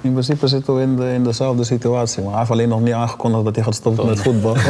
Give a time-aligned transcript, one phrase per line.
[0.00, 2.22] In principe zitten we in, de, in dezelfde situatie.
[2.22, 4.56] Maar hij heeft alleen nog niet aangekondigd dat hij gaat stoppen met voetbal.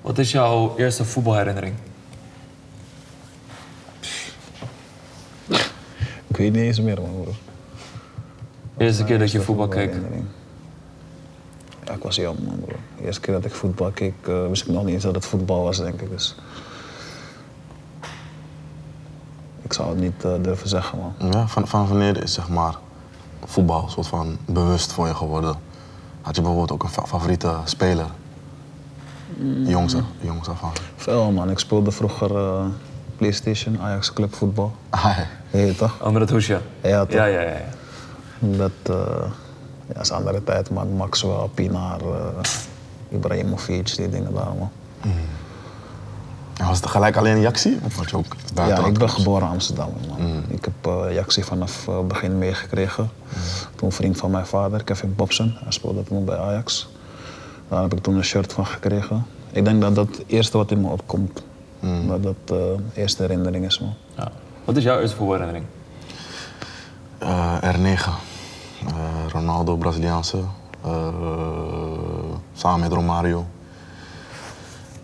[0.00, 1.74] Wat is jouw eerste voetbalherinnering?
[6.26, 7.34] Ik weet niet eens meer, man, broer.
[8.76, 9.94] De eerste keer dat je voetbal keek.
[12.00, 12.76] Ja, ik was jong, man, bro.
[12.98, 15.26] De eerste keer dat ik voetbal keek, eh, wist ik nog niet eens dat het
[15.26, 16.10] voetbal was, denk ik.
[16.10, 16.34] Dus...
[19.62, 21.30] Ik zou het niet eh, durven zeggen, man.
[21.30, 22.74] Ja, van, van wanneer is zeg maar,
[23.44, 25.54] voetbal een soort van bewust voor je geworden?
[26.20, 28.06] Had je bijvoorbeeld ook een fa- favoriete speler?
[29.64, 30.72] Jongs, jongs af aan.
[30.96, 31.50] Veel, man.
[31.50, 32.64] Ik speelde vroeger eh,
[33.16, 34.72] PlayStation, Ajax Club voetbal.
[34.90, 35.18] Ah,
[35.50, 35.98] Heet je toch?
[36.12, 36.60] Het hoesje?
[36.82, 37.12] Ja, toch?
[37.14, 37.50] Ja, ja, ja.
[37.50, 37.68] ja.
[38.38, 39.30] Dat eh,
[39.94, 40.96] ja, is een andere tijd, man.
[40.96, 42.42] Maxwell, Pinar, eh
[43.08, 44.70] Ibrahimovic, die dingen daar, man.
[46.56, 47.78] En was het gelijk alleen een Jaxie?
[47.84, 50.44] Of had je ook Ja, ik ben geboren in Amsterdam, man.
[50.48, 50.92] Ik heb
[51.38, 53.10] uh, vanaf het begin meegekregen.
[53.76, 56.88] Toen een vriend van mijn vader, Kevin Bobson, hij speelde toen bij Ajax.
[57.68, 59.26] Daar heb ik toen een shirt van gekregen.
[59.50, 61.42] Ik denk dat dat het eerste wat in me opkomt.
[62.06, 63.94] Dat dat de eerste herinnering is, man.
[64.16, 64.32] ja.
[64.64, 65.64] Wat is jouw eerste voetbalherinnering?
[67.18, 68.29] Eh, R9.
[68.86, 70.38] Eh, Ronaldo, Braziliaanse.
[70.84, 71.08] Eh,
[72.54, 73.46] samen met Romario.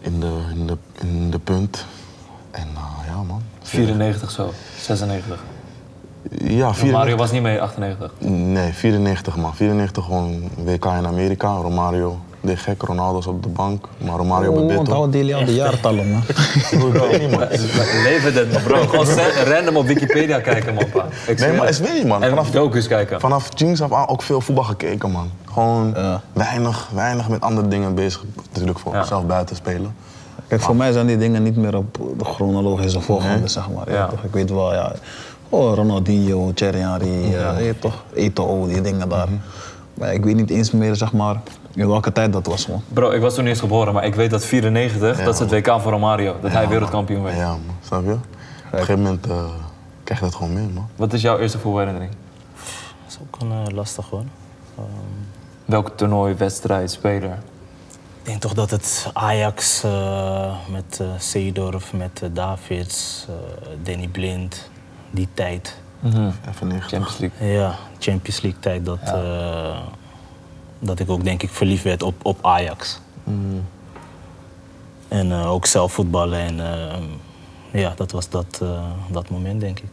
[0.00, 1.86] In de, in de, in de punt.
[2.50, 3.42] En eh, ja, man.
[3.62, 5.44] 94 zo, 96.
[6.30, 6.90] Ja, 94.
[6.90, 8.12] Mario was niet mee, 98.
[8.18, 9.54] Nee, 94 man.
[9.54, 11.48] 94 gewoon WK in Amerika.
[11.48, 13.86] Romario deed gek, Ronaldo is op de bank.
[13.98, 14.78] Maar Romario bij Oh, Beto.
[14.80, 16.22] onthoud die al de jaartallen, man.
[18.04, 18.86] Leven dit, man, bro.
[18.90, 19.06] Gewoon
[19.44, 21.06] random op Wikipedia kijken, man, pa.
[21.26, 21.74] Ik Nee, maar het.
[21.74, 22.22] is weet je man.
[22.22, 23.20] En Vanaf, docus kijken.
[23.20, 25.30] vanaf Jinx af aan ook veel voetbal gekeken man.
[25.52, 26.20] Gewoon Ja.
[26.32, 28.24] weinig, weinig met andere dingen bezig.
[28.50, 29.04] Natuurlijk voor Ja.
[29.04, 29.94] zelf buiten spelen.
[30.48, 33.90] Kijk, voor mij zijn die dingen niet meer op de chronologische volgorde, zeg maar.
[33.90, 33.94] Ja.
[33.96, 34.06] Ja.
[34.06, 34.22] toch?
[34.24, 34.92] Ik weet wel, ja.
[35.48, 37.54] Oh, Ronaldinho, Thierry Henry, ja.
[37.80, 38.04] toch?
[38.14, 39.28] Eto'o, die dingen daar.
[39.28, 39.28] Maar
[40.00, 41.40] ik weet niet eens meer, zeg maar,
[41.74, 42.82] in welke tijd dat was, man.
[42.88, 45.80] Bro, ik was toen eens geboren, maar ik weet dat 94, dat is het WK
[45.80, 46.36] voor Romario.
[46.40, 47.36] Dat hij wereldkampioen werd.
[47.36, 48.12] Ja man, snap je?
[48.12, 48.18] Op
[48.72, 49.44] een gegeven moment eh,
[50.04, 50.88] krijg je dat gewoon mee man.
[50.96, 52.12] Wat is jouw eerste voetbalherinnering?
[53.04, 54.24] Dat is ook een eh, lastig hoor.
[54.76, 54.84] Ehm,
[55.64, 57.38] Welk toernooi, wedstrijd, speler?
[58.26, 64.70] ik denk toch dat het Ajax eh, met eh Seedorf, met Davids, eh, Danny Blind,
[65.10, 65.76] die tijd.
[66.48, 66.88] Even 90.
[66.88, 67.52] Champions League.
[67.52, 69.78] Ja, Champions League tijd dat, eh,
[70.78, 73.00] dat ik ook denk ik verliefd werd op, op Ajax.
[75.08, 78.68] En eh, ook zelf voetballen en eh, ja, dat was dat, eh,
[79.10, 79.88] dat moment denk ik.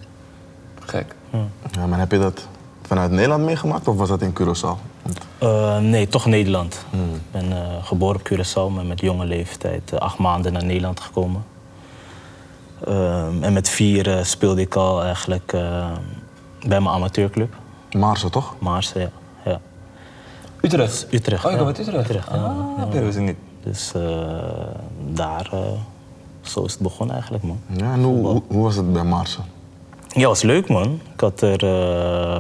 [0.80, 1.16] Gek.
[1.72, 2.48] Ja, maar heb je dat
[2.82, 4.78] vanuit Nederland meegemaakt of was dat in Curaçao?
[5.02, 6.86] Want- Eh, nee, toch Nederland.
[6.92, 11.00] Ik ben eh, geboren op Curaçao, maar met jonge leeftijd eh, acht maanden naar Nederland
[11.00, 11.44] gekomen.
[12.88, 15.92] Ehm, en met vier speelde ik al eigenlijk eh,
[16.68, 17.54] bij mijn amateurclub,
[17.92, 18.56] Marsen toch?
[18.60, 19.10] Maarsen, ja.
[19.46, 19.60] ja.
[20.62, 21.08] Utrecht?
[21.12, 21.46] Utrecht.
[21.46, 21.66] Oh, ik ja.
[21.66, 22.10] uit Utrecht.
[22.10, 22.36] Utrecht, ja.
[22.36, 23.38] ah, dat wist ik niet.
[23.64, 24.02] Dus eh,
[25.14, 25.60] daar, eh,
[26.42, 27.60] zo is het begonnen eigenlijk, man.
[27.78, 29.44] Ja, en hoe, hoe, hoe was het bij Marsen?
[30.08, 31.00] Ja, was leuk, man.
[31.14, 31.64] Ik had er...
[31.64, 32.40] eh,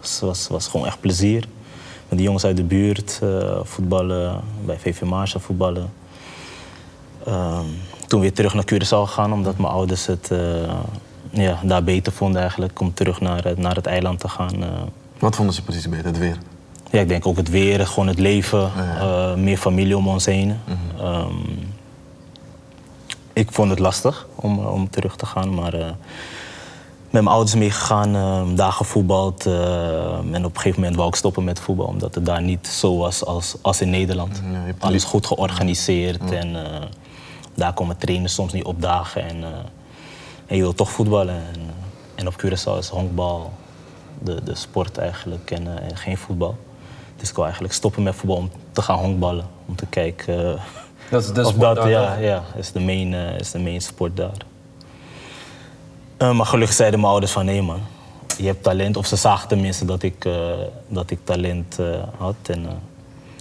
[0.00, 1.44] het was, was gewoon echt plezier.
[2.08, 3.20] Met de jongens uit de buurt,
[3.62, 5.92] voetballen, bij VV Maarsen voetballen.
[7.24, 7.64] Ehm,
[8.06, 10.38] toen weer terug naar Curaçao gegaan, omdat mijn ouders het eh,
[11.30, 12.80] ja, daar beter vonden eigenlijk.
[12.80, 14.62] Om terug naar, het- naar het eiland te gaan.
[14.62, 14.68] eh.
[15.18, 16.04] Wat vonden ze precies beter?
[16.06, 16.38] Het weer?
[16.90, 20.58] ja, ik denk ook het weer, gewoon het leven, eh, meer familie om ons heen.
[20.98, 21.32] Ehm,
[23.32, 25.84] ik vond het lastig om, eh, om terug te gaan, maar eh,
[27.10, 29.46] met mijn ouders meegegaan, eh, daar gevoetbald.
[29.46, 29.54] eh,
[30.32, 32.96] en op een gegeven moment wou ik stoppen met voetbal, omdat het daar niet zo
[32.96, 34.42] was als, als in Nederland.
[34.52, 36.82] Ja, hebt Alles goed georganiseerd en eh,
[37.56, 39.22] daar komen trainers soms niet opdagen.
[39.22, 39.50] En, eh,
[40.46, 41.34] en je wil toch voetballen.
[41.34, 41.62] En, eh,
[42.14, 43.52] en op Curaçao is honkbal
[44.18, 46.56] de, de sport eigenlijk en, eh, en geen voetbal.
[47.16, 49.46] Dus ik wil eigenlijk stoppen met voetbal om te gaan honkballen.
[49.66, 50.58] Om te kijken
[51.10, 53.80] Dat is de of sport dat, daar, ja, ja, is de main, is de main
[53.80, 54.44] sport daar.
[56.34, 57.80] Maar gelukkig zeiden mijn ouders van nee man,
[58.38, 58.96] je hebt talent.
[58.96, 60.28] Of ze zagen tenminste dat ik,
[60.88, 61.78] dat ik talent
[62.16, 62.34] had.
[62.46, 62.66] En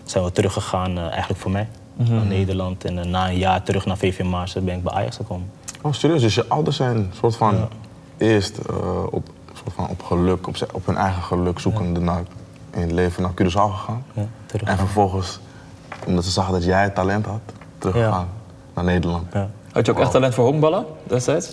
[0.04, 2.86] zijn we teruggegaan eigenlijk voor mij naar Nederland.
[2.86, 5.52] En eh, na een jaar terug naar VV Maarsen ben ik bij Ajax gekomen.
[5.82, 6.22] Oh, serieus?
[6.22, 7.68] Dus je ouders zijn soort van
[8.18, 12.24] eerst eh, op, soort van op geluk, op, op hun eigen geluk zoekende naar,
[12.72, 14.04] in het leven naar Curaçao gegaan.
[14.14, 14.70] Ja, terug.
[14.70, 15.40] En vervolgens,
[16.06, 17.42] omdat ze zagen dat jij talent had,
[17.78, 18.28] teruggegaan
[18.74, 19.34] naar Nederland.
[19.34, 19.50] Ja.
[19.72, 21.52] Had je ook echt talent voor honkballen destijds?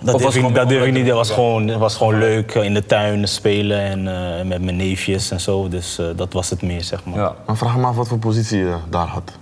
[0.00, 1.06] Dat durf, ik, het dat durf ik niet.
[1.06, 4.08] Dat was gewoon, het was gewoon leuk eh, in de tuin spelen en
[4.38, 5.68] eh, met mijn neefjes en zo.
[5.68, 7.18] Dus eh, dat was het meer, zeg maar.
[7.18, 7.34] Ja.
[7.46, 9.32] Maar vraag me af wat voor positie je daar had.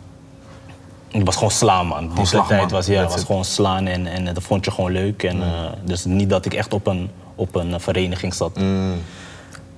[1.08, 2.10] Het was gewoon slaan, man.
[2.14, 2.70] Die slag, tijd man.
[2.70, 3.26] was, ja, That's was it.
[3.26, 5.22] gewoon slaan en, en dat vond je gewoon leuk.
[5.22, 5.48] En, eh,
[5.84, 8.58] dus niet dat ik echt op een, op een eh, vereniging zat.
[8.58, 8.94] Mm.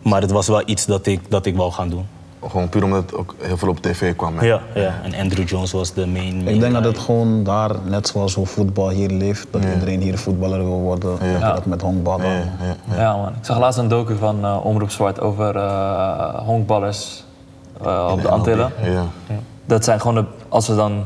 [0.03, 2.07] Maar het was wel iets dat ik, dat ik wou gaan doen.
[2.49, 4.39] Gewoon puur omdat het ook heel veel op tv kwam.
[4.39, 4.47] hè?
[4.47, 5.01] Ja, ja.
[5.03, 6.43] En Andrew Jones was de main.
[6.43, 10.01] main Ik denk dat het gewoon daar, net zoals hoe voetbal hier leeft, dat iedereen
[10.01, 11.19] hier voetballer wil worden.
[11.41, 12.27] Dat met honkballen.
[12.27, 13.01] Ja, ja, ja.
[13.01, 13.29] Ja, man.
[13.29, 17.25] Ik zag laatst een docu van eh, Omroep Zwart over eh, honkballers
[17.83, 18.73] eh, op de Antillen.
[18.83, 19.05] Ja.
[19.67, 21.05] Dat zijn gewoon, de, als we dan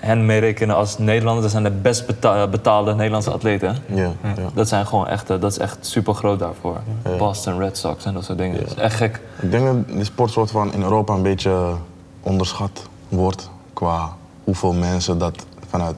[0.00, 3.76] hen meerekenen als Nederlanders, dat zijn de best beta- betaalde Nederlandse atleten.
[3.86, 4.10] Ja, ja.
[4.54, 6.76] Dat, zijn gewoon echt, eh, dat is echt super groot daarvoor.
[7.18, 8.58] Boston Red Sox en dat soort dingen.
[8.60, 9.20] Dat is echt gek.
[9.40, 11.74] Ik denk dat die sport soort van in Europa een beetje
[12.22, 14.12] onderschat wordt qua
[14.44, 15.96] hoeveel mensen dat vanuit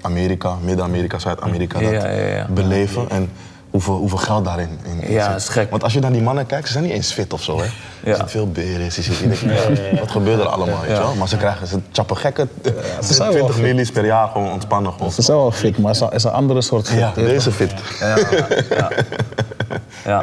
[0.00, 3.30] Amerika, Midden-Amerika, Zuid-Amerika dat beleven en
[3.74, 5.36] hoeveel, hoeveel geld daarin in, in Ja, zit.
[5.40, 5.70] is gek.
[5.70, 7.56] Want als je naar die mannen kijkt, ze zijn niet eens fit of zo.
[7.58, 7.62] Hè?
[7.64, 7.70] Er
[8.04, 8.16] Ja.
[8.16, 10.80] zit veel beren, ze zitten wat gebeurt er allemaal?
[10.80, 11.14] Weet je wel?
[11.14, 12.48] Maar ze krijgen, ze chappen gekke
[13.02, 13.64] ze zijn wel 20 fit.
[13.64, 14.92] millies per jaar gewoon ontspannen.
[14.92, 15.12] Gewoon.
[15.12, 16.98] Ze zijn wel fit, maar het is een- andere soort fit.
[16.98, 17.72] Ja, deze fit.
[18.00, 18.16] Ja,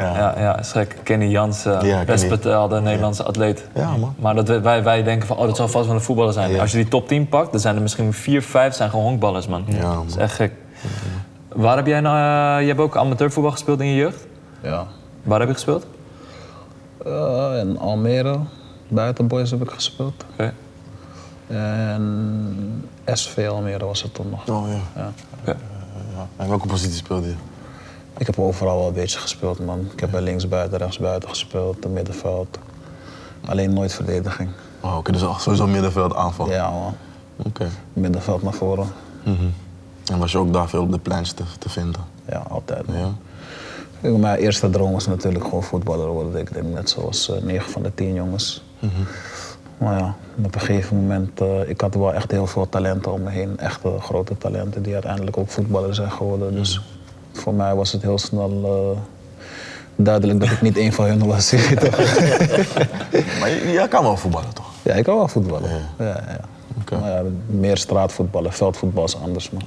[0.00, 0.34] ja.
[0.38, 0.96] Ja, is gek.
[1.02, 2.36] Kenny Jans, eh, Ja, best Kenny.
[2.38, 3.64] betaalde Nederlandse atleet.
[3.74, 4.14] Ja, man.
[4.18, 6.50] Maar dat wij, wij denken van, oh, dat zal vast wel een voetballer zijn.
[6.50, 6.60] Ja.
[6.60, 9.46] Als je die top 10 pakt, dan zijn er misschien vier, vijf zijn gewoon honkballers,
[9.46, 9.64] man.
[9.68, 10.22] Ja, Dat is man.
[10.24, 10.52] echt gek.
[11.54, 12.16] Waar heb jij nou...
[12.16, 14.26] eh, je hebt ook amateurvoetbal gespeeld in je jeugd?
[14.62, 14.86] Ja.
[15.22, 15.86] Waar heb je gespeeld?
[17.04, 18.38] Eh, in Almere,
[18.88, 20.24] buitenboys heb ik gespeeld.
[20.32, 20.54] Oké.
[21.46, 24.48] En SV Almere was het toen nog.
[24.48, 25.02] Oh, ja.
[25.02, 25.12] Ja.
[25.40, 25.56] Oké.
[26.16, 26.26] Ja.
[26.36, 27.34] En welke positie speelde je?
[28.18, 29.88] Ik heb overal wel een beetje gespeeld, man.
[29.92, 32.58] Ik heb bij linksbuiten, rechtsbuiten gespeeld, in middenveld.
[33.46, 34.50] Alleen nooit verdediging.
[34.80, 36.50] Oh, Oké, dus sowieso middenveld aanval.
[36.50, 36.94] Ja, man.
[37.36, 37.68] Oké.
[37.92, 38.86] Middenveld naar voren.
[40.06, 42.00] En was je ook daar veel op de plans te, te vinden?
[42.28, 42.86] Ja, altijd.
[42.86, 42.96] Man.
[42.96, 43.08] Ja.
[44.00, 46.40] Kijk, Mijn eerste droom was natuurlijk gewoon voetballer worden.
[46.40, 48.62] Ik denk net zoals eh 9 van de 10 jongens.
[49.78, 50.14] Maar ja,
[50.44, 53.58] op een gegeven moment, eh, ik had wel echt heel veel talenten om me heen.
[53.58, 56.54] Echte grote talenten die uiteindelijk ook voetballer zijn geworden.
[56.54, 56.80] Dus
[57.32, 59.00] voor mij was het heel snel eh,
[60.04, 61.52] duidelijk dat ik niet één van hun was.
[63.40, 64.70] Maar jij kan wel voetballen, toch?
[64.82, 65.70] ja, ik kan wel voetballen.
[65.70, 66.04] Ja.
[66.04, 66.40] Ja, ja.
[67.00, 69.50] Maar ja, meer straatvoetballen, veldvoetbal is anders.
[69.50, 69.62] Man.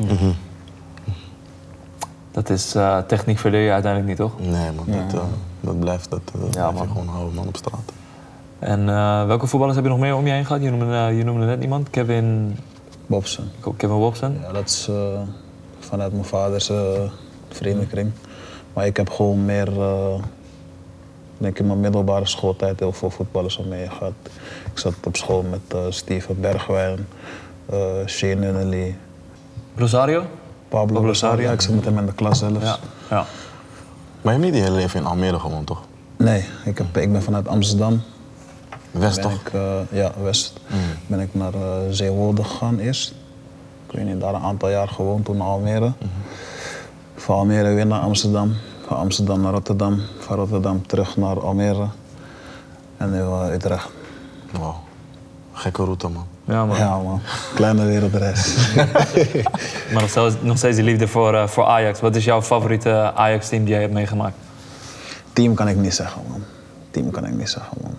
[2.32, 4.40] Dat is eh, techniek verleer je uiteindelijk niet, toch?
[4.40, 5.28] Nee, man, dat, eh,
[5.60, 6.88] dat blijft, dat eh, blijf je man.
[6.88, 7.92] gewoon houden, man, op straat.
[8.60, 10.62] En eh, welke voetballers heb je nog meer om je heen gehad?
[10.62, 12.58] Je noemde, eh, je noemde net iemand, Kevin,
[13.06, 13.46] Bobson.
[13.78, 14.38] Kevin Wobson.
[14.42, 14.96] Ja, dat is eh,
[15.80, 16.78] vanuit mijn vaders eh,
[17.50, 18.12] vriendenkring.
[18.74, 20.14] Maar ik heb gewoon meer, eh,
[21.46, 24.14] denk ik in mijn middelbare schooltijd heel veel voetballers om me heen gehad.
[24.74, 27.08] Ik zat op school met eh, Steven Bergwijn,
[27.66, 28.96] eh Shane Nunnally,
[29.76, 30.20] Rosario?
[30.68, 31.52] Pablo Pablo Rosario.
[31.52, 32.66] Ik zat met hem in de klas zelfs.
[32.66, 32.78] Ja.
[33.10, 33.26] ja.
[34.22, 35.84] Maar je hebt niet je hele leven in Almere gewoond, toch?
[36.18, 38.02] Nee, ik, heb, ik ben vanuit Amsterdam.
[38.92, 39.32] West, toch?
[39.32, 40.54] Ik, eh, ja, West.
[41.08, 41.54] Ben ik naar
[41.90, 43.14] Zeewolde gegaan eerst.
[43.88, 45.92] Ik weet niet, daar een aantal jaar gewoond, toen naar Almere.
[47.16, 48.56] Van Almere weer naar Amsterdam.
[48.86, 50.02] Van Amsterdam naar Rotterdam.
[50.20, 51.88] Van Rotterdam terug naar Almere.
[52.98, 53.90] En nu eh, Utrecht.
[54.52, 54.76] Wauw.
[55.54, 56.28] Gekke route, man.
[56.44, 56.78] Ja, man.
[56.78, 57.22] Ja man,
[57.56, 58.56] kleine wereldreis.
[59.94, 62.00] Maar nog steeds, nog steeds die liefde voor, eh, voor Ajax.
[62.00, 64.36] Wat is jouw favoriete Ajax-team die jij hebt meegemaakt?
[65.34, 66.44] Team kan ik niet zeggen man.
[66.92, 67.92] Team kan ik niet zeggen man.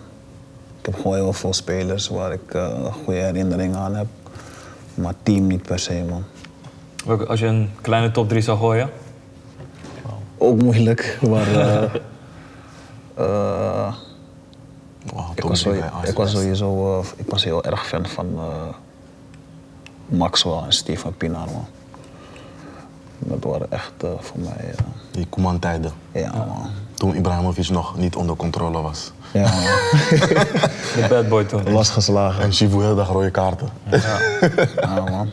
[0.79, 4.07] Ik heb gewoon heel veel spelers waar ik eh, goede herinneringen aan heb.
[4.93, 6.23] Maar team niet per se man.
[7.27, 8.89] Als je een kleine top 3 zou gooien?
[10.37, 11.47] Ook moeilijk, maar...
[11.47, 11.83] eh,
[13.15, 13.93] eh,
[15.13, 18.25] Wauw, ik, was zo- Ajax ik was sowieso eh, ik was heel erg fan van
[18.35, 18.73] eh,
[20.17, 21.65] Maxwell en Steven Pienaar, man.
[23.19, 24.75] Dat waren echt voor mij...
[25.11, 25.91] Die Koeman-tijden.
[26.11, 26.69] ja, man.
[26.93, 29.11] Toen Ibrahimovic nog niet onder controle was.
[29.33, 29.51] Ja, man.
[30.95, 31.71] De bad boy toen.
[31.71, 32.43] Was geslagen.
[32.43, 33.69] En Chivu heel dag rode kaarten.
[34.81, 35.29] Ja, man.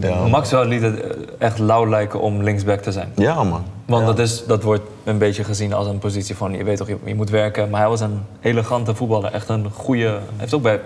[0.00, 1.00] Ja, Maxwell liet het
[1.38, 3.12] echt lauw lijken om linksback te zijn.
[3.16, 3.64] Ja, man.
[3.88, 6.88] Want dat, is, dat wordt een beetje gezien als een positie van, je weet toch,
[6.88, 7.70] je, je moet werken.
[7.70, 9.32] Maar hij was een elegante voetballer.
[9.32, 10.02] Echt een goede...
[10.06, 10.80] Hij heeft ook bij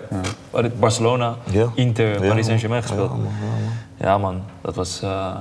[0.78, 1.66] Barcelona, Ja.
[1.74, 2.44] Inter, Ja, Paris man.
[2.44, 3.10] Saint-Germain gespeeld.
[3.10, 3.28] Ja, man,
[3.98, 4.40] ja, Ja, man.
[4.60, 5.36] Dat was eh,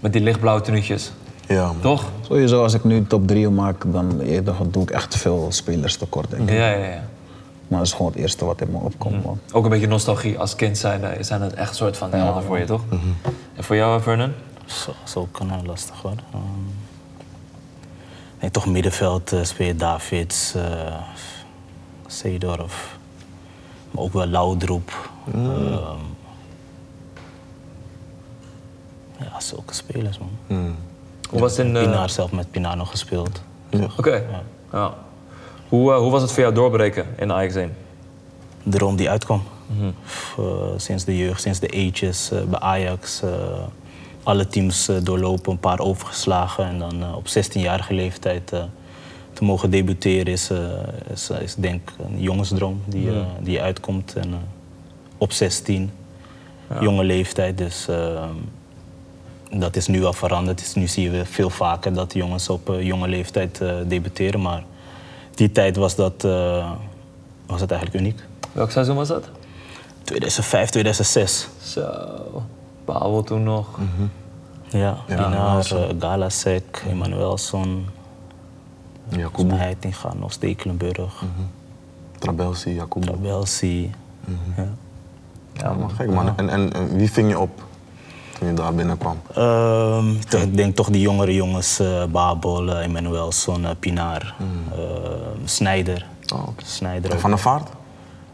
[0.00, 1.12] met die lichtblauwe tenuutjes.
[1.46, 1.80] Ja, man.
[1.80, 2.04] Toch?
[2.20, 6.30] Sowieso, als ik nu top 3 maak, dan eerder doe ik echt veel spelers tekort,
[6.30, 6.56] denk ik.
[6.56, 7.02] Ja, ja, ja.
[7.68, 9.38] Maar dat is gewoon het eerste wat in me opkomt, man.
[9.52, 10.38] Ook een beetje nostalgie.
[10.38, 12.82] Als kind zijn, zijn het echt soort van helden voor je, toch?
[12.88, 12.98] Mhm.
[13.56, 14.32] En voor jou, Vernon?
[14.68, 16.14] Zo, zo kan lastig hoor.
[18.40, 20.94] Ehm, toch middenveld eh, speel je Davids, eh
[22.06, 22.98] Seedorf.
[23.90, 25.10] Maar ook wel Laudroep.
[25.34, 25.98] Ehm,
[29.18, 30.30] ja, zulke spelers man.
[30.46, 30.76] Mm.
[31.30, 31.76] Hoe was in...
[31.76, 33.42] eh, Pinaar zelf met Pinaar nog gespeeld.
[33.70, 33.86] Ja.
[33.96, 34.24] Oké.
[34.72, 34.94] Ja.
[35.68, 37.76] Hoe, eh, hoe was het voor jou doorbreken in Ajax 1?
[38.62, 39.42] droom die uitkwam.
[40.38, 40.44] Eh,
[40.76, 43.22] sinds de jeugd, sinds de ages eh, bij Ajax.
[44.28, 46.64] Alle teams eh, doorlopen, een paar overgeslagen.
[46.64, 48.62] En dan eh, op 16-jarige leeftijd eh,
[49.32, 50.50] te mogen debuteren is,
[51.12, 54.14] is, is denk ik een jongensdroom die, die uitkomt.
[54.16, 54.34] En,
[55.18, 55.90] op 16,
[56.80, 57.58] jonge leeftijd.
[57.58, 58.24] Dus eh,
[59.50, 60.58] dat is nu al veranderd.
[60.58, 64.40] Dus nu zien we veel vaker dat jongens op jonge leeftijd debuteren.
[64.40, 64.64] Maar
[65.34, 66.22] die tijd was, dat,
[67.46, 68.20] was het eigenlijk uniek.
[68.52, 69.30] Welk seizoen was dat?
[70.04, 71.48] 2005, 2006.
[71.62, 71.82] Zo.
[72.92, 73.66] Pavel toen nog.
[74.68, 75.78] Ja, Pinaar, Galasek.
[75.92, 77.86] uh, Galasek, Emanuelson,
[79.08, 81.22] Jacobo, Heitinga, nog Stekelenburg,
[82.18, 83.06] Trabelsi, Jacobo.
[83.06, 83.90] Trabelsi.
[84.56, 84.64] Ja.
[85.52, 86.36] Ja, man, gek man.
[86.36, 87.62] En, en, en wie ving je op
[88.38, 89.16] toen je daar binnenkwam?
[89.34, 94.34] Ehm, toch- ik denk toch die jongere jongens, eh, Babel, eh, Emanuelson, eh, Pinaar,
[94.72, 96.06] ehm, Snijder.
[96.34, 96.48] Oh.
[96.56, 97.18] Snijder.
[97.18, 97.70] Van der Vaart?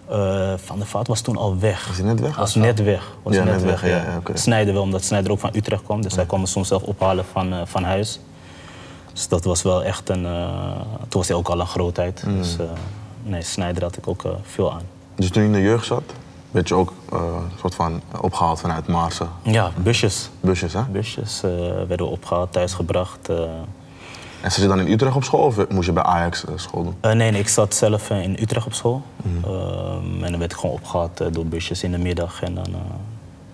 [0.08, 1.86] Eh, Van der Vaart was toen al weg.
[1.86, 2.36] Was hij net weg?
[2.36, 3.16] Was net weg.
[3.22, 4.34] Was Ja, net, weg, weg, ja.
[4.34, 6.02] Snijder wel, omdat Snijder ook van Utrecht kwam.
[6.02, 8.20] Dus hij kwam me soms zelf ophalen van, eh, van huis.
[9.12, 10.26] Dus dat was wel echt een...
[10.26, 12.22] eh, toen was hij ook al een grootheid.
[12.26, 12.36] Mm.
[12.38, 12.56] Dus
[13.22, 14.82] nee, Snijder had ik ook veel aan.
[15.14, 16.02] Dus toen je in de jeugd zat,
[16.50, 16.92] werd je ook
[17.58, 19.28] soort van opgehaald vanuit Maarsen.
[19.42, 20.30] Ja, busjes.
[20.40, 20.82] Busjes, hè?
[20.82, 21.40] Busjes
[21.88, 23.28] werden opgehaald, thuisgebracht.
[24.44, 26.82] En zat je dan in Utrecht op school of moest je bij Ajax eh, school
[26.82, 26.94] doen?
[27.00, 29.02] Eh, nee, nee, ik zat zelf eh, in Utrecht op school.
[29.16, 29.52] Mhm.
[29.54, 32.42] Ehm, en dan werd ik gewoon opgehaald eh, door busjes in de middag.
[32.42, 32.66] En dan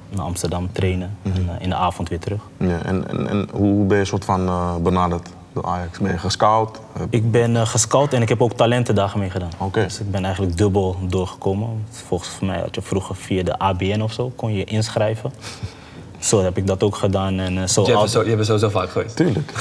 [0.08, 1.16] naar Amsterdam trainen.
[1.22, 1.36] Mhm.
[1.36, 2.40] En eh, in de avond weer terug.
[2.56, 4.50] Ja, en, en, en hoe ben je soort van
[4.82, 5.98] benaderd door Ajax?
[5.98, 6.80] Ben je gescout?
[7.10, 9.50] Ik ben gescout en ik heb ook talentendagen meegedaan.
[9.58, 9.82] Oké.
[9.82, 11.84] Dus ik ben eigenlijk dubbel doorgekomen.
[11.90, 15.32] Volgens mij had je vroeger via de ABN of zo, kon je inschrijven.
[16.20, 17.38] Zo heb ik dat ook gedaan.
[17.38, 19.16] En eh, zo Je al, bent, zo, je bent sowieso vaak geweest.
[19.16, 19.52] Tuurlijk.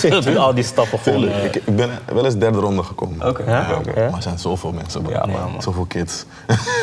[0.00, 1.28] zo heb ik al die stappen gewoon...
[1.28, 3.28] Eh, Ik, ik ben wel eens derde ronde gekomen.
[3.28, 3.42] Oké.
[3.50, 3.66] Ja?
[3.94, 5.04] Maar er zijn zoveel mensen.
[5.08, 5.62] Ja, man.
[5.62, 6.24] Zoveel kids.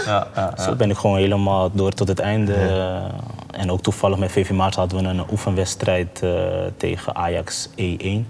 [0.06, 2.54] Ja, ja, Zo ben ik gewoon helemaal door tot het einde.
[2.54, 6.30] eh, En ook toevallig met VV Maart hadden we een oefenwedstrijd eh,
[6.78, 8.25] tegen Ajax E1.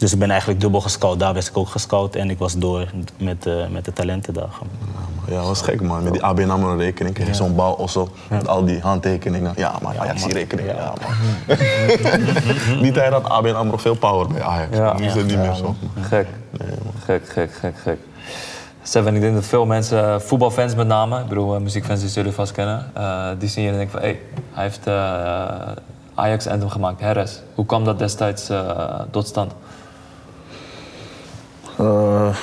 [0.00, 1.18] Dus ik ben eigenlijk dubbel gescout.
[1.18, 4.66] Daar werd ik ook gescout en ik was door met, eh, met de talentendagen.
[5.26, 6.02] Ja, dat was gek, man.
[6.02, 9.52] Met die ABN AMRO rekening kreeg je zo'n bal osso met al die handtekeningen.
[9.56, 10.68] Ja, maar Ajax die rekening.
[10.68, 11.56] Ja, man.
[12.82, 14.76] die tijd had ABN AMRO veel power bij Ajax.
[14.76, 14.98] Ja.
[14.98, 15.74] Nu is het niet meer zo.
[16.00, 16.26] Gek.
[17.04, 17.98] Gek, gek, gek, gek.
[18.82, 22.10] Seven, ik denk dat veel mensen, eh, voetbalfans met name, ik bedoel eh, muziekfans die
[22.10, 24.20] jullie vast kennen, eh, die zien je en denken van, hé, hey,
[24.52, 25.72] hij heeft eh,
[26.14, 27.42] Ajax Anthem gemaakt, Harris.
[27.54, 29.52] Hoe kwam dat destijds eh, tot stand?
[31.80, 32.36] Eh,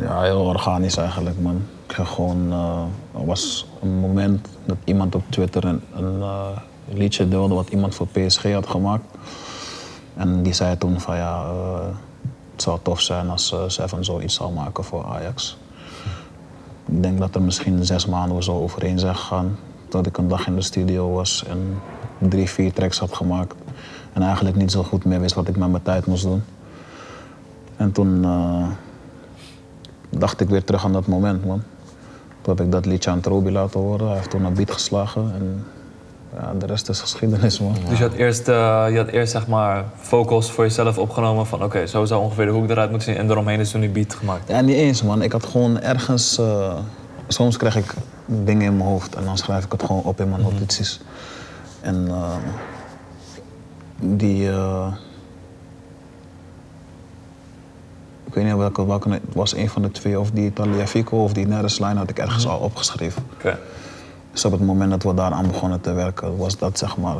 [0.00, 1.62] ja, heel organisch eigenlijk, man.
[1.86, 6.48] Ik ging gewoon, eh, er was een moment dat iemand op Twitter een, een eh,
[6.88, 9.04] liedje deelde wat iemand voor PSG had gemaakt.
[10.16, 11.46] En die zei toen van ja,
[12.52, 15.56] het zou tof zijn als Seven zoiets zou maken voor Ajax.
[16.86, 19.58] Ik denk dat er misschien zes maanden zo overheen zijn gegaan.
[19.88, 21.80] Dat ik een dag in de studio was en
[22.18, 23.54] drie, vier tracks had gemaakt.
[24.12, 26.42] En eigenlijk niet zo goed meer wist wat ik met mijn tijd moest doen.
[27.76, 28.66] En toen eh,
[30.10, 31.62] dacht ik weer terug aan dat moment, man.
[32.40, 34.06] Toen heb ik dat liedje aan Trobi laten horen.
[34.06, 35.32] Hij heeft toen een beat geslagen.
[35.34, 35.66] En
[36.40, 37.76] ja, de rest is geschiedenis, man.
[37.88, 41.64] Dus je had eerst, eh, je had eerst zeg maar focus voor jezelf opgenomen van
[41.64, 44.14] oké, zo zou ongeveer de hoek eruit moeten zien en eromheen is toen die beat
[44.14, 44.48] gemaakt.
[44.48, 45.22] Ja, niet eens, man.
[45.22, 46.38] Ik had gewoon ergens...
[46.38, 46.76] eh,
[47.28, 47.94] soms krijg ik
[48.26, 51.00] dingen in mijn hoofd en dan schrijf ik het gewoon op in mijn notities.
[51.80, 52.08] En
[54.00, 54.50] die...
[54.50, 54.92] eh,
[58.34, 61.22] ik weet niet welke, welke het was een van de twee, of die Italia Fico
[61.22, 63.22] of die Nereslijn had ik ergens al opgeschreven.
[63.34, 63.58] Oké.
[64.32, 67.16] Dus op het moment dat we daaraan begonnen te werken, was dat zeg maar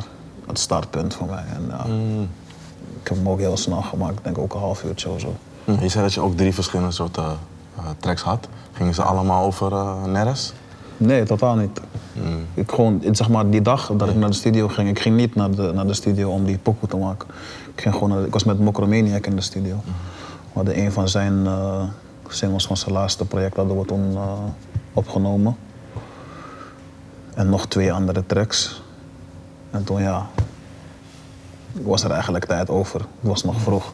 [0.46, 1.44] het startpunt voor mij.
[1.54, 1.84] En, ja,
[3.02, 5.34] Ik heb hem ook heel snel gemaakt, ik denk ook een half uurtje of zo.
[5.64, 8.48] Hm, Je zei dat je ook drie verschillende soorten eh, tracks had.
[8.72, 10.52] Gingen ze allemaal over uh, Neres?
[10.96, 11.80] Nee, totaal niet.
[12.54, 15.34] Ik gewoon, zeg maar, die dag dat ik naar de studio ging, ik ging niet
[15.34, 17.28] naar de, naar de studio om die pokoe te maken.
[17.74, 19.80] Ik, ging gewoon naar- ik was met Mokromaniac in de studio.
[20.54, 21.82] Hadden een van zijn eh,
[22.28, 24.38] singles van zijn laatste project hadden we toen eh,
[24.92, 25.56] opgenomen.
[27.34, 28.82] En nog twee andere tracks.
[29.70, 30.26] En toen ja,
[31.72, 33.00] was er eigenlijk tijd over.
[33.00, 33.92] Het was nog vroeg.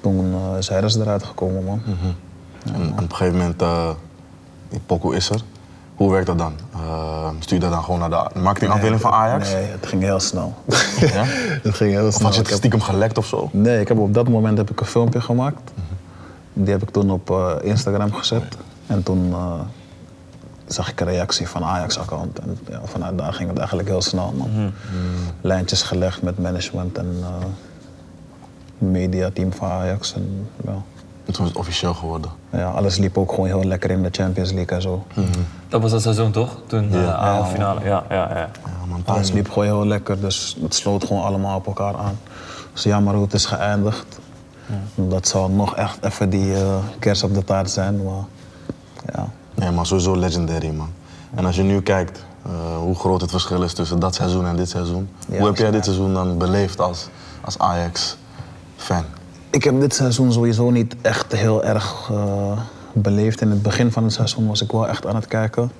[0.00, 1.82] Toen eh, is Harris eruit gekomen, man.
[2.74, 3.62] En op een gegeven moment,
[4.68, 5.42] die pokoe is er.
[6.00, 6.52] Hoe werkt dat dan?
[6.72, 9.52] Eh, stuur je dat dan gewoon naar de marketingafdeling van Ajax?
[9.52, 10.54] Nee, het ging heel snel.
[11.00, 11.24] Ja?
[11.68, 12.24] het ging heel Of snel.
[12.26, 13.48] had je Ik het heb- stiekem gelekt of zo?
[13.52, 15.70] Nee, ik heb op dat moment heb ik een filmpje gemaakt.
[16.52, 18.56] Die heb ik toen op eh, Instagram gezet.
[18.86, 19.52] En toen eh,
[20.66, 22.38] zag ik een reactie van Ajax-account.
[22.38, 24.72] En ja, vanuit daar ging het eigenlijk heel snel, man.
[25.40, 27.28] Lijntjes gelegd met management en eh
[28.78, 30.14] mediateam van Ajax.
[30.14, 30.82] En, ja.
[31.30, 32.30] En toen is het officieel geworden.
[32.52, 35.04] Ja, alles liep ook gewoon heel lekker in de Champions League en zo.
[35.68, 36.56] Dat was dat seizoen toch?
[36.66, 37.32] Toen de Ja.
[37.32, 37.80] halve finale.
[37.84, 38.36] Ja, ja, ja.
[38.64, 42.18] Ja, man, Alles liep gewoon heel lekker, dus het sloot gewoon allemaal op elkaar aan.
[42.72, 44.18] Dus jammer hoe het is geëindigd.
[44.94, 48.24] Dat zou nog echt even die eh, kers op de taart zijn, maar
[49.14, 49.28] ja.
[49.54, 50.90] Nee, maar sowieso legendary, man.
[51.34, 54.56] En als je nu kijkt eh, hoe groot het verschil is tussen dat seizoen en
[54.56, 55.08] dit seizoen.
[55.28, 55.72] Ja, hoe heb jij ja.
[55.72, 57.08] dit seizoen dan beleefd als,
[57.40, 59.04] als Ajax-fan?
[59.50, 62.58] Ik heb dit seizoen sowieso niet echt heel erg eh,
[62.92, 63.40] beleefd.
[63.40, 65.70] In het begin van het seizoen was ik wel echt aan het kijken.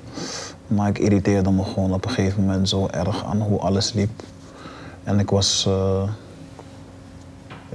[0.67, 4.23] Maar ik irriteerde me gewoon op een gegeven moment zo erg aan hoe alles liep.
[5.05, 6.03] En ik was, eh,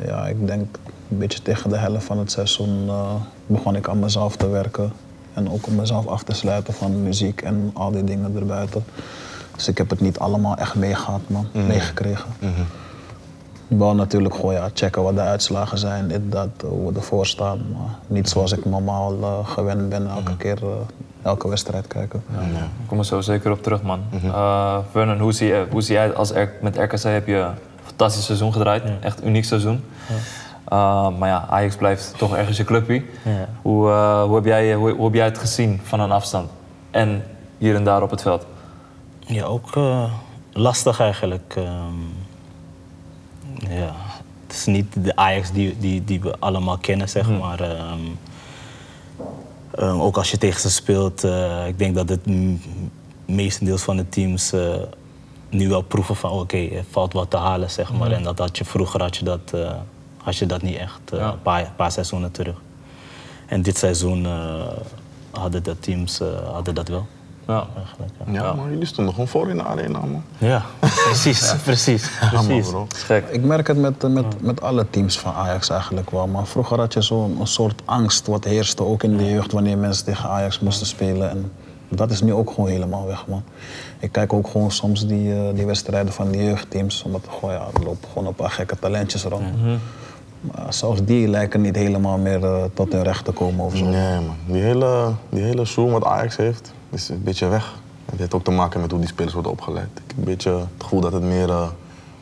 [0.06, 0.78] ja, ik denk
[1.10, 3.14] een beetje tegen de helft van het seizoen eh,
[3.46, 4.92] begon ik aan mezelf te werken.
[5.34, 8.84] En ook om mezelf af te sluiten van muziek en al die dingen erbuiten.
[9.56, 11.48] Dus ik heb het niet allemaal echt meegehad, man.
[11.52, 12.30] Meegekregen.
[13.68, 17.58] Wel natuurlijk gewoon ja, checken wat de uitslagen zijn, dit, dat, hoe we ervoor staan.
[17.72, 20.70] Maar niet zoals ik normaal eh, gewend ben, elke keer eh,
[21.22, 22.24] elke wedstrijd kijken.
[22.82, 24.00] Ik kom er zo zeker op terug, man.
[24.24, 27.36] Eh, Vernon, hoe zie, je, hoe zie jij het als R- met RKC heb je
[27.36, 27.54] een
[27.86, 28.84] fantastisch seizoen gedraaid.
[29.02, 29.84] Echt uniek seizoen.
[30.66, 33.04] Eh, maar ja, Ajax blijft toch ergens je clubje.
[33.24, 33.48] Ja.
[33.62, 36.50] Hoe, eh, hoe, heb jij, hoe, hoe heb jij het gezien van een afstand?
[36.92, 37.24] En
[37.58, 38.46] hier en daar op het veld?
[39.20, 40.04] Ja, ook eh,
[40.54, 41.54] lastig eigenlijk.
[41.58, 41.94] ehm.
[43.70, 43.96] Ja,
[44.48, 47.60] het is niet de Ajax die, die, die we allemaal kennen, zeg maar.
[47.60, 48.00] ehm.
[49.72, 52.58] Ehm, ook als je tegen ze speelt, eh, ik denk dat het m-
[53.26, 54.76] meestendeels van de teams eh,
[55.50, 58.12] nu wel proeven van oké, er valt wat te halen, zeg maar.
[58.12, 59.72] En dat had je vroeger had je dat, eh,
[60.24, 61.32] had je dat niet echt, Ja.
[61.32, 62.56] een paar, paar seizoenen terug.
[63.46, 64.28] En dit seizoen
[65.32, 66.20] hadden de teams
[66.52, 67.06] hadden dat wel.
[67.48, 67.68] Ja.
[67.78, 68.32] Eigenlijk, ja.
[68.34, 70.24] Ja, man, jullie stonden gewoon voor in de arena, man.
[70.38, 70.62] Ja,
[71.06, 72.74] precies, precies, man, precies.
[73.04, 73.28] gek.
[73.30, 76.28] Ik merk het met, met, met alle teams van Ajax eigenlijk wel.
[76.28, 79.78] Maar vroeger had je zo'n een soort angst wat heerste, ook in de jeugd, wanneer
[79.78, 81.30] mensen tegen Ajax moesten spelen.
[81.30, 81.52] En
[81.90, 83.44] dat is nu ook gewoon helemaal weg, man.
[84.00, 87.54] Ik kijk ook gewoon soms die, eh, die wedstrijden van die jeugdteams, omdat er gewoon,
[87.54, 89.46] ja, er lopen gewoon een paar gekke talentjes rond.
[90.52, 93.86] Maar zelfs die lijken niet helemaal meer eh, tot hun recht te komen of zo.
[93.86, 94.36] Nee, man.
[94.46, 97.74] Die hele, die hele zoom wat Ajax heeft, is een beetje weg.
[98.10, 99.88] Het heeft ook te maken met hoe die spelers worden opgeleid.
[99.94, 101.68] Ik heb een beetje het gevoel dat het meer eh,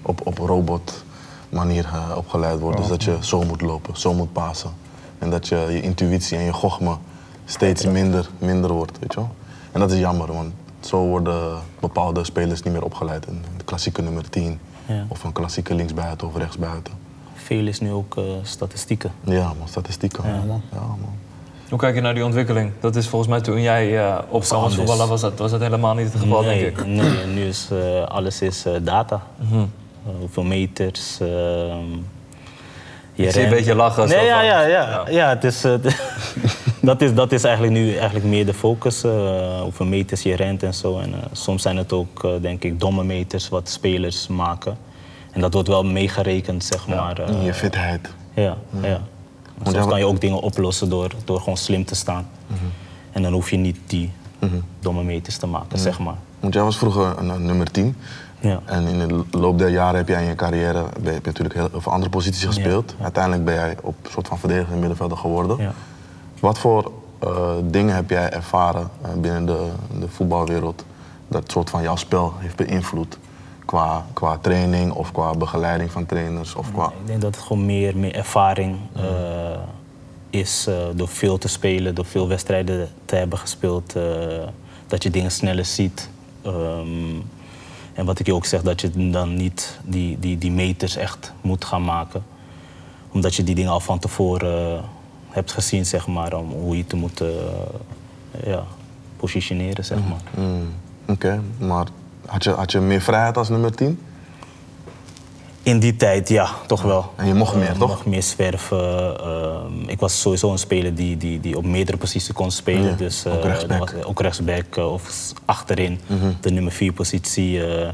[0.01, 1.03] op, op robot
[1.49, 2.77] manier eh, opgeleid wordt.
[2.77, 4.71] Dus dat je zo moet lopen, zo moet passen.
[5.19, 6.95] En dat je, je intuïtie en je gochme
[7.45, 9.29] steeds minder, minder wordt, weet je wel.
[9.71, 13.27] En dat is jammer, want zo worden bepaalde spelers niet meer opgeleid.
[13.27, 15.05] Een een klassieke nummer 10 Ja.
[15.07, 16.93] of een klassieke linksbuiten of rechtsbuiten.
[17.53, 19.11] Veel is nu ook eh, statistieken.
[19.23, 20.23] Ja, man, statistieken.
[20.27, 20.61] Ja, man.
[20.71, 21.13] Ja, man.
[21.69, 22.71] Hoe kijk je naar die ontwikkeling?
[22.79, 24.75] Dat is volgens mij toen jij eh als anders.
[24.75, 26.85] voetballer was dat, was dat helemaal niet het geval, nee, denk ik.
[26.85, 29.21] nee, nu is eh, alles is eh, data.
[29.35, 29.59] Mhm.
[29.59, 29.65] Eh,
[30.19, 31.17] hoeveel meters.
[31.19, 31.27] ehm,
[33.13, 34.09] je Ik zie een beetje lachen.
[34.09, 35.03] zo Nee, ja, van- ja, ja.
[35.09, 35.73] ja het is, eh,
[36.89, 39.03] dat, is, dat is eigenlijk nu eigenlijk meer de focus.
[39.03, 40.99] eh, hoeveel meters je rent en zo.
[40.99, 44.77] En, eh, soms zijn het ook, eh, denk ik, domme meters wat spelers maken.
[45.33, 47.19] En dat wordt wel meegerekend, zeg maar.
[47.19, 48.09] eh, En je fitheid.
[48.33, 49.01] Ja, ja.
[49.63, 52.27] Soms kan je ook dingen oplossen door, door gewoon slim te staan.
[53.11, 54.11] En dan hoef je niet die
[54.79, 56.15] domme meters te maken, zeg maar.
[56.39, 57.95] Want jij was vroeger een, een nummer 10.
[58.39, 58.59] Ja.
[58.65, 61.69] En in de loop der jaren heb jij in je carrière ben je natuurlijk heel
[61.81, 62.95] veel andere posities gespeeld.
[63.01, 65.57] Uiteindelijk ben jij op een soort van verdediger middenvelder geworden.
[65.57, 65.73] Ja.
[66.39, 67.29] Wat voor eh,
[67.63, 69.67] dingen heb jij ervaren eh, binnen de,
[69.99, 70.85] de voetbalwereld
[71.27, 73.17] dat soort van jouw spel heeft beïnvloed?
[73.65, 76.85] Qua, qua training of qua begeleiding van trainers of qua...
[76.87, 79.03] Ik denk dat het gewoon meer, meer ervaring eh,
[80.29, 83.95] is eh, door veel te spelen, door veel wedstrijden te hebben gespeeld.
[83.95, 84.03] eh,
[84.87, 86.09] dat je dingen sneller ziet.
[86.41, 87.19] Ehm,
[87.93, 91.33] en wat ik je ook zeg, dat je dan niet die, die, die meters echt
[91.41, 92.23] moet gaan maken.
[93.11, 94.83] Omdat je die dingen al van tevoren
[95.29, 97.29] hebt gezien, zeg maar, om hoe je te moet eh,
[98.45, 98.63] ja,
[99.17, 100.21] positioneren, zeg maar.
[100.33, 100.67] Hmm,
[101.07, 101.87] Oké, maar
[102.33, 103.99] had je, had je meer vrijheid als nummer 10?
[105.63, 107.13] In die tijd, ja, toch wel.
[107.15, 107.89] En je mocht meer, Eh, toch?
[107.89, 109.19] mocht meer zwerven.
[109.19, 112.89] Ehm, ik was sowieso een speler die, die, die op meerdere posities kon spelen.
[112.89, 113.93] Ja, dus, ook eh, rechtsback.
[114.05, 116.31] ook rechtsback eh, of achterin, Mhm.
[116.41, 117.65] de nummer vier positie.
[117.67, 117.89] eh.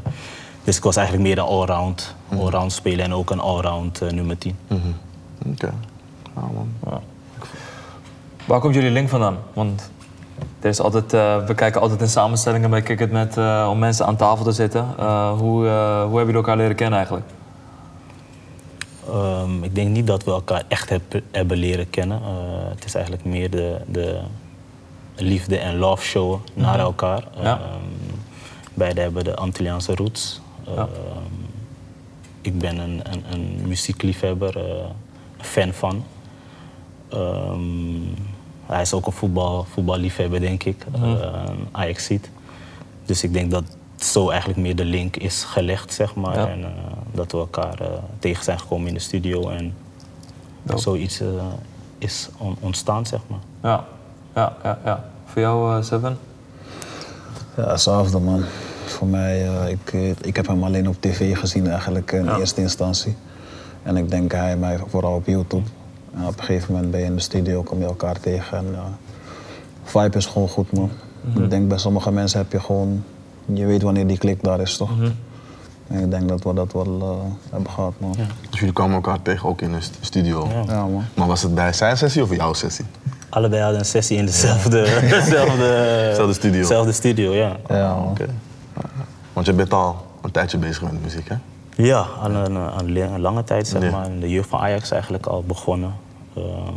[0.64, 2.40] dus ik was eigenlijk meer een allround, Mhm.
[2.42, 4.56] allround speler en ook een allround eh, nummer 10.
[5.46, 5.74] Oké.
[6.36, 7.02] Ja, man.
[8.46, 9.38] Waar komt jullie link vandaan?
[9.54, 9.90] Want
[10.62, 13.80] er is altijd, eh, we kijken altijd in samenstellingen bij Kick It met, eh, om
[13.80, 14.88] mensen aan tafel te zitten.
[15.00, 15.68] Eh, hoe, hoe
[16.18, 17.28] hebben jullie elkaar leren kennen eigenlijk?
[19.10, 22.20] Ehm, ik denk niet dat we elkaar echt heb- hebben leren kennen.
[22.70, 24.20] Het is eigenlijk meer de, de
[25.16, 27.24] liefde en love showen naar elkaar.
[27.36, 27.44] Mhm.
[27.46, 27.54] Ja.
[27.60, 28.14] Ehm,
[28.74, 30.42] beide hebben de Antilliaanse roots.
[30.64, 30.72] Ja.
[30.76, 30.88] Ehm,
[32.42, 36.04] ik ben een, een, een muziekliefhebber, een fan van.
[38.70, 40.86] Hij is ook een voetbal, voetballiefhebber, denk ik.
[41.04, 41.24] Uh,
[41.72, 42.30] Ajax ziet.
[43.06, 43.64] Dus ik denk dat
[43.96, 46.36] zo eigenlijk meer de link is gelegd, zeg maar.
[46.40, 46.48] Ja.
[46.48, 46.70] En eh,
[47.12, 47.88] dat we elkaar eh,
[48.20, 49.50] tegen zijn gekomen in de studio.
[49.50, 49.74] En
[50.64, 50.82] Dope.
[50.82, 51.28] zoiets eh,
[51.98, 53.40] is on- ontstaan, zeg maar.
[53.64, 53.86] Ja,
[54.36, 54.80] ja, ja.
[54.86, 55.06] ja.
[55.26, 56.18] Voor jou, eh, Seven?
[57.58, 58.44] Ja, hetzelfde man.
[58.86, 63.16] Voor mij, eh, ik, ik heb hem alleen op tv gezien eigenlijk in eerste instantie.
[63.84, 65.64] En ik denk hij mij vooral op YouTube.
[66.16, 68.58] En op een gegeven moment ben je in de studio, kom je elkaar tegen.
[68.58, 68.80] En uh,
[69.84, 70.90] vibe is gewoon goed man.
[71.36, 73.04] Ik denk bij sommige mensen heb je gewoon,
[73.46, 74.90] je weet wanneer die klik daar is toch?
[75.88, 78.14] En ik denk dat we dat wel eh, hebben gehad man.
[78.18, 80.48] Ja, Dus jullie kwamen elkaar tegen ook in de st- studio.
[80.68, 80.82] Ja.
[80.86, 81.04] man.
[81.14, 82.86] Maar was het bij zijn sessie of jouw sessie?
[83.30, 86.60] Allebei hadden een sessie in dezelfde, dezelfde, studio.
[86.62, 87.56] dezelfde studio, ja.
[87.68, 88.08] Ja man.
[88.10, 88.26] Oké.
[89.34, 91.36] Want je bent al een tijdje bezig met muziek, hè?
[91.86, 93.92] Ja, aan een, aan een lange tijd, zeg Ja.
[93.92, 94.06] maar.
[94.06, 95.94] In de jeugd van Ajax eigenlijk al begonnen.
[96.36, 96.74] Ehm,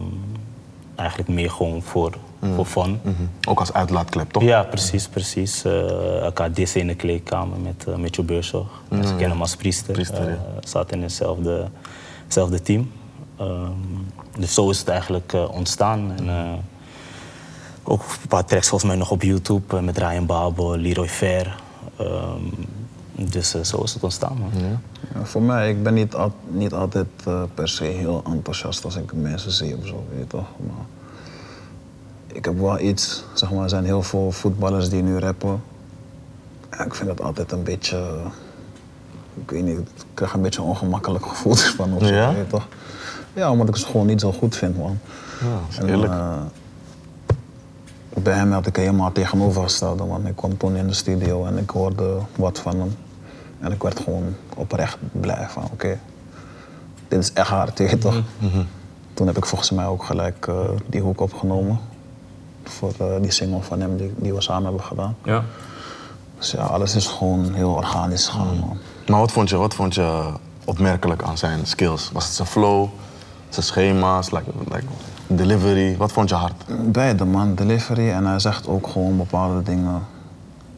[0.95, 2.13] eigenlijk meer gewoon voor,
[2.55, 3.01] voor fun.
[3.03, 3.15] Mhm.
[3.49, 4.43] Ook als uitlaatklep, toch?
[4.43, 5.65] Ja, precies, precies.
[5.65, 8.23] Eh, elkaar dissen in de kleedkamer met, uh, met je.
[8.33, 9.93] Ze kennen hem als priester.
[9.93, 10.31] Priester, ja.
[10.31, 11.69] Eh, zaten in hetzelfde,
[12.25, 12.91] hetzelfde team.
[13.37, 13.71] Ehm,
[14.39, 16.13] dus zo is het eigenlijk eh, ontstaan.
[16.17, 16.53] En, eh,
[17.83, 21.57] ook een paar tracks volgens mij nog op YouTube eh, met Ryan Babel, Leroy Fair.
[21.99, 22.09] Ehm,
[23.13, 24.51] dus eh, zo is het ontstaan, man.
[24.63, 24.81] Ja.
[25.15, 28.97] Ja, voor mij, ik ben niet, al- niet altijd eh, per se heel enthousiast als
[28.97, 30.47] ik mensen zie of zo, weet je toch.
[30.67, 30.85] Maar
[32.27, 35.63] ik heb wel iets, zeg maar, er zijn heel veel voetballers die nu rappen.
[36.71, 38.15] Ja, ik vind dat altijd een beetje,
[39.45, 42.29] ik weet niet, ik krijg een beetje een ongemakkelijk gevoel van of zo, Ja?
[42.29, 42.67] weet je toch.
[43.35, 44.99] Ja, omdat ik ze gewoon niet zo goed vind, man.
[45.41, 46.13] Ja, dat is En, eerlijk.
[46.13, 46.37] eh,
[48.15, 50.27] bij hem had ik helemaal tegenovergestelde, man.
[50.27, 52.97] Ik kwam toen in de studio en ik hoorde wat van hem.
[53.61, 55.99] En ik werd gewoon oprecht blij van, oké,
[57.09, 58.23] dit is echt hard, weet je toch?
[59.15, 60.55] Toen heb ik volgens mij ook gelijk eh,
[60.87, 61.79] die hoek opgenomen.
[62.65, 65.17] Voor eh, die single van hem die, die we samen hebben gedaan.
[65.25, 65.45] Ja.
[66.39, 68.79] Dus ja, alles is gewoon heel organisch gegaan, man.
[69.07, 70.33] Maar wat vond, je, wat vond je
[70.65, 72.11] opmerkelijk aan zijn skills?
[72.13, 72.89] Was het zijn flow,
[73.49, 74.87] zijn schema's, like, like
[75.37, 75.97] delivery?
[75.97, 76.65] Wat vond je hard?
[76.93, 80.03] Beide man, delivery en hij zegt ook gewoon bepaalde dingen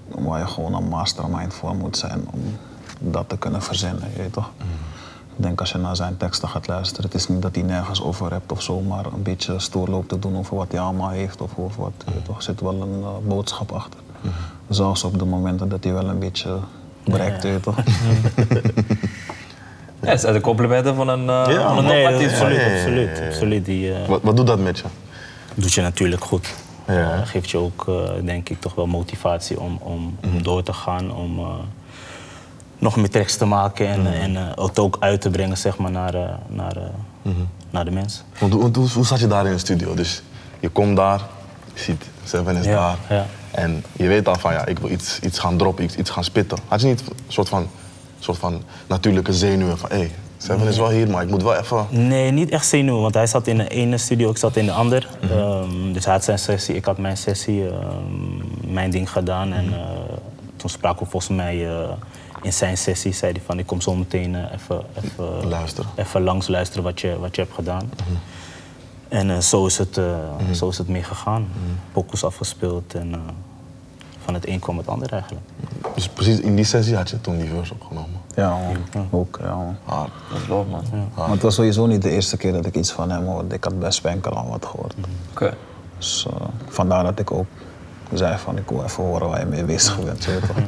[0.08, 2.40] waar je gewoon een mastermind voor moet zijn om
[2.98, 4.50] dat te kunnen verzinnen, je weet toch?
[5.36, 8.02] Ik denk als je naar zijn teksten gaat luisteren, het is niet dat hij nergens
[8.02, 11.10] over hebt of zo, maar een beetje stoer loopt te doen over wat hij allemaal
[11.10, 12.36] heeft of over wat, je weet toch?
[12.36, 14.00] Er zit wel een eh, boodschap achter.
[14.68, 16.58] Zelfs op de momenten dat hij wel een beetje
[17.02, 17.76] breekt, je weet toch?
[20.04, 22.48] Ja, het zijn de complimenten van een, uh, Ja, van een Nee, dat- absoluut, ja,
[22.48, 23.18] ja, ja, absoluut.
[23.18, 23.26] ja.
[23.26, 23.64] absoluut.
[23.64, 24.84] Die eh, Wat, wat doet dat met je?
[25.54, 26.54] doet je natuurlijk goed.
[26.86, 27.12] Ja.
[27.12, 30.72] Eh, geeft je ook, eh, denk ik, toch wel motivatie om, om, om door te
[30.72, 31.14] gaan.
[31.14, 31.44] Om eh,
[32.78, 35.90] nog meer tracks te maken en, en eh, het ook uit te brengen zeg maar,
[35.90, 37.30] naar, eh, naar, eh,
[37.70, 38.24] naar de mensen.
[38.38, 39.94] Want, hoe- hoe, hoe zat je daar in de studio?
[39.94, 40.22] Dus
[40.60, 41.20] je komt daar,
[41.74, 42.96] je ziet Seven is Ja, daar.
[43.18, 43.26] ja.
[43.50, 46.24] En je weet al van ja, ik wil iets, iets gaan droppen, iets, iets gaan
[46.24, 46.58] spitten.
[46.68, 47.68] Had je niet een soort van,
[48.24, 51.54] soort van natuurlijke zenuwen van hé, hey, Seven is wel hier, maar ik moet wel
[51.54, 51.86] even.
[51.90, 54.72] Nee, niet echt zenuwen, want hij zat in de ene studio, ik zat in de
[54.72, 55.08] ander.
[55.30, 59.52] Ehm, dus hij had zijn sessie, ik had mijn sessie, ehm, mijn ding gedaan.
[59.52, 59.80] En eh,
[60.56, 61.88] toen spraken we volgens mij eh,
[62.44, 65.90] in zijn sessie, zei hij van ik kom zo meteen eh, even, even, Luisteren.
[65.96, 67.90] even langs luisteren wat je, wat je hebt gedaan.
[69.08, 70.04] En eh, zo, is het, eh,
[70.52, 71.48] zo is het mee gegaan.
[71.92, 73.14] Pokus afgespeeld en
[74.24, 75.46] van het een kwam het ander eigenlijk.
[75.94, 78.20] Dus precies in die sessie had je toen die verse opgenomen.
[78.34, 78.58] Ja,
[78.94, 79.08] man.
[79.10, 79.38] ook.
[79.42, 79.76] Ja, man.
[79.84, 80.10] Hard.
[80.30, 80.84] Dat is dope, man.
[81.16, 83.54] Maar het was sowieso niet de eerste keer dat ik iets van hem hoorde.
[83.54, 84.94] Ik had bij Spanker al wat gehoord.
[85.30, 85.54] Oké.
[85.96, 87.46] Dus eh, vandaar dat ik ook
[88.12, 90.24] zei van ik wil even horen waar je mee bezig bent.
[90.24, 90.56] weet je toch?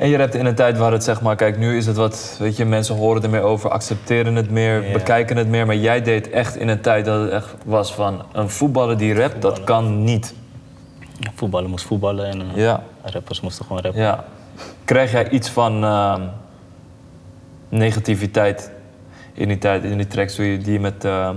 [0.00, 2.36] En je hebt in een tijd waar het zeg maar, kijk, nu is het wat,
[2.38, 5.66] weet je, mensen horen er meer over, accepteren het meer, bekijken het meer.
[5.66, 9.14] Maar jij deed echt in een tijd dat het echt was van een voetballer die
[9.14, 10.34] rapt, dat kan niet.
[11.34, 12.82] Voetballen moest voetballen en eh, Ja.
[13.02, 14.00] rappers moesten gewoon rappen.
[14.02, 14.24] Ja.
[14.84, 16.22] Krijg jij iets van ehm,
[17.68, 18.70] negativiteit
[19.32, 21.36] in die tijd, in die tracks die je, met ehm,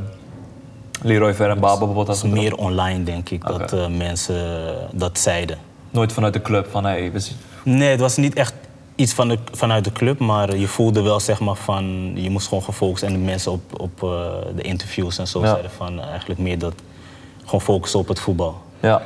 [1.01, 2.37] Leroy Ver en Baba bijvoorbeeld had gedaan?
[2.37, 5.57] meer online, denk ik, dat eh, mensen dat zeiden.
[5.89, 8.53] Nooit vanuit de club van, hé, we zien- Nee, het was niet echt
[8.95, 12.47] iets van de, vanuit de club, maar je voelde wel zeg maar van, je moest
[12.47, 14.09] gewoon gefocust en de mensen op, op eh,
[14.55, 15.47] de interviews en zo Ja.
[15.47, 16.73] zeiden van eigenlijk meer dat,
[17.45, 18.61] gewoon focussen op het voetbal.
[18.79, 19.01] Ja.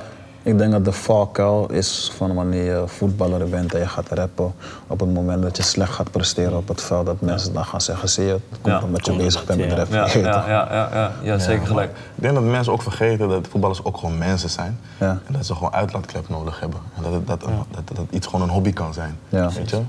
[0.47, 4.53] Ik denk dat de valkuil is van wanneer je voetballer bent en je gaat rappen.
[4.87, 7.81] Op het moment dat je slecht gaat presteren op het veld, dat mensen dan gaan
[7.81, 9.97] zeggen: zie je, het komt Ja, omdat je bezig bent met rappen.
[9.97, 11.89] Ja, ja, ja, ja, ja, ja, zeker gelijk.
[11.89, 14.79] Ik denk dat mensen ook vergeten dat voetballers ook gewoon mensen zijn.
[14.99, 15.19] Ja.
[15.25, 16.79] En dat ze gewoon uitlaatklep nodig hebben.
[16.95, 19.17] En dat, het, dat, dat, dat, dat iets gewoon een hobby kan zijn.
[19.29, 19.49] Ja.
[19.51, 19.81] Weet je?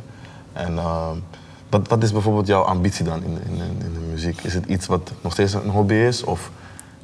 [0.53, 1.16] En ehm,
[1.68, 4.42] wat, wat is bijvoorbeeld jouw ambitie dan in, in de muziek?
[4.42, 6.25] Is het iets wat nog steeds een hobby is?
[6.25, 6.51] Of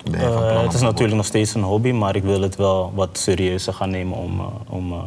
[0.05, 2.40] Van Eh, plan om het is te natuurlijk nog steeds een hobby, maar ik wil
[2.40, 4.99] het wel wat serieuzer gaan nemen om, eh, om eh,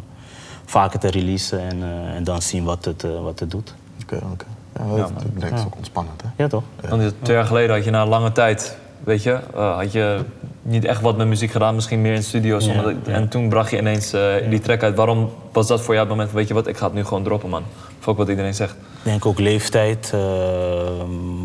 [0.64, 3.74] vaker te releasen en, eh, en dan zien wat het, eh, wat het doet.
[4.02, 4.44] Oké, oké.
[4.78, 6.28] Ja, dat, ik denk dat is ook ontspannend, hè?
[6.42, 6.62] Ja, toch?
[6.88, 10.20] Want twee jaar geleden had je na een lange tijd, weet je, eh, had je
[10.62, 12.64] niet echt wat met muziek gedaan, misschien meer in studio's.
[12.66, 14.96] Ja, omdat- En toen bracht je ineens eh, die track uit.
[14.96, 17.04] Waarom was dat voor jou het moment van, weet je wat, ik ga het nu
[17.04, 17.62] gewoon droppen, man.
[18.00, 18.72] Fuck wat iedereen zegt.
[18.72, 20.14] Ik denk ook leeftijd,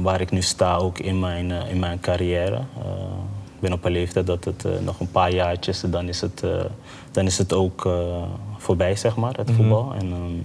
[0.02, 2.60] waar ik nu sta, ook in mijn, in mijn carrière.
[3.64, 6.44] Ik ben op een leeftijd dat het eh, nog een paar jaartjes, dan is het,
[6.44, 6.50] eh,
[7.12, 7.94] dan is het ook eh,
[8.58, 9.94] voorbij, zeg maar, het voetbal.
[9.94, 10.40] En, ehm,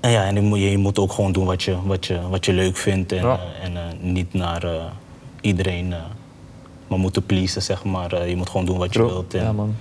[0.00, 2.44] en ja, en je moet, je moet ook gewoon doen wat je, wat je, wat
[2.44, 3.38] je leuk vindt en, Ja.
[3.62, 3.72] en
[4.12, 4.84] niet naar eh,
[5.40, 5.98] iedereen eh,
[6.86, 8.12] maar moeten pleasen, zeg maar.
[8.12, 9.34] Eh, je moet gewoon doen wat je wilt.
[9.34, 9.74] En, Ja, man.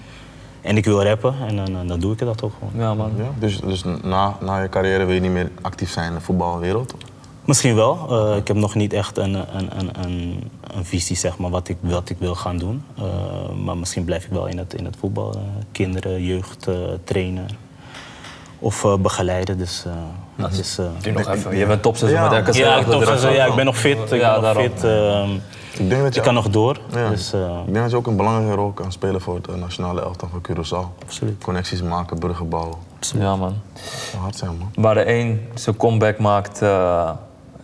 [0.61, 2.73] en ik wil rappen en dan, dan doe ik dat ook gewoon.
[2.83, 3.11] Ja, man.
[3.17, 6.21] Ja, dus dus na, na je carrière wil je niet meer actief zijn in de
[6.21, 6.93] voetbalwereld?
[7.47, 8.07] Misschien wel.
[8.31, 11.67] Eh, ik heb nog niet echt een, een, een, een, een visie, zeg maar, wat
[11.67, 12.83] ik, wat ik wil gaan doen.
[12.97, 13.03] Eh,
[13.63, 15.33] maar misschien blijf ik wel in het, in het voetbal.
[15.33, 15.39] eh,
[15.71, 17.47] kinderen, jeugd, eh, trainen.
[18.60, 19.57] Of eh, begeleiden.
[19.57, 19.91] Dus eh,
[20.36, 20.77] dat is...
[20.77, 21.57] eh, Doe nog even.
[21.57, 22.29] Je bent topseizoen Ja.
[22.29, 22.53] met RKC.
[22.55, 23.97] ja, ook ja, ik ben nog fit.
[24.12, 24.63] Ik Ja, ben nog daarom.
[24.63, 24.83] fit.
[24.83, 25.31] ehm,
[25.83, 26.77] Ik denk dat je, ik kan nog door.
[26.93, 29.55] ja, Dus, eh, ik denk dat je ook een belangrijke rol kan spelen voor het
[29.60, 31.01] nationale elftal van Curaçao.
[31.03, 31.43] Absoluut.
[31.43, 32.77] Connecties maken, bruggen bouwen.
[33.17, 33.55] Ja, man.
[34.19, 34.71] Hard zijn, man.
[34.83, 37.10] Waar de een zijn comeback maakt eh,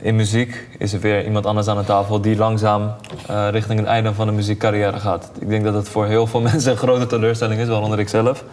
[0.04, 2.92] in muziek, is er weer iemand anders aan de tafel die langzaam
[3.28, 5.32] eh, richting het einde van de muziekcarrière gaat.
[5.40, 8.44] Ik denk dat het voor heel veel mensen een grote teleurstelling is, waaronder ik zelf.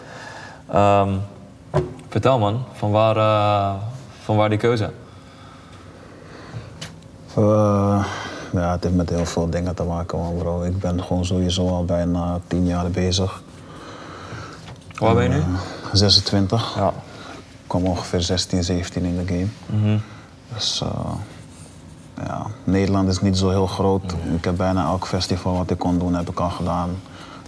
[0.71, 1.09] Ehm,
[2.09, 3.73] vertel man, van waar, eh,
[4.23, 4.89] van waar die keuze?
[7.35, 8.05] Eh,
[8.51, 10.63] ja, het heeft met heel veel dingen te maken, man, bro.
[10.63, 13.41] Ik ben gewoon sowieso al bijna tien jaar bezig.
[14.97, 15.35] Waar ben je nu?
[15.35, 15.45] Eh,
[15.91, 16.75] 26.
[16.75, 16.87] Ja.
[16.87, 19.99] Ik kwam ongeveer 16, 17 in de game.
[20.53, 21.11] Dus eh,
[22.25, 24.15] ja, Nederland is niet zo heel groot.
[24.35, 26.89] Ik heb bijna elk festival wat ik kon doen, heb ik al gedaan.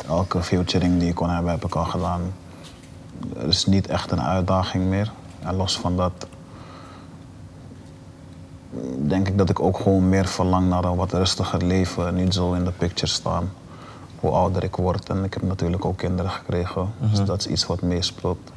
[0.07, 2.21] Elke featuring die ik kon hebben, heb ik al gedaan.
[3.37, 5.11] Er is niet echt een uitdaging meer.
[5.39, 6.27] En los van dat
[8.97, 12.15] denk ik dat ik ook gewoon meer verlang naar een wat rustiger leven.
[12.15, 13.51] Niet zo in de picture staan.
[14.19, 15.09] Hoe ouder ik word.
[15.09, 16.93] En ik heb natuurlijk ook kinderen gekregen.
[16.97, 18.51] Dus dat is iets wat meespeelt.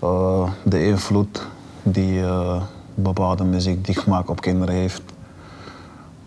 [0.00, 1.46] Eh, de invloed
[1.82, 2.62] die eh,
[2.94, 5.02] bepaalde muziek die ik maak op kinderen heeft.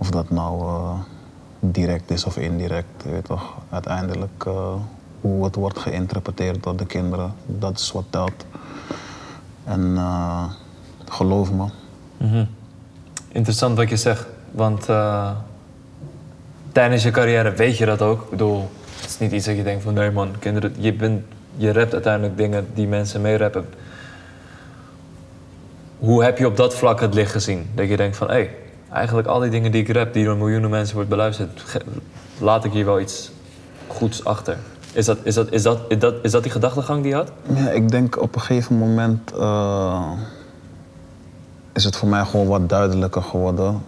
[0.02, 1.00] Of dat nou eh,
[1.60, 3.04] direct is of indirect.
[3.04, 4.74] Weet toch, uiteindelijk eh,
[5.22, 7.34] hoe het wordt geïnterpreteerd door de kinderen.
[7.46, 8.46] Dat is wat telt.
[9.64, 10.44] En eh,
[11.10, 11.66] geloof me,
[13.28, 14.86] Interessant wat je zegt, want
[16.72, 18.24] tijdens je carrière weet je dat ook.
[18.24, 21.24] Ik bedoel, het is niet iets dat je denkt van nee man, kinderen, je, bent,
[21.56, 23.66] je rapt uiteindelijk dingen die mensen meerappen.
[26.00, 27.70] Hoe heb je op dat vlak het licht gezien?
[27.76, 28.56] Dat je denkt van hé, hey,
[28.94, 31.84] eigenlijk al die dingen die ik rap, die door miljoenen mensen wordt beluisterd,
[32.38, 33.32] laat ik hier wel iets
[33.88, 34.58] goeds achter.
[34.94, 37.32] Is dat, is dat, is dat, is dat, is dat die gedachtegang die je had?
[37.54, 40.12] Ja, ik denk op een gegeven moment eh,
[41.74, 43.82] is het voor mij gewoon wat duidelijker geworden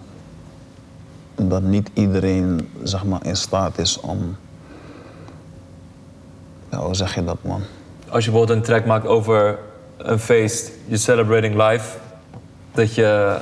[1.36, 4.36] dat niet iedereen zeg maar, in staat is om.
[6.70, 7.62] Ja, hoe zeg je dat, man?
[8.10, 9.60] Als je bijvoorbeeld een track maakt over
[9.98, 11.98] een feest, je celebrating life,
[12.74, 13.38] dat je...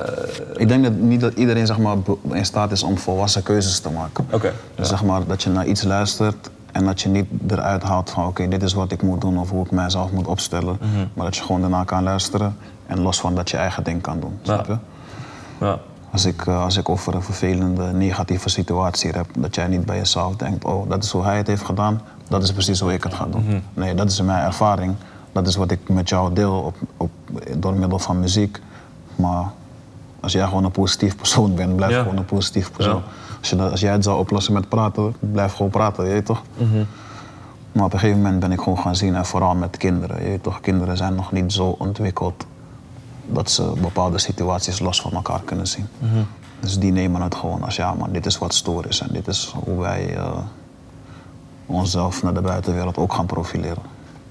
[0.54, 1.96] eh, Ik denk dat niet dat iedereen zeg maar,
[2.32, 4.26] in staat is om volwassen keuzes te maken.
[4.30, 8.10] Oké, Dus zeg maar dat je naar iets luistert en dat je niet eruit haalt
[8.10, 10.78] van oké, dit is wat ik moet doen of hoe ik mijzelf moet opstellen.
[11.14, 14.20] Maar dat je gewoon daarna kan luisteren en los van dat je eigen ding kan
[14.20, 14.38] doen.
[14.42, 14.76] Snap je?
[15.60, 15.78] ja.
[16.12, 19.96] Als ik, eh, als ik over een vervelende, negatieve situatie heb, dat jij niet bij
[19.96, 23.02] jezelf denkt, oh, dat is hoe hij het heeft gedaan, dat is precies hoe ik
[23.02, 23.62] het ga doen.
[23.74, 24.94] Nee, dat is mijn ervaring.
[25.32, 27.10] Dat is wat ik met jou deel op, op,
[27.58, 28.60] door middel van muziek.
[29.16, 29.44] Maar
[30.20, 32.02] als jij gewoon een positief persoon bent, blijf Ja.
[32.02, 33.02] gewoon een positief persoon.
[33.40, 36.26] Als, je dat, als jij het zou oplossen met praten, blijf gewoon praten, je weet
[36.26, 36.42] toch?
[37.72, 40.22] Maar op een gegeven moment ben ik gewoon gaan zien, en vooral met kinderen.
[40.22, 42.46] Je weet toch, kinderen zijn nog niet zo ontwikkeld
[43.26, 45.86] dat ze bepaalde situaties los van elkaar kunnen zien.
[46.60, 49.26] Dus die nemen het gewoon als ja, man, dit is wat stoer is en dit
[49.26, 50.30] is hoe wij eh,
[51.66, 53.82] onszelf naar de buitenwereld ook gaan profileren.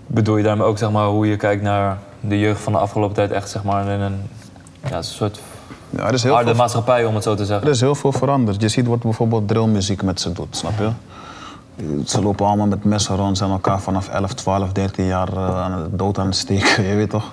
[0.08, 3.16] Bedoel je daarmee ook zeg maar, hoe je kijkt naar de jeugd van de afgelopen
[3.16, 4.22] tijd echt zeg maar, in een
[4.90, 5.40] ja, soort
[5.90, 7.68] Ja, er is heel harde veel maatschappij, om het zo te zeggen?
[7.68, 8.62] Er is heel veel veranderd.
[8.62, 10.90] Je ziet wat bijvoorbeeld drillmuziek met ze doet, snap je?
[12.06, 15.90] Ze lopen allemaal met messen rond, zijn elkaar vanaf 11, 12, 13 jaar eh, aan
[15.92, 17.32] dood aan het steken, je weet toch?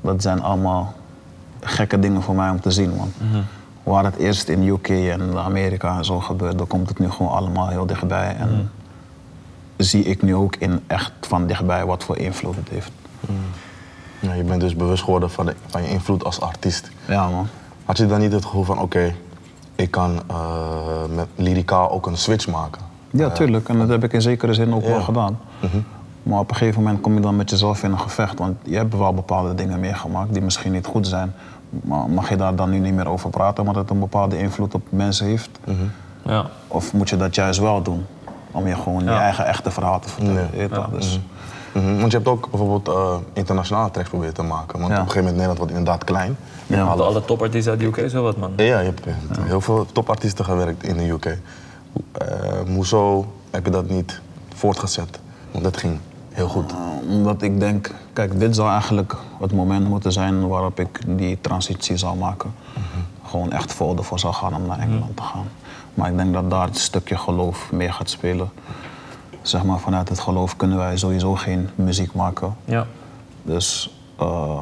[0.00, 0.94] Dat zijn allemaal
[1.60, 3.12] gekke dingen voor mij om te zien, man.
[3.82, 7.68] Waar het eerst in UK en Amerika en zo gebeurde, komt het nu gewoon allemaal
[7.68, 8.36] heel dichtbij.
[8.38, 8.70] En
[9.76, 12.90] zie ik nu ook in echt van dichtbij wat voor invloed het heeft.
[14.20, 16.90] Ja, je bent dus bewust geworden van, de, van je invloed als artiest.
[17.08, 17.46] Ja, man.
[17.84, 19.14] Had je dan niet het gevoel van, oké,
[19.74, 20.36] ik kan eh,
[21.14, 22.82] met lyricaal ook een switch maken.
[23.10, 23.68] Ja, tuurlijk.
[23.68, 25.02] En dat heb ik in zekere zin ook wel Ja.
[25.02, 25.38] gedaan.
[26.22, 28.38] Maar op een gegeven moment kom je dan met jezelf in een gevecht.
[28.38, 31.34] Want je hebt wel bepaalde dingen meegemaakt die misschien niet goed zijn.
[31.70, 34.74] Maar mag je daar dan nu niet meer over praten, omdat het een bepaalde invloed
[34.74, 35.50] op mensen heeft?
[36.24, 36.46] Ja.
[36.68, 38.06] Of moet je dat juist wel doen?
[38.50, 40.48] Om je gewoon je eigen echte verhaal te vertellen.
[40.52, 40.62] Nee.
[40.62, 40.88] je toch?
[41.76, 44.78] Mhm, Want je hebt ook bijvoorbeeld eh, internationale tracks proberen te maken.
[44.80, 44.98] Want Ja.
[45.00, 46.36] op een gegeven moment Nederland wordt inderdaad klein.
[46.66, 46.82] Ja.
[46.84, 48.52] Alle, alle topartiesten uit de UK, zo wat man.
[48.56, 51.24] Ja, je hebt eh, heel veel topartiesten gewerkt in de UK.
[51.24, 51.38] Eh,
[52.66, 54.20] hoezo heb je dat niet
[54.54, 55.18] voortgezet?
[55.50, 55.98] Want dat ging
[56.32, 56.72] heel goed.
[56.72, 61.38] Uh, omdat ik denk, kijk, dit zou eigenlijk het moment moeten zijn waarop ik die
[61.40, 62.54] transitie zou maken.
[63.24, 65.48] Gewoon echt vol ervoor zou gaan om naar Engeland te gaan.
[65.94, 68.48] Maar ik denk dat daar het stukje geloof mee gaat spelen.
[69.46, 72.56] Zeg maar, vanuit het geloof kunnen wij sowieso geen muziek maken.
[72.64, 72.86] Ja.
[73.42, 74.58] Dus eh,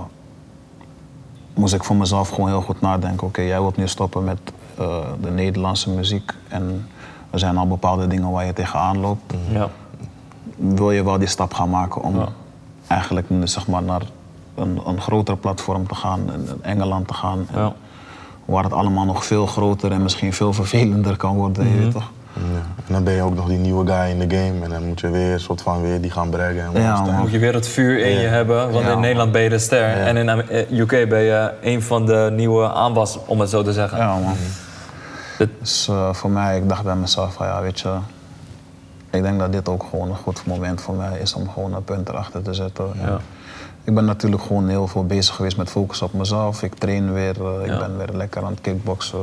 [1.55, 3.27] moest ik voor mezelf gewoon heel goed nadenken.
[3.27, 4.39] Oké, jij wilt nu stoppen met
[4.79, 6.33] eh, de Nederlandse muziek.
[6.49, 6.89] En
[7.31, 9.69] er zijn al bepaalde dingen waar je tegenaan loopt Ja.
[10.57, 12.29] wil je wel die stap gaan maken om Ja.
[12.87, 14.03] eigenlijk zeg maar, naar
[14.55, 17.47] een, een groter platform te gaan, in in Engeland te gaan.
[17.53, 17.73] En Ja.
[18.45, 22.11] Waar het allemaal nog veel groter en misschien veel vervelender kan worden, je weet toch?
[22.35, 22.43] Ja.
[22.87, 24.65] En dan ben je ook nog die nieuwe guy in de game.
[24.65, 26.75] En dan moet je weer soort van weer die gaan brengen.
[26.75, 27.15] En Ja, man.
[27.15, 29.59] Moet je weer het vuur in je hebben, want Ja, in Nederland ben je de
[29.59, 29.85] ster.
[29.85, 33.63] En in Am- eh, UK ben je een van de nieuwe aanwas, om het zo
[33.63, 33.99] te zeggen.
[33.99, 34.35] Ja, man.
[35.39, 37.95] Dat- Dus eh, voor mij, ik dacht bij mezelf van ja, weet je,
[39.11, 41.85] ik denk dat dit ook gewoon een goed moment voor mij is om gewoon een
[41.85, 42.85] punt erachter te zetten.
[43.01, 43.19] En Ja.
[43.85, 46.63] Ik ben natuurlijk gewoon heel veel bezig geweest met focus op mezelf.
[46.63, 47.73] Ik train weer, eh, Ja.
[47.73, 49.19] ik ben weer lekker aan het kickboksen.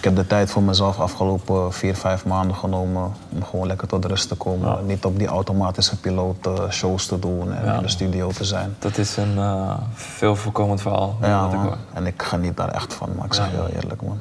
[0.00, 4.04] Ik heb de tijd voor mezelf afgelopen vier, vijf maanden genomen om gewoon lekker tot
[4.04, 4.68] rust te komen.
[4.68, 4.78] Ja.
[4.86, 7.74] Niet op die automatische piloot eh, shows te doen en Ja.
[7.76, 8.76] in de studio te zijn.
[8.78, 11.16] Dat is een eh, veel voorkomend verhaal.
[11.20, 11.76] Ja, ik hoor.
[11.92, 14.18] En ik geniet daar echt van, maar ik zeg heel eerlijk, man.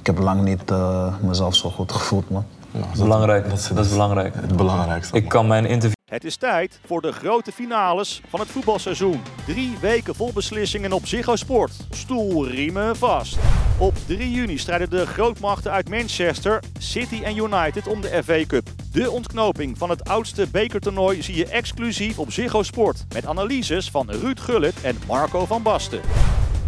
[0.00, 2.44] Ik heb lang niet eh, mezelf zo goed gevoeld, man.
[2.74, 3.48] Dat is belangrijk.
[3.48, 4.34] Dat is, belangrijk.
[4.34, 5.16] Het belangrijkste.
[5.16, 9.22] Ik kan mijn interview Het is tijd voor de grote finales van het voetbalseizoen.
[9.46, 11.72] Drie weken vol beslissingen op Ziggo Sport.
[11.90, 13.38] Stoelriemen vast.
[13.78, 18.68] Op 3 juni strijden de grootmachten uit Manchester, City en United om de FA Cup.
[18.92, 23.04] De ontknoping van het oudste bekertoernooi zie je exclusief op Ziggo Sport.
[23.12, 26.00] Met analyses van Ruud Gullit en Marco van Basten.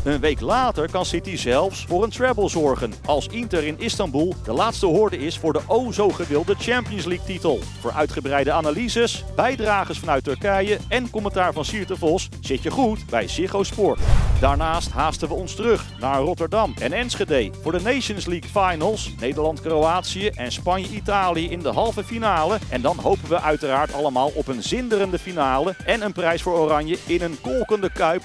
[0.07, 2.93] Een week later kan City zelfs voor een treble zorgen.
[3.05, 7.27] Als Inter in Istanbul de laatste hoorde is voor de o zo gewilde Champions League
[7.27, 7.59] titel.
[7.81, 13.29] Voor uitgebreide analyses, bijdragers vanuit Turkije en commentaar van Sierte Vos zit je goed bij
[13.29, 14.01] Ziggo Sport.
[14.41, 19.11] Daarnaast haasten we ons terug naar Rotterdam en Enschede voor de Nations League Finals.
[19.21, 22.59] Nederland-Kroatië en Spanje-Italië in de halve finale.
[22.69, 26.99] En dan hopen we uiteraard allemaal op een zinderende finale en een prijs voor Oranje
[27.07, 28.23] in een kolkende kuip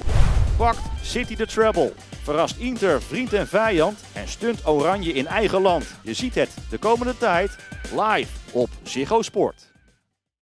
[0.62, 1.94] pakt City de treble.
[2.24, 5.86] Verrast Inter vriend en vijand en stunt Oranje in eigen land.
[6.04, 7.58] Je ziet het de komende tijd
[7.92, 9.72] live op Ziggo Sport.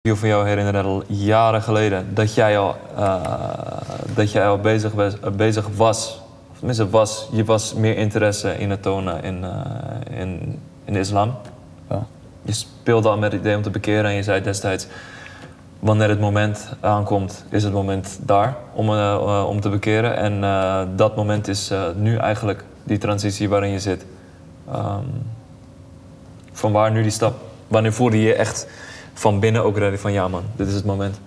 [0.02, 3.22] van jou herinneren al jaren geleden dat jij al, eh,
[4.16, 6.22] dat jij al bezig, was, eh, bezig was.
[6.52, 11.00] Of tenminste was, je was meer interesse in het tonen in, eh, in, in de
[11.00, 11.38] islam.
[11.90, 12.08] Ja.
[12.42, 14.88] Je speelde al met het idee om te bekeren en je zei destijds...
[15.80, 20.18] Wanneer het moment aankomt, is het moment daar om, eh, eh, om te bekeren.
[20.18, 24.06] En eh, dat moment is nu eigenlijk die transitie waarin je zit.
[24.72, 25.04] Ehm,
[26.52, 27.36] van waar nu die stap?
[27.68, 28.68] Wanneer voelde je je echt
[29.14, 31.20] van binnen ook ready van ja man, dit is het moment?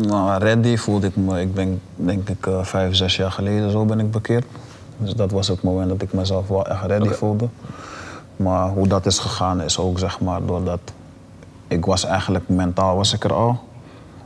[0.00, 4.00] Nou, ready voelde ik me, ik ben denk ik vijf, zes jaar geleden zo ben
[4.00, 4.44] ik bekeerd.
[4.96, 7.48] Dus dat was het moment dat ik mezelf wel echt ready voelde.
[8.36, 10.80] Maar hoe dat is gegaan is ook zeg maar doordat
[11.68, 13.58] ik was eigenlijk mentaal was ik er al.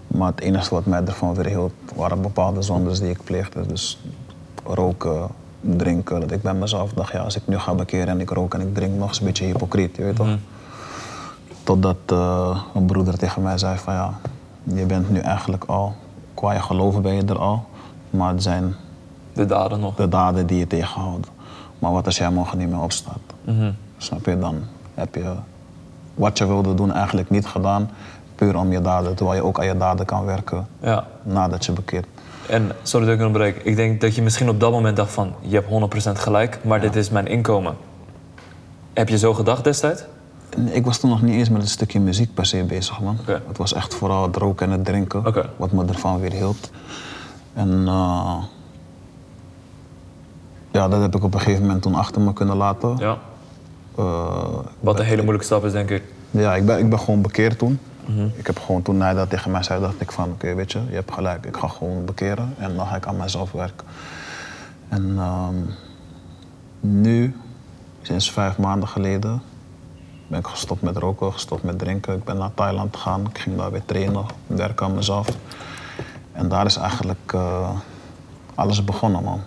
[0.07, 3.67] Maar het enige wat mij ervan weerhield waren bepaalde zondes die ik pleegde.
[3.67, 3.99] Dus
[4.65, 5.29] roken,
[5.61, 6.21] drinken.
[6.21, 8.61] Dat ik bij mezelf dacht, ja, als ik nu ga bekeren en ik rook en
[8.61, 10.37] ik drink nog eens een beetje hypocriet, je weet toch?
[11.63, 14.13] Totdat eh, een broeder tegen mij zei van ja,
[14.63, 15.95] je bent nu eigenlijk al,
[16.35, 17.65] qua je geloven ben je er al.
[18.11, 18.75] Maar het zijn
[19.33, 19.95] De daden nog.
[19.95, 21.31] de daden die je tegenhouden.
[21.79, 23.21] Maar wat als jij morgen niet meer opstaat?
[23.45, 23.73] Mhm.
[23.97, 24.39] Snap je?
[24.39, 24.57] Dan
[24.95, 25.33] heb je
[26.21, 27.91] wat je wilde doen eigenlijk niet gedaan.
[28.35, 31.05] Puur om je daden, terwijl je ook aan je daden kan werken Ja.
[31.23, 32.07] nadat je bekeert.
[32.49, 33.57] En sorry dat ik onderbreek.
[33.65, 36.81] Ik denk dat je misschien op dat moment dacht van je hebt 100% gelijk, maar
[36.81, 37.77] dit is mijn inkomen.
[38.93, 40.05] Heb je zo gedacht destijds?
[40.71, 43.17] Ik was toen nog niet eens met een stukje muziek per se bezig, man.
[43.27, 45.23] Het was echt vooral het roken en het drinken
[45.57, 46.71] wat me ervan weer hield.
[47.55, 48.37] En eh,
[50.71, 52.97] ja, dat heb ik op een gegeven moment toen achter me kunnen laten.
[52.99, 53.17] Ja.
[53.97, 56.03] Eh, Wat een hele moeilijke stap is, denk ik.
[56.31, 57.79] Ja, ik ben, ik ben gewoon bekeerd toen.
[58.07, 58.27] Mhm.
[58.35, 60.81] Ik heb gewoon toen hij dat tegen mij zei, dacht ik van oké, weet je,
[60.89, 63.87] je hebt gelijk, ik ga gewoon bekeren en dan ga ik aan mezelf werken.
[64.89, 65.55] En ehm,
[66.81, 67.37] Nu,
[68.03, 69.43] sinds vijf maanden geleden,
[70.27, 72.15] ben ik gestopt met roken, gestopt met drinken.
[72.17, 73.27] Ik ben naar Thailand gegaan.
[73.27, 75.29] Ik ging daar weer trainen, werken aan mezelf.
[76.33, 77.71] En daar is eigenlijk eh,
[78.55, 79.41] alles begonnen, man.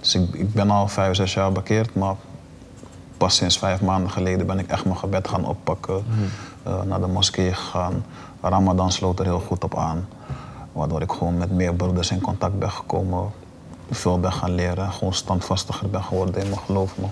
[0.00, 2.14] Dus ik, ik ben al vijf, zes jaar bekeerd, maar
[3.18, 6.04] pas sinds vijf maanden geleden ben ik echt mijn gebed gaan oppakken.
[6.62, 8.04] eh, naar de moskee gegaan.
[8.40, 10.08] Ramadan sloot er heel goed op aan.
[10.72, 13.30] Waardoor ik gewoon met meer broeders in contact ben gekomen.
[13.90, 14.92] Veel ben gaan leren.
[14.92, 17.10] Gewoon standvastiger ben geworden in mijn geloof, man.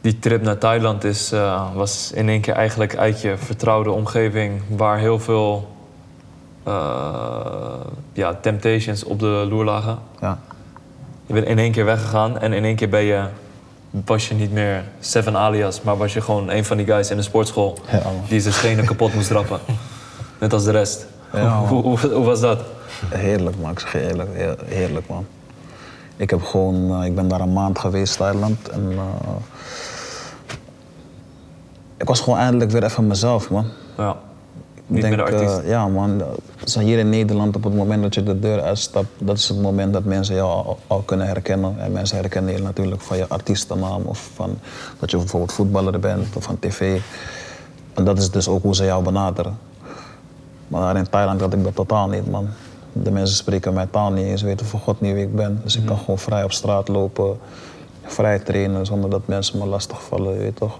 [0.00, 4.62] Die trip naar Thailand is, eh, was in één keer eigenlijk uit je vertrouwde omgeving...
[4.68, 5.68] waar heel veel
[6.62, 7.80] eh,
[8.12, 9.98] ja, temptations op de loer lagen.
[10.20, 10.38] Ja.
[11.26, 13.24] Je bent in één keer weggegaan en in één keer ben je,
[13.90, 15.82] was je niet meer Seven alias...
[15.82, 17.78] maar was je gewoon een van die guys in de sportschool...
[17.90, 19.60] Ja, die zijn schenen kapot moest trappen.
[20.38, 21.06] Net als de rest.
[21.32, 22.60] Ja, hoe, hoe, hoe was dat?
[23.08, 23.70] Heerlijk, man.
[23.70, 25.26] Ik zeg je eerlijk, heer- heerlijk, man.
[26.16, 28.68] Ik, heb gewoon, eh, ik ben daar een maand geweest, Thailand.
[28.68, 29.30] En, eh,
[31.96, 33.66] ik was gewoon eindelijk weer even mezelf, man.
[33.96, 34.16] Ja.
[34.90, 36.22] Ik Niet meer de eh, ja, man.
[36.64, 39.60] Zo hier in Nederland, op het moment dat je de deur uitstapt, dat is het
[39.60, 41.74] moment dat mensen jou al, al kunnen herkennen.
[41.78, 44.58] En mensen herkennen je natuurlijk van je artiestennaam of van
[44.98, 47.00] dat je bijvoorbeeld voetballer bent of van tv.
[47.94, 49.58] En dat is dus ook hoe ze jou benaderen.
[50.68, 52.48] Maar daar in Thailand had ik dat totaal niet, man.
[52.92, 55.60] De mensen spreken mijn taal niet eens, weten voor God niet wie ik ben.
[55.62, 57.38] Dus ik kan gewoon vrij op straat lopen,
[58.04, 60.78] vrij trainen zonder dat mensen me lastigvallen, je weet toch.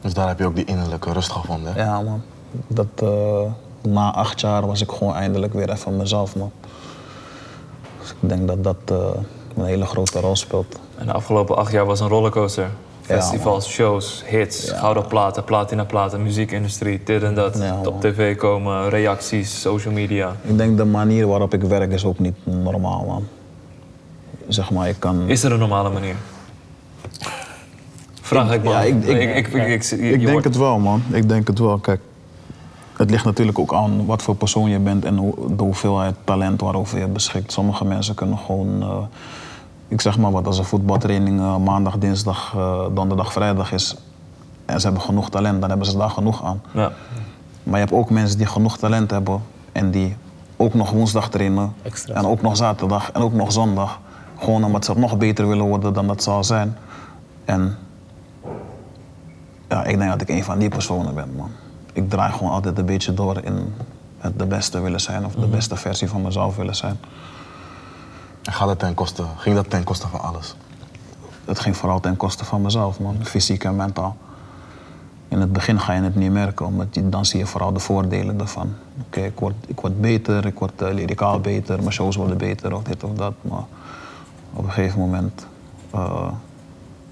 [0.00, 1.72] Dus daar heb je ook die innerlijke rust gevonden.
[1.72, 1.82] Hè?
[1.82, 2.22] Ja, man.
[2.66, 3.40] Dat, eh,
[3.82, 6.50] na acht jaar was ik gewoon eindelijk weer even mezelf, man.
[8.00, 8.96] Dus ik denk dat dat eh,
[9.56, 10.78] een hele grote rol speelt.
[10.98, 12.68] En de afgelopen acht jaar was een rollercoaster.
[13.00, 15.06] Festivals, shows, hits, gouden
[15.86, 17.58] platen, muziekindustrie, dit en dat.
[17.58, 20.36] Ja, op tv komen, reacties, social media.
[20.42, 23.24] Ik denk de manier waarop ik werk is ook niet normaal, man.
[24.48, 25.22] Zeg maar, ik kan...
[25.28, 26.14] Is er een normale manier?
[28.20, 28.72] Vraag ik man.
[28.72, 31.02] Ja, ik- ik- ik, ik, ik, Ik denk het wel, man.
[31.12, 31.78] Ik denk het wel.
[31.78, 32.00] Kijk,
[32.96, 36.60] het ligt natuurlijk ook aan wat voor persoon je bent en hoe, de hoeveelheid talent
[36.60, 37.52] waarover je beschikt.
[37.52, 38.96] Sommige mensen kunnen gewoon, eh,
[39.88, 43.96] ik zeg maar wat, als een voetbaltraining eh, maandag, dinsdag, eh, donderdag, vrijdag is
[44.64, 46.60] en ze hebben genoeg talent, dan hebben ze daar genoeg aan.
[46.72, 46.92] Ja.
[47.62, 49.42] Maar je hebt ook mensen die genoeg talent hebben
[49.72, 50.16] en die
[50.56, 51.74] ook nog woensdag trainen.
[51.82, 52.14] Extra.
[52.14, 54.00] En ook nog zaterdag en ook nog zondag.
[54.38, 56.76] Gewoon omdat ze nog beter willen worden dan dat ze al zijn.
[57.44, 57.76] En
[59.68, 61.50] ja, ik denk dat ik een van die personen ben, man.
[61.96, 63.74] Ik draai gewoon altijd een beetje door in
[64.18, 66.98] het de beste willen zijn of de beste versie van mezelf willen zijn.
[68.42, 70.54] En gaat het ten koste, ging dat ten koste van alles?
[71.44, 73.16] Het ging vooral ten koste van mezelf, man.
[73.22, 74.16] Fysiek en mentaal.
[75.28, 77.80] In het begin ga je het niet merken, omdat je, dan zie je vooral de
[77.80, 78.72] voordelen ervan.
[79.06, 82.74] Oké, ik, word, ik word beter, ik word uh, lyricaal beter, mijn shows worden beter
[82.74, 83.32] of dit of dat.
[83.40, 83.64] Maar
[84.52, 85.46] op een gegeven moment
[85.90, 86.28] eh,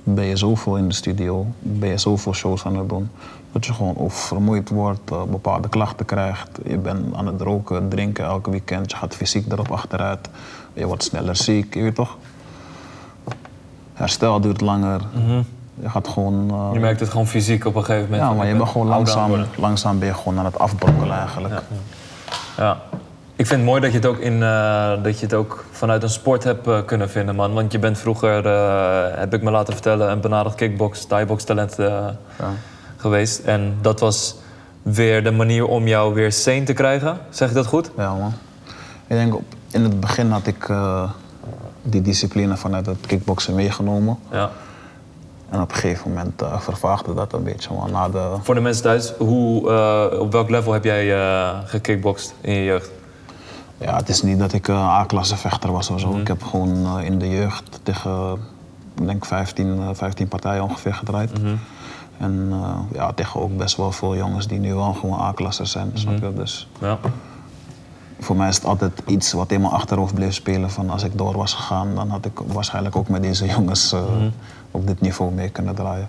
[0.03, 3.11] ben je zoveel in de studio, ben je zoveel shows aan het doen,
[3.55, 6.49] dat je gewoon of vermoeid wordt, eh, bepaalde klachten krijgt.
[6.67, 10.29] Je bent aan het roken, drinken elke weekend, je gaat fysiek erop achteruit,
[10.73, 12.17] je wordt sneller ziek, je weet toch?
[13.93, 15.01] Herstel duurt langer.
[15.81, 16.51] Je gaat gewoon.
[16.51, 18.29] eh, Je merkt het gewoon fysiek op een gegeven moment.
[18.29, 21.55] ja, maar je ben bent gewoon langzaam, langzaam ben je gewoon aan het afbrokkelen eigenlijk.
[22.57, 22.77] Ja.
[23.37, 26.03] Ik vind het mooi dat je het ook, in, eh, dat je het ook vanuit
[26.03, 27.53] een sport hebt kunnen vinden, man.
[27.55, 28.45] Want je bent vroeger,
[29.19, 32.07] heb ik me laten vertellen, een benaderd kickbox, thai-box talent eh,
[33.05, 33.39] geweest.
[33.39, 34.37] En dat was
[34.83, 37.19] weer de manier om jou weer sane te krijgen.
[37.31, 37.91] Zeg ik dat goed?
[37.97, 38.33] Ja, man.
[39.07, 41.11] Ik denk, op, in het begin had ik eh,
[41.83, 44.19] die discipline vanuit het kickboksen meegenomen.
[44.31, 44.51] Ja.
[45.51, 47.75] En op een gegeven moment eh, vervaagde dat een beetje.
[47.75, 51.17] Maar na de, Voor de mensen thuis, hoe, eh, op welk level heb jij
[51.65, 52.91] gekickboxd in je jeugd?
[53.79, 56.17] ja, het is niet dat ik een A-klasse vechter was of zo.
[56.19, 58.39] Ik heb gewoon in de jeugd tegen,
[58.95, 61.31] denk 15, eh, 15 partijen ongeveer gedraaid.
[62.19, 65.91] En eh, ja, tegen ook best wel veel jongens die nu wel gewoon A-klasse zijn.
[65.95, 66.33] Snap je?
[66.35, 66.99] Dus Ja.
[68.21, 70.71] voor mij is het altijd iets wat in mijn achterhoofd bleef spelen.
[70.71, 74.01] Van als ik door was gegaan, dan had ik waarschijnlijk ook met deze jongens eh,
[74.71, 76.09] op dit niveau mee kunnen draaien.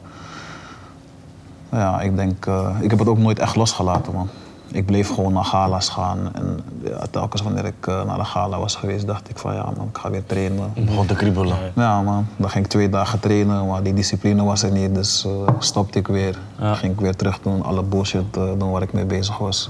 [1.72, 4.30] Ja, ik denk, eh, ik heb het ook nooit echt losgelaten, man.
[4.72, 6.30] Ik bleef gewoon naar gala's gaan.
[6.34, 9.64] En ja, telkens wanneer ik eh, naar de gala was geweest, dacht ik van ja,
[9.78, 10.74] man, ik ga weer trainen.
[10.76, 11.58] Begon te kriebelen.
[11.76, 12.28] Ja, man.
[12.38, 14.96] Dan ging ik twee dagen trainen, maar die discipline was er niet.
[14.96, 16.40] Dus eh, stopte ik weer.
[16.60, 16.74] Ja.
[16.74, 19.70] Ging ik weer terug doen, alle bullshit eh, doen waar ik mee bezig was.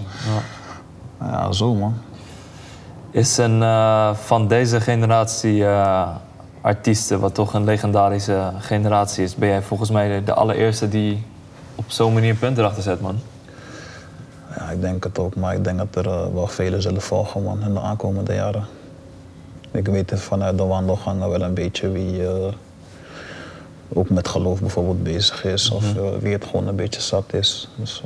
[1.19, 1.93] Ja, zo, man.
[3.15, 6.07] Is een eh, van deze generatie eh,
[6.61, 11.23] artiesten, wat toch een legendarische generatie is, ben jij volgens mij de, de allereerste die
[11.75, 13.19] op zo'n manier punten erachter zet, man.
[14.57, 17.43] Ja, ik denk het ook, maar ik denk dat er eh, wel velen zullen volgen
[17.43, 18.65] man, in de aankomende jaren.
[19.71, 22.53] Ik weet het vanuit de wandelgangen wel een beetje wie, eh,
[23.93, 25.69] ook met geloof bijvoorbeeld bezig is.
[25.69, 27.69] Of eh, wie het gewoon een beetje zat is.
[27.75, 28.03] Dus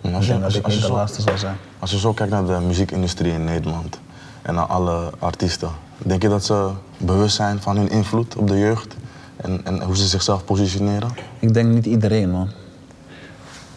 [0.00, 1.56] En als, je, denk dat als, ik niet je de zo, laatste zal zijn.
[1.78, 4.00] als je zo kijkt naar de muziekindustrie in Nederland
[4.42, 8.58] en naar alle artiesten, denk je dat ze bewust zijn van hun invloed op de
[8.58, 8.96] jeugd
[9.36, 11.10] en, en hoe ze zichzelf positioneren?
[11.38, 12.50] Ik denk niet iedereen, man.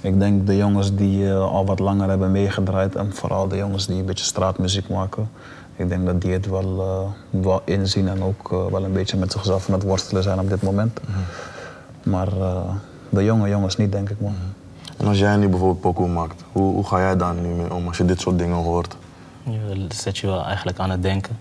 [0.04, 3.88] Ik denk de jongens die eh, al wat langer hebben meegedraaid en vooral de jongens
[3.88, 5.30] die een beetje straatmuziek maken.
[5.76, 9.18] Ik denk dat die het wel, eh, wel inzien en ook eh, wel een beetje
[9.18, 10.99] met zichzelf aan het worstelen zijn op dit moment.
[12.04, 12.70] Maar eh,
[13.10, 14.36] de jonge jongens niet, denk ik, man.
[14.97, 17.88] En als jij nu bijvoorbeeld pokoe maakt, hoe, hoe ga jij daar nu mee om
[17.88, 18.95] als je dit soort dingen hoort?
[19.43, 21.38] Je zet je wel eigenlijk aan het denken.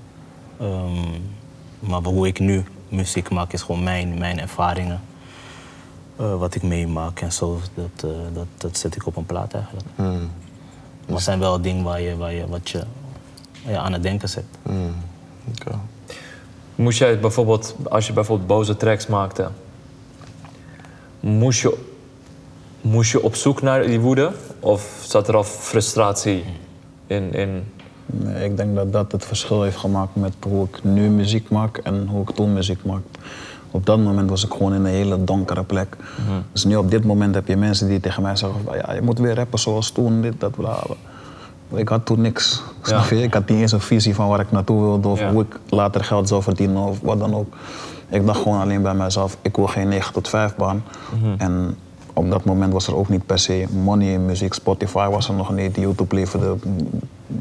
[0.61, 1.21] Ehm,
[1.79, 5.01] maar hoe ik nu muziek maak is gewoon mijn, mijn ervaringen.
[6.23, 9.55] Eh, wat ik meemaak en zo, dat, eh, dat, dat zet ik op een plaat
[9.55, 9.87] eigenlijk.
[9.97, 10.31] Hmm.
[11.07, 12.83] Maar het zijn wel dingen waar je, waar je, wat je
[13.67, 14.45] ja, aan het denken zet.
[14.63, 14.95] Hmm.
[15.49, 15.79] Oké.
[16.75, 19.49] Moest jij bijvoorbeeld, als je bijvoorbeeld boze tracks maakte,
[21.21, 21.79] moest je,
[22.81, 24.33] moest je op zoek naar die woede?
[24.61, 26.45] Of zat er al frustratie
[27.07, 27.33] in?
[27.33, 27.65] in
[28.07, 31.79] Nee, ik denk dat dat het verschil heeft gemaakt met hoe ik nu muziek maak
[31.79, 33.03] en hoe ik toen muziek maak.
[33.73, 35.97] Op dat moment was ik gewoon in een hele donkere plek.
[36.53, 39.03] Dus nu op dit moment heb je mensen die tegen mij zeggen: van, ja, je
[39.03, 40.83] moet weer rappen zoals toen, dit, dat, bla.
[41.75, 42.63] Ik had toen niks.
[42.83, 43.23] Snap je?
[43.23, 45.31] Ik had niet eens een visie van waar ik naartoe wilde of Ja.
[45.33, 47.55] hoe ik later geld zou verdienen of wat dan ook.
[48.09, 50.85] Ik dacht gewoon alleen bij mezelf: ik wil geen 9 tot 5 baan.
[51.39, 51.77] En
[52.13, 54.53] op dat moment was er ook niet per se money in muziek.
[54.55, 56.57] Spotify was er nog niet, YouTube leverde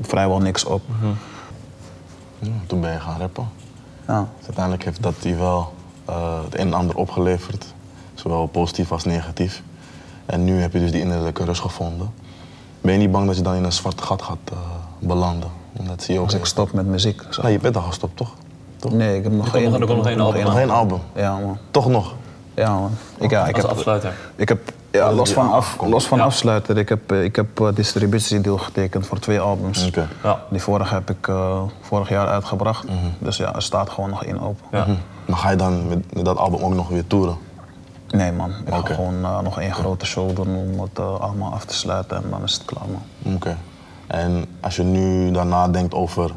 [0.02, 0.82] vrijwel niks op.
[2.40, 3.48] Ja, toen ben je gaan rappen.
[4.08, 4.28] Ja.
[4.38, 5.74] Dus uiteindelijk heeft dat je wel
[6.12, 7.66] eh, het een en ander opgeleverd,
[8.14, 9.62] zowel positief als negatief.
[10.26, 12.14] En nu heb je dus die innerlijke rust gevonden.
[12.82, 14.58] Ben je niet bang dat je dan in een zwart gat gaat eh,
[15.00, 15.50] belanden?
[15.72, 16.26] Want dat zie je ook.
[16.26, 17.22] Als ik stop met muziek.
[17.30, 18.34] zo- Nee, je bent al gestopt, toch?
[18.78, 18.92] toch?
[18.92, 19.72] Nee, ik heb nog één.
[19.72, 20.44] nog- nog album.
[20.44, 21.00] Nog geen album.
[21.16, 21.58] Ja, man.
[21.72, 22.14] Toch nog?
[22.54, 22.92] Ja, man.
[23.20, 24.14] Ik, ja, ik als heb, afsluiter?
[24.36, 24.60] ik heb
[24.92, 29.20] ja, los van, af, los van afsluiten, ik heb, ik heb eh, distributiedeal getekend voor
[29.20, 29.88] twee albums.
[29.88, 30.08] Oké.
[30.24, 30.44] Ja.
[30.50, 32.86] Die vorige heb ik eh, vorig jaar uitgebracht.
[33.20, 34.66] Dus ja, er staat gewoon nog één open.
[34.72, 34.84] Ja.
[34.84, 34.92] Hm.
[35.32, 37.36] Maar ga je dan met, met dat album ook nog weer toeren?
[38.10, 38.88] Nee man, ik Oké.
[38.88, 42.18] ga gewoon eh, nog één grote show doen om het eh, allemaal af te sluiten
[42.24, 43.34] en dan is het klaar man.
[43.36, 43.58] Oké.
[44.08, 46.32] En als je nu daarna denkt over,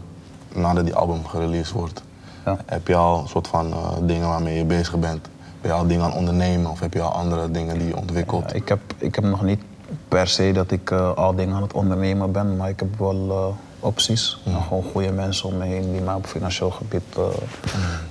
[0.55, 2.03] nadat die album gereleased wordt,
[2.45, 2.57] Ja.
[2.66, 5.28] heb je al een soort van eh, dingen waarmee je bezig bent?
[5.61, 7.97] Ben je al dingen aan het ondernemen of heb je al andere dingen die je
[7.97, 8.51] ontwikkelt?
[8.51, 9.61] Ja, ik, heb, ik heb nog niet
[10.09, 13.55] per se dat ik al dingen aan het ondernemen ben, maar ik heb wel
[13.85, 14.39] opties.
[14.45, 17.22] En gewoon goede mensen om me heen die mij op financieel gebied eh,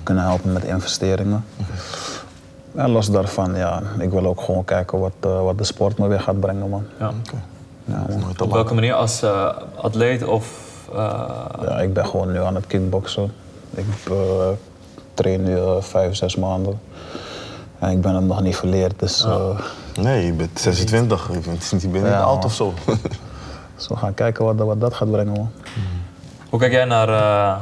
[0.02, 1.44] kunnen helpen met investeringen.
[2.74, 6.06] En los daarvan, ja, ik wil ook gewoon kijken wat, eh, wat de sport me
[6.06, 6.84] weer gaat brengen, man.
[6.98, 7.12] Ja.
[7.84, 8.24] Man.
[8.38, 8.94] Op welke manier?
[8.94, 10.48] Als eh, atleet of...
[10.94, 11.28] eh,
[11.62, 13.32] Ja, ik ben gewoon nu aan het kickboksen.
[13.74, 13.84] Ik
[15.14, 16.80] train nu vijf, zes maanden.
[17.78, 19.58] En ik ben het nog niet verleerd, dus eh,
[20.00, 22.74] Nee, je bent 26, je bent, je bent niet Ja, oud of zo.
[23.76, 25.50] dus we gaan kijken wat, wat dat gaat brengen, man.
[26.54, 27.56] Hoe kijk jij naar eh,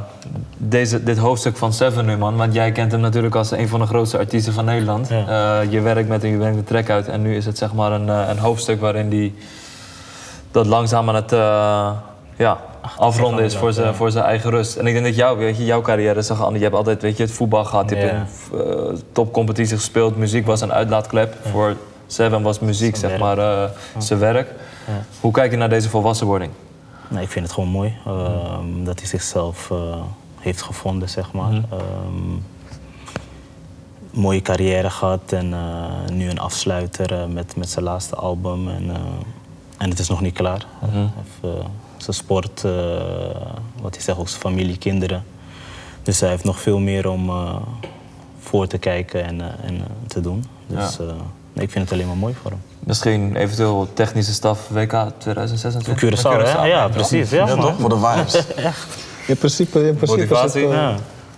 [0.56, 2.36] deze, dit hoofdstuk van Seven nu, man?
[2.36, 5.08] Want jij kent hem natuurlijk als een van de grootste artiesten van Nederland.
[5.08, 5.60] Ja.
[5.60, 7.08] Eh, je werkt met hem, je brengt de track uit.
[7.08, 9.32] En nu is het zeg maar een, eh, een hoofdstuk waarin hij
[10.50, 11.30] dat langzaam aan het
[12.36, 12.58] ja,
[12.96, 14.76] afronden is voor zijn, voor zijn eigen rust.
[14.76, 16.58] En ik denk dat jou, weet je, jouw carrière toch anders.
[16.58, 20.16] Je hebt altijd weet je, het voetbal gehad, je hebt in eh, topcompetitie gespeeld.
[20.16, 21.36] Muziek was een uitlaatklep.
[21.50, 21.76] Voor
[22.06, 23.36] Seven was muziek, Zijn zeg werk.
[23.36, 24.48] maar, zijn werk.
[25.20, 26.50] Hoe kijk je naar deze volwassenwording?
[27.12, 30.02] Nee, ik vind het gewoon mooi ehm, dat hij zichzelf eh,
[30.38, 31.52] heeft gevonden, zeg maar.
[31.52, 32.36] Ehm,
[34.12, 38.68] mooie carrière gehad en eh, nu een afsluiter eh, met, met zijn laatste album.
[38.68, 38.90] En,
[39.78, 40.66] en het is nog niet klaar.
[40.82, 41.50] Eh,
[41.96, 42.62] zijn sport,
[43.80, 45.24] wat hij zegt, ook zijn familie, kinderen.
[46.02, 47.30] Dus hij heeft nog veel meer om
[48.38, 50.44] voor te kijken en, en te doen.
[50.66, 51.04] Dus Ja.
[51.52, 52.60] nee, ik vind het alleen maar mooi voor hem.
[52.86, 56.00] Misschien eventueel technische staf WK 2026?
[56.00, 56.10] Voor
[56.40, 56.64] Curaçao, hè?
[56.66, 57.30] Ja, precies.
[57.30, 57.74] Ja, Ja, toch?
[57.80, 58.44] Voor de vibes.
[59.26, 60.50] In principe, in principe, Motivatie?
[60.50, 60.94] zitten, we- Ja.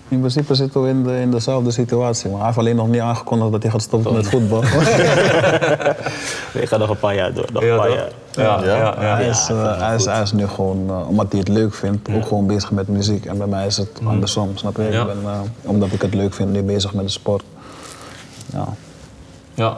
[0.09, 2.29] in principe zitten we in, de, in dezelfde situatie.
[2.29, 4.63] Maar hij heeft alleen nog niet aangekondigd dat hij gaat stoppen met voetbal.
[6.63, 7.47] Ik ga nog een paar jaar door.
[7.53, 8.09] Nog een Ja, paar jaar.
[8.33, 8.95] Ja, ja, ja.
[9.17, 12.09] hij, is, eh, hij, is, hij is nu gewoon, eh, omdat hij het leuk vindt,
[12.15, 13.25] ook gewoon bezig met muziek.
[13.27, 14.83] En bij mij is het andersom, snap je?
[14.83, 15.01] Ja.
[15.01, 17.43] Ik ben, eh, omdat ik het leuk vind, nu bezig met de sport.
[18.53, 18.67] Ja.
[19.55, 19.77] Ja.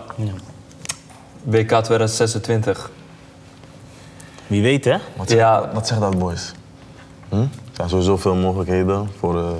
[1.46, 2.90] WK 2026.
[4.46, 4.96] Wie weet, hè?
[5.16, 5.70] Wat zegt, Ja.
[5.72, 6.52] wat zegt dat, boys?
[7.28, 7.36] Hm?
[7.36, 9.52] Er zijn sowieso veel mogelijkheden voor de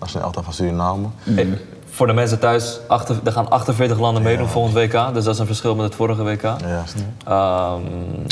[0.00, 1.06] nationale elftal van Suriname.
[1.36, 1.46] Eh,
[1.94, 5.14] Voor de mensen thuis, achter, er gaan 48 landen meedoen volgend WK.
[5.14, 6.42] Dus dat is een verschil met het vorige WK.
[6.42, 6.94] Ja, juist.
[7.26, 7.80] Ehm,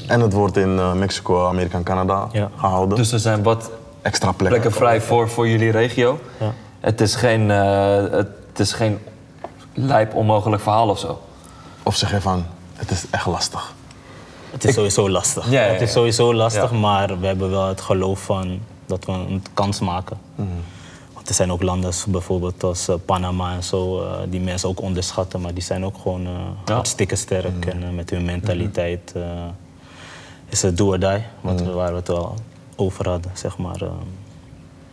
[0.06, 2.50] En het wordt in eh, Mexico, Amerika en Canada Ja.
[2.56, 2.96] gehouden.
[2.96, 3.70] dus er zijn wat
[4.02, 4.61] Extra plekken.
[4.61, 6.18] plekken vrij voor, voor jullie regio.
[6.40, 6.52] Ja.
[6.80, 8.98] Het is geen, eh, het is geen
[9.74, 11.20] lijp onmogelijk verhaal of zo.
[11.82, 12.44] Of zeg je van,
[12.80, 13.74] het is echt lastig.
[14.50, 15.50] Het is sowieso lastig.
[15.50, 16.76] Ja, ja, Het is sowieso lastig, Ja.
[16.76, 20.18] maar we hebben wel het geloof van dat we een kans maken.
[20.34, 20.48] Mhm.
[21.14, 24.80] Want er zijn ook landen bijvoorbeeld als eh, Panama en zo, eh, die mensen ook
[24.80, 26.32] onderschatten, maar die zijn ook gewoon eh
[26.64, 26.74] Ja.
[26.74, 27.66] hartstikke sterk.
[27.66, 29.22] En eh, met hun mentaliteit eh,
[30.48, 32.34] is het do or die, wat we, waar we het wel
[32.76, 33.82] over hadden, zeg maar.
[33.82, 33.88] eh.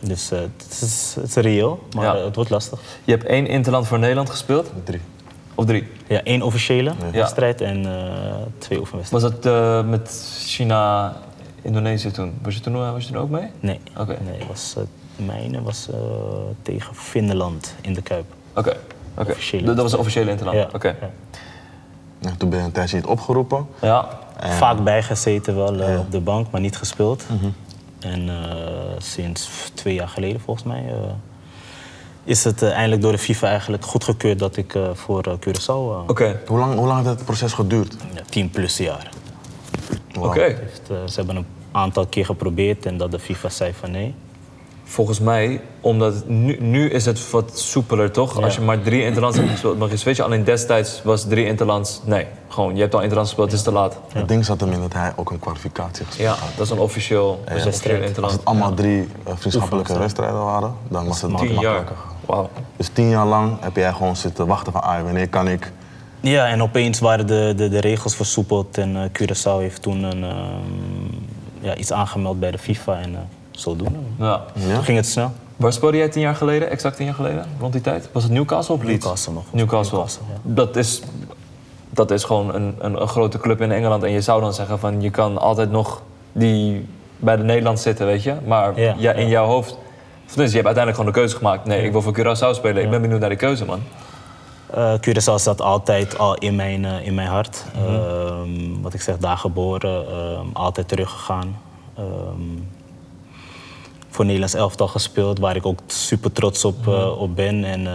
[0.00, 2.14] dus eh, het, is, het is reëel, maar Ja.
[2.16, 2.80] eh, het wordt lastig.
[3.04, 5.00] Je hebt één interland voor Nederland gespeeld, Drie.
[5.58, 5.86] Of drie.
[6.08, 7.10] Ja, één officiële Ja.
[7.10, 8.12] wedstrijd en eh,
[8.58, 9.30] twee oefenwedstrijden.
[9.30, 11.12] Was dat eh, met China,
[11.62, 12.32] Indonesië toen?
[12.42, 13.50] Was je toen, eh, was je toen ook mee?
[13.60, 14.16] Nee, Oké.
[14.24, 15.98] nee was, eh, mijne was eh,
[16.62, 18.24] tegen Finland in de Kuip.
[18.54, 18.76] Oké.
[19.18, 19.30] oké.
[19.30, 20.58] Officiële Dat was een officiële interland?
[20.58, 20.88] Ja, Oké.
[21.00, 21.10] ja.
[22.20, 23.66] Ja, toen ben je een tijdje niet opgeroepen.
[23.80, 24.08] Ja.
[24.40, 25.88] Vaak bijgezeten wel eh, Ja.
[25.88, 25.98] Mhm.
[25.98, 27.24] op de bank, maar niet gespeeld.
[28.00, 28.34] En eh,
[28.98, 30.94] sinds twee jaar geleden volgens mij eh,
[32.28, 35.66] is het eh, eindelijk door de FIFA eigenlijk goedgekeurd dat ik eh, voor eh, Curaçao
[35.66, 36.40] eh, Oké.
[36.46, 37.96] Hoe lang, hoe lang heeft het proces geduurd?
[38.14, 39.08] ja, 10 plus jaar.
[40.18, 40.56] Oké.
[40.86, 44.14] Ze hebben een aantal keer geprobeerd en dat de FIFA zei van nee.
[44.84, 48.42] Volgens mij, omdat nu, nu is het wat soepeler, toch?
[48.42, 50.24] Als je maar drie interlands hebt gespeeld, mag je switchen.
[50.24, 52.00] Alleen destijds was drie interlands...
[52.04, 53.98] Nee, gewoon, je hebt al interlands gespeeld, het is te laat.
[54.12, 56.50] Het ding zat hem in dat hij ook een kwalificatie gespeeld Ja, had.
[56.56, 57.64] dat is een officieel, Ja.
[58.20, 61.84] Als het allemaal drie eh, vriendschappelijke wedstrijden waren, dan was het Tien jaar.
[62.28, 62.48] Wauw.
[62.76, 65.72] Dus tien jaar lang heb jij gewoon zitten wachten van, ah, wanneer kan ik?
[66.20, 70.24] Ja, en opeens waren de, de, de regels versoepeld en eh, Curaçao heeft toen een,
[70.24, 71.14] ehm,
[71.60, 73.20] ja, iets aangemeld bij de FIFA en eh
[73.50, 73.98] zodoende.
[74.18, 74.44] Ja.
[74.54, 74.74] Ja?
[74.74, 75.32] Toen ging het snel.
[75.56, 78.08] Waar speelde jij tien jaar geleden, exact tien jaar geleden, rond die tijd?
[78.12, 79.04] Was het Newcastle of Leeds?
[79.04, 79.44] Newcastle nog.
[79.52, 79.96] Newcastle.
[79.96, 80.40] Newcastle, ja.
[80.42, 81.02] dat, is,
[81.90, 84.02] dat is gewoon een, een, een grote club in Engeland.
[84.02, 86.02] En je zou dan zeggen van, je kan altijd nog
[86.32, 88.34] die bij de Nederland zitten, weet je.
[88.46, 89.30] Maar Ja, ja, in ja.
[89.30, 89.78] jouw hoofd...
[90.34, 91.64] Dus je hebt uiteindelijk gewoon de keuze gemaakt.
[91.64, 92.82] Nee, ik wil voor Curaçao spelen.
[92.82, 93.80] Ik ben benieuwd naar de keuze, man.
[94.74, 97.64] Eh Curaçao zat altijd al in mijn, eh, in mijn hart.
[97.74, 101.60] Ehm, wat ik zeg, daar geboren, ehm, altijd teruggegaan.
[101.94, 102.62] Ehm,
[104.10, 107.64] voor Nederlands elftal gespeeld, waar ik ook super trots op, eh, op ben.
[107.64, 107.88] En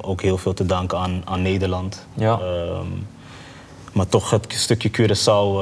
[0.00, 2.06] ook heel veel te danken aan, aan Nederland.
[2.14, 2.40] Ja.
[3.92, 5.60] Maar toch, het stukje Curaçao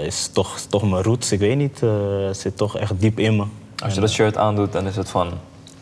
[0.00, 1.32] is toch, toch mijn roots.
[1.32, 1.80] Ik weet niet,
[2.26, 3.44] het zit toch echt diep in me.
[3.82, 5.30] Als je dat shirt aandoet, dan is het van...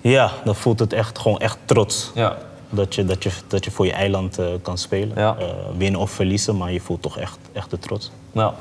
[0.01, 2.11] Ja, dan voelt het echt gewoon echt trots.
[2.14, 2.36] Ja,
[2.70, 5.12] Dat je, dat je, dat je voor je eiland eh, kan spelen.
[5.16, 5.36] Ja.
[5.38, 8.11] Eh, winnen of verliezen, maar je voelt toch echt, echt de trots.
[8.32, 8.53] nou...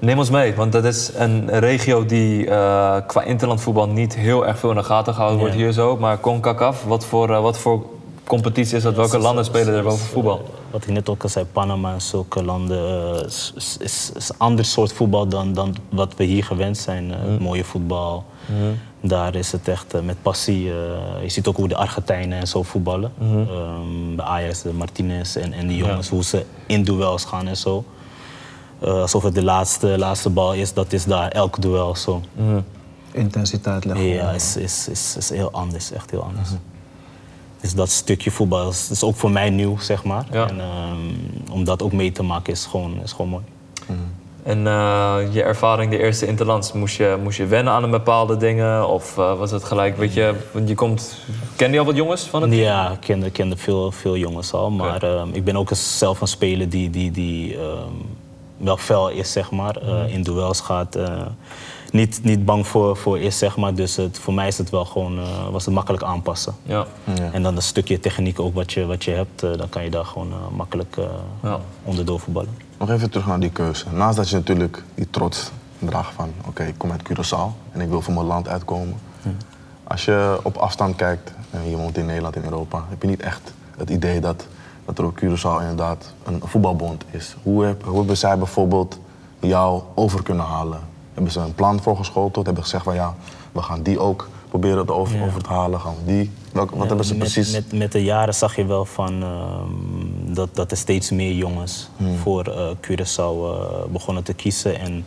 [0.00, 4.58] Neem ons mee, want dat is een regio die eh, qua interlandvoetbal niet heel erg
[4.58, 5.96] veel in de gaten gehouden wordt hier zo.
[5.96, 7.84] Maar CONCACAF, wat voor, eh, wat voor
[8.28, 8.94] competitie is dat?
[8.94, 10.42] Welke landen spelen er boven voetbal?
[10.70, 14.64] Wat ik net ook al zei, Panama en zulke landen eh, is, is, een ander
[14.64, 17.12] soort voetbal dan, dan wat we hier gewend zijn.
[17.12, 18.24] Eh, Mooie voetbal.
[19.00, 20.70] Daar is het echt eh, met passie.
[20.70, 23.12] eh, je ziet ook hoe de Argentijnen en zo voetballen.
[23.20, 27.56] Ehm, bij Ajax, de Martinez en, en die jongens, hoe ze in duels gaan en
[27.56, 27.84] zo.
[28.80, 32.22] Eh, alsof het de laatste, laatste bal is, dat is daar elk duel zo.
[33.12, 34.06] Intensiteit leggen.
[34.06, 36.48] Ja, is, is, is, is heel anders, echt heel anders.
[37.60, 40.26] Dus dat stukje voetbal is, is ook voor mij nieuw, zeg maar.
[40.32, 40.48] Ja.
[40.48, 43.44] En ehm, om dat ook mee te maken is gewoon, is gewoon mooi.
[44.42, 48.36] En eh, je ervaring de eerste interlands, moest je, moest je wennen aan een bepaalde
[48.36, 48.88] dingen?
[48.88, 51.18] Of eh, was het gelijk, weet je, want je komt...
[51.56, 52.62] Ken je al wat jongens van het team?
[52.62, 54.70] Ja, ik kende, kende veel, veel jongens al.
[54.70, 57.92] Maar ehm, ik ben ook zelf een speler die, die, die ehm,
[58.56, 59.76] wel fel is, zeg maar.
[59.76, 60.94] eh, in duels gaat.
[60.96, 61.26] eh,
[61.92, 63.74] niet, niet bang voor, voor is, zeg maar.
[63.74, 66.54] Dus het, voor mij is het wel gewoon, eh, was het makkelijk aanpassen.
[66.62, 66.86] Ja.
[67.14, 67.30] Ja.
[67.32, 70.04] En dan een stukje techniek ook wat je, wat je hebt, dan kan je daar
[70.04, 71.04] gewoon eh, makkelijk eh
[71.42, 71.60] Ja.
[71.84, 72.66] onderdoor voetballen.
[72.78, 73.84] Nog even terug naar die keuze.
[73.92, 76.32] Naast dat je natuurlijk die trots draagt van...
[76.46, 78.94] oké, ik kom uit Curaçao en ik wil voor mijn land uitkomen.
[79.84, 82.84] Als je op afstand kijkt en je woont in Nederland, in Europa...
[82.88, 84.46] heb je niet echt het idee dat,
[84.84, 87.36] dat er op Curaçao inderdaad een voetbalbond is.
[87.42, 88.98] Hoe, heb, hoe hebben zij bijvoorbeeld
[89.40, 90.80] jou over kunnen halen?
[91.14, 92.46] Hebben ze een plan voorgeschoteld?
[92.46, 93.14] Hebben ze gezegd van ja,
[93.52, 95.24] we gaan die ook proberen te over, Ja.
[95.26, 95.80] over te halen?
[95.80, 96.30] Gaan die?
[96.52, 97.52] Wat Ja, hebben ze met, precies?
[97.52, 101.88] Met, met de jaren zag je wel van, ehm, dat, dat er steeds meer jongens
[101.96, 102.16] Hmm.
[102.16, 104.78] voor eh, Curaçao eh, begonnen te kiezen.
[104.80, 105.04] En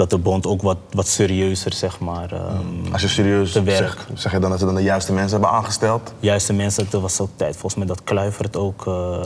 [0.00, 2.32] dat de bond ook wat, wat serieuzer, zeg maar.
[2.32, 3.76] ehm, Als je serieus te werk.
[3.76, 6.12] zegt, zeg je dan dat ze dan de juiste mensen hebben aangesteld?
[6.20, 9.20] Juiste mensen, er was ook tijd volgens mij dat Kluivert ook eh,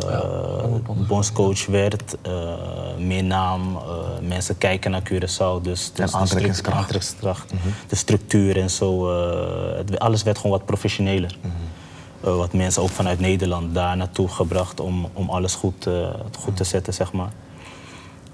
[1.08, 2.16] bondscoach werd.
[2.22, 2.32] eh,
[2.98, 3.82] meer naam, eh,
[4.28, 5.60] mensen kijken naar Curaçao.
[5.62, 6.76] Dus, dus de aantrekkingskracht.
[6.78, 7.52] aantrekkingskracht,
[7.88, 9.10] De structuur en zo.
[9.10, 11.36] eh, het- alles werd gewoon wat professioneler.
[12.24, 16.08] Eh, wat mensen ook vanuit Nederland daar naartoe gebracht om, om alles goed, eh,
[16.38, 17.32] goed te zetten, zeg maar.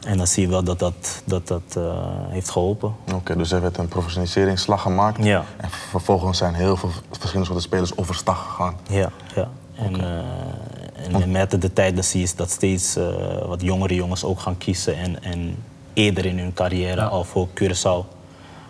[0.07, 1.83] En dan zie je wel dat dat, dat, dat eh,
[2.29, 2.95] heeft geholpen.
[3.15, 5.25] Oké, dus er werd een professionaliseringsslag gemaakt.
[5.25, 5.45] Ja.
[5.57, 8.77] En vervolgens zijn heel veel verschillende soorten spelers overstag gegaan.
[8.89, 9.49] Ja, ja.
[9.75, 13.07] En, eh, En met de tijd dan zie je dat steeds eh,
[13.47, 15.57] wat jongere jongens ook gaan kiezen en, en
[15.93, 18.19] eerder in hun carrière al voor Curaçao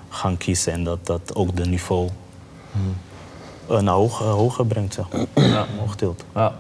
[0.09, 0.73] gaan kiezen.
[0.73, 2.09] En dat dat ook de niveau
[3.69, 5.49] eh, naar hoog, hoger brengt, zeg maar.
[5.49, 5.67] Ja.
[5.97, 6.25] Tilt.
[6.35, 6.55] Ja.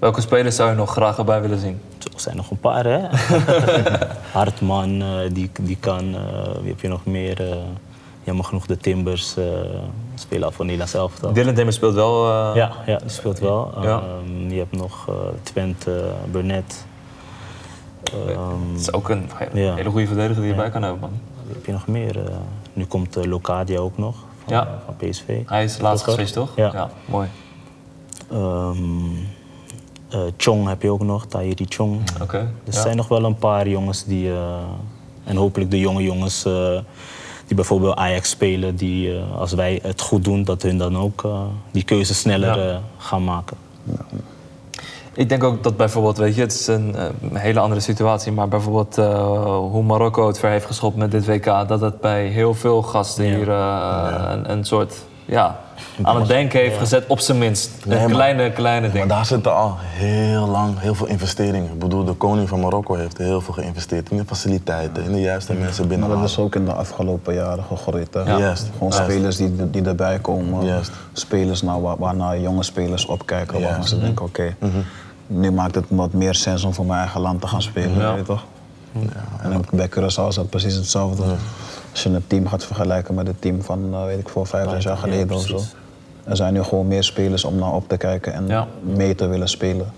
[0.00, 1.80] Welke spelers zou je nog graag erbij willen zien?
[2.14, 3.00] Er zijn nog een paar, hè?
[4.38, 6.14] Hartman, eh, die, die kan.
[6.14, 7.50] eh, wie heb je nog meer?
[7.50, 7.56] eh
[8.24, 9.44] jammer genoeg de Timbers eh,
[10.14, 11.32] spelen al voor Nederlands elftal.
[11.32, 12.26] Dylan Timmer speelt wel.
[12.54, 13.72] Ja, ja, die speelt wel.
[13.82, 14.02] Ja.
[14.02, 16.86] Ehm, je hebt nog eh Twente, Burnett.
[18.02, 19.74] Ehm, Het is ook een Ja.
[19.74, 21.20] hele goede verdediger die je erbij kan hebben, man.
[21.52, 22.16] heb je nog meer?
[22.72, 25.38] Nu komt Locadia ook nog van, PSV.
[25.46, 26.50] Hij is laatst geswitcht, toch?
[26.56, 26.90] Ja.
[27.04, 27.28] mooi.
[28.30, 29.18] Ehm, eh,
[30.36, 32.00] Chong heb je ook nog, Tahiri Chong.
[32.22, 32.38] Oké.
[32.64, 32.80] Dus ja.
[32.80, 34.30] er zijn nog wel een paar jongens die.
[34.30, 34.36] eh,
[35.24, 36.78] en hopelijk de jonge jongens eh,
[37.46, 41.24] die bijvoorbeeld Ajax spelen, die eh, als wij het goed doen, dat hun dan ook
[41.24, 41.40] eh,
[41.70, 42.70] die keuze sneller Ja.
[42.70, 43.56] eh, gaan maken.
[45.14, 48.48] Ik denk ook dat bijvoorbeeld, weet je, het is een, eh, hele andere situatie, maar
[48.48, 52.54] bijvoorbeeld eh, hoe Marokko het ver heeft geschopt met dit WK, dat het bij heel
[52.54, 53.34] veel gasten Ja.
[53.36, 54.94] hier eh, een, een soort,
[55.24, 55.60] ja,
[56.02, 57.70] aan het denken heeft gezet, op zijn minst.
[57.84, 59.08] Nee, een maar- kleine, kleine Maar ding.
[59.08, 61.72] daar zitten al heel lang heel veel investeringen.
[61.72, 65.20] Ik bedoel, de koning van Marokko heeft heel veel geïnvesteerd in de faciliteiten, in de
[65.20, 66.08] juiste mensen binnen.
[66.08, 68.14] Maar dat is ook in de afgelopen jaren gegroeid.
[68.14, 68.20] Hè?
[68.20, 68.38] Ja.
[68.38, 68.68] Juist.
[68.72, 69.10] Gewoon Juist.
[69.10, 70.64] spelers die, die erbij komen.
[70.66, 70.90] Juist.
[71.12, 73.52] Spelers nou, waar, waarnaar jonge spelers opkijken.
[73.52, 73.90] Waarvan Juist.
[73.92, 74.00] Mhm.
[74.00, 74.56] ze denken, oké,
[75.26, 77.98] nu maakt het wat meer sens om voor mijn eigen land te gaan spelen.
[77.98, 78.08] Ja.
[78.10, 78.44] Weet je toch?
[79.42, 81.24] En bij Curaçao is dat precies hetzelfde.
[81.90, 84.70] Als je een team gaat vergelijken met het team van, eh, weet ik veel, vijf,
[84.70, 85.60] zes jaar ja, geleden of zo.
[86.24, 88.66] Er zijn nu gewoon meer spelers om naar op te kijken en Ja.
[88.82, 89.92] mee te willen spelen.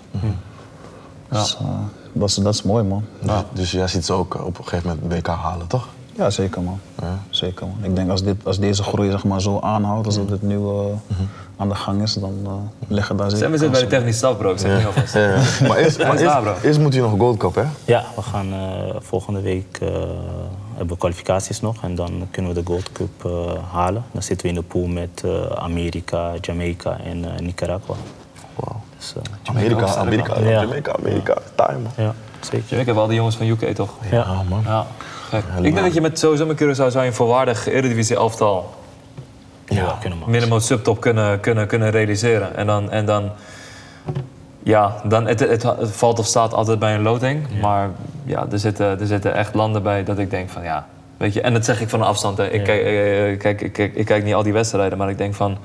[1.29, 1.67] Dus, eh,
[2.13, 3.05] dat, is, dat is mooi, man.
[3.21, 5.89] Dus, dus jij ziet ze ook op een gegeven moment WK halen, toch?
[6.17, 6.79] Ja, zeker man.
[7.01, 7.19] Ja.
[7.31, 7.77] Zeker man.
[7.83, 10.57] Ik denk als, dit, als deze groei zeg maar, zo aanhoudt, als dat het nu
[10.57, 10.85] eh,
[11.57, 12.53] aan de gang is, dan eh,
[12.89, 14.51] liggen daar zeker Zijn we zitten bij de technische staf, bro.
[14.51, 15.15] Ik zeg niet alvast.
[15.15, 15.43] Ja, ja.
[15.69, 15.99] Maar eerst,
[16.75, 17.65] maar moet je nog Gold Cup, hè?
[17.85, 19.89] Ja, we gaan eh, volgende week eh,
[20.83, 24.05] hebben we kwalificaties nog en dan kunnen we de Gold Cup eh, halen.
[24.13, 27.95] Dan zitten we in de pool met eh, Amerika, Jamaica en eh, Nicaragua.
[28.55, 28.81] Wauw.
[28.97, 29.15] Dus,
[29.45, 30.39] Amerika, Amerika.
[30.39, 30.61] Ja.
[30.61, 31.37] Jamaica, Amerika.
[31.55, 31.93] Time, man.
[31.97, 32.79] ja, zeker.
[32.79, 33.91] Ik heb wel die jongens van UK, toch?
[34.11, 34.17] Ja.
[34.17, 34.63] Ja, man.
[34.67, 34.87] Ja,
[35.29, 35.45] gek.
[35.57, 38.75] Ik denk dat je met sowieso met Curaçao zou je een volwaardig Eredivisie elftal
[39.67, 40.31] Ja, kunnen we.
[40.31, 42.57] minimum subtop kunnen, kunnen, kunnen realiseren.
[42.57, 43.31] En dan, en dan
[44.63, 47.61] ja, dan het, het, het valt of staat altijd bij een loting.
[47.61, 47.91] Maar
[48.25, 50.87] ja, er zitten, er zitten echt landen bij dat ik denk van ja,
[51.17, 51.41] weet je.
[51.41, 52.37] En dat zeg ik van een afstand.
[52.37, 52.45] Hè.
[52.51, 52.63] Ik, Ja.
[52.65, 55.57] kijk, eh, kijk, ik, kijk, ik kijk niet al die wedstrijden, maar ik denk van.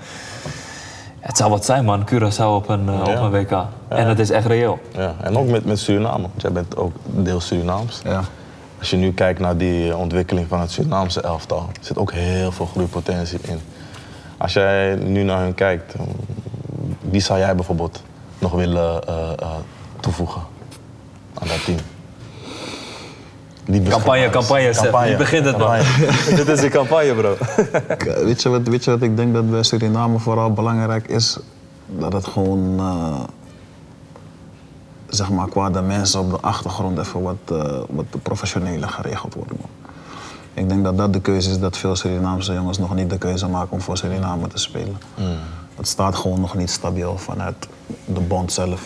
[1.19, 2.09] Het zou wat zijn, man.
[2.09, 3.11] Curaçao op een, eh, Ja.
[3.13, 3.51] op een WK.
[3.87, 4.79] En dat is echt reëel.
[4.91, 5.13] Ja.
[5.21, 8.01] En ook met, met Suriname, want jij bent ook deels Surinaams.
[8.03, 8.21] Ja.
[8.79, 12.11] Als je nu kijkt naar die eh, ontwikkeling van het Surinaamse elftal, er zit ook
[12.11, 13.59] heel veel groeipotentie in.
[14.37, 16.01] Als jij nu naar hun kijkt, eh,
[17.01, 18.03] wie zou jij bijvoorbeeld
[18.39, 19.47] nog willen eh, eh,
[19.99, 20.41] toevoegen
[21.33, 21.77] aan dat team?
[23.65, 24.91] Die Campagne, campagne, Seth.
[25.03, 25.67] Wie begint het, man?
[25.77, 26.35] Campagne.
[26.45, 27.35] Dit is een campagne, bro.
[27.97, 31.37] K- Weet je, wat, weet je wat ik denk dat bij Suriname vooral belangrijk is?
[31.85, 33.19] Dat het gewoon, eh,
[35.07, 39.51] zeg maar, qua de mensen op de achtergrond even wat, eh, wat professioneler geregeld wordt.
[39.51, 39.69] Man.
[40.53, 43.47] Ik denk dat dat de keuze is dat veel Surinaamse jongens nog niet de keuze
[43.47, 44.97] maken om voor Suriname te spelen.
[45.77, 47.67] Het staat gewoon nog niet stabiel vanuit
[48.05, 48.81] de bond zelf.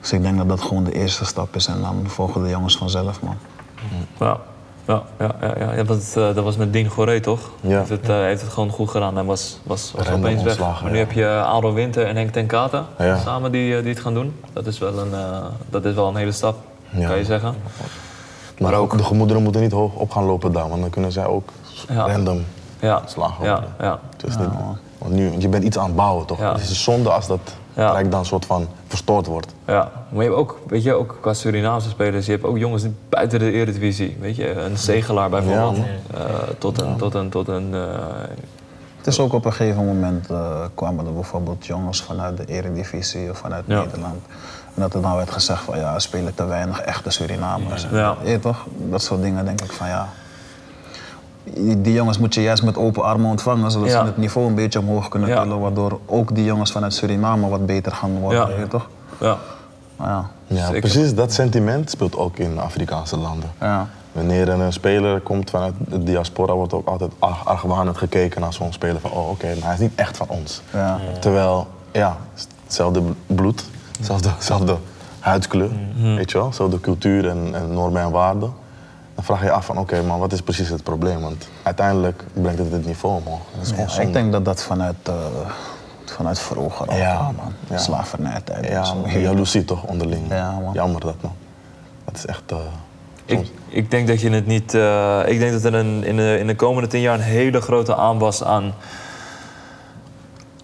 [0.00, 2.76] Dus ik denk dat dat gewoon de eerste stap is en dan volgen de jongens
[2.76, 3.36] vanzelf, man.
[4.18, 4.38] Ja,
[4.86, 5.72] ja, ja, ja, ja.
[5.74, 7.40] ja dat, eh, dat was met Dien Goré, toch?
[7.60, 7.76] Ja.
[7.78, 10.58] Heeft, het, eh, heeft het gewoon goed gedaan en was, was, was opeens weg.
[10.58, 13.18] Maar nu heb je Aldo Winter en Henk ten Katen Ja.
[13.18, 14.40] samen die, eh, die het gaan doen.
[14.52, 16.56] Dat is wel een, eh, dat is wel een hele stap,
[16.90, 17.06] Ja.
[17.08, 17.54] kan je zeggen.
[18.58, 21.26] Maar ook de gemoederen moeten niet hoog op gaan lopen daar, want dan kunnen zij
[21.26, 21.48] ook
[21.88, 22.06] Ja.
[22.06, 22.44] random
[22.80, 23.70] Ja, slagen ja, worden.
[23.80, 23.98] ja.
[24.12, 24.48] Het is niet,
[24.98, 26.38] want nu, je bent iets aan het bouwen, toch?
[26.38, 26.52] Ja.
[26.52, 27.40] Het is zonde als dat
[27.74, 27.86] Ja.
[27.88, 29.54] gelijk dan soort van verstoord wordt.
[29.66, 32.84] Ja, maar je hebt ook, weet je, ook qua Surinaamse spelers, je hebt ook jongens
[33.08, 34.16] buiten de Eredivisie.
[34.20, 35.76] Weet je, een Zegelaar bijvoorbeeld.
[35.76, 35.82] Ja,
[36.18, 36.24] eh,
[36.58, 37.80] tot een, tot een, tot een eh,
[38.96, 43.30] Het is ook op een gegeven moment eh, kwamen er bijvoorbeeld jongens vanuit de Eredivisie
[43.30, 43.80] of vanuit Ja.
[43.82, 44.22] Nederland.
[44.74, 47.86] En dat er dan werd gezegd van ja, spelen te weinig echte Surinamers.
[47.90, 48.16] Ja.
[48.24, 48.66] Je toch?
[48.76, 50.08] Dat soort dingen denk ik van ja.
[51.56, 53.98] Die, jongens moet je juist met open armen ontvangen, zodat Ja.
[54.00, 55.42] ze het niveau een beetje omhoog kunnen Ja.
[55.42, 55.60] tillen.
[55.60, 58.40] Waardoor ook die jongens vanuit Suriname wat beter gaan worden.
[58.40, 58.48] Ja.
[58.48, 58.88] Je weet toch?
[59.20, 59.36] ja.
[59.98, 60.30] Ja.
[60.46, 63.50] Ja, precies dat sentiment speelt ook in Afrikaanse landen.
[63.60, 63.86] ja.
[64.12, 68.72] Wanneer een speler komt vanuit de diaspora, wordt ook altijd ar- argwanend gekeken naar zo'n
[68.72, 70.62] speler van, oh oké, maar hij is niet echt van ons.
[70.72, 70.98] Ja.
[71.20, 72.16] Terwijl, ja,
[72.64, 73.64] hetzelfde bloed,
[73.96, 74.76] hetzelfde, hetzelfde
[75.20, 76.14] huidskleur, Mhm.
[76.14, 78.52] weet je wel, hetzelfde cultuur en, en normen en waarden.
[79.18, 81.20] Dan vraag je je af van, oké, maar wat is precies het probleem?
[81.20, 83.40] Want uiteindelijk brengt het het niveau omhoog.
[83.54, 84.06] Dat is gewoon Ja, zonde.
[84.06, 85.14] ik denk dat dat vanuit, eh,
[86.04, 86.96] Vanuit vroeger al.
[86.96, 87.34] Ja, man.
[87.34, 87.52] man.
[87.70, 87.78] Ja.
[87.78, 88.66] Slavernijtijd.
[88.68, 90.28] Ja, jaloezie toch onderling.
[90.28, 90.72] Ja, man.
[90.72, 91.32] Jammer dat man.
[92.04, 92.42] Dat is echt.
[92.46, 92.56] eh,
[93.24, 94.74] Ik, ik denk dat je het niet.
[94.74, 97.60] eh, ik denk dat er een, in, de, in de komende tien jaar een hele
[97.60, 98.74] grote aanwas aan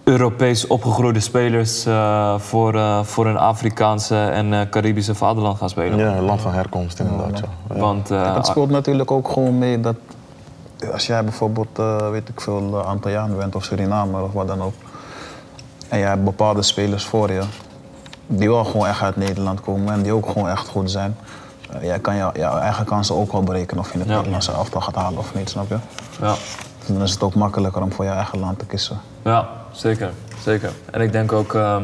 [0.05, 5.97] Europees opgegroeide spelers eh, voor, eh, voor een Afrikaanse en eh, Caribische vaderland gaan spelen.
[5.97, 7.39] ja, land van herkomst inderdaad.
[7.39, 7.45] Ja.
[7.73, 7.79] Ja.
[7.79, 9.95] Want eh, Het speelt natuurlijk ook gewoon mee dat
[10.93, 14.73] als jij bijvoorbeeld, eh, weet ik veel, Antilliaan bent of Surinamer of wat dan ook.
[15.89, 17.41] En jij hebt bepaalde spelers voor je
[18.27, 21.17] die wel gewoon echt uit Nederland komen en die ook gewoon echt goed zijn.
[21.71, 24.15] Eh, jij kan jouw eigen kansen ook wel berekenen of je het Ja.
[24.15, 25.77] Nederlandse elftal gaat halen of niet, snap je?
[26.21, 26.33] ja,
[26.87, 28.99] Dan is het ook makkelijker om voor je eigen land te kiezen.
[29.21, 30.11] ja, zeker,
[30.43, 30.71] zeker.
[30.91, 31.53] En ik denk ook.
[31.53, 31.83] ehm,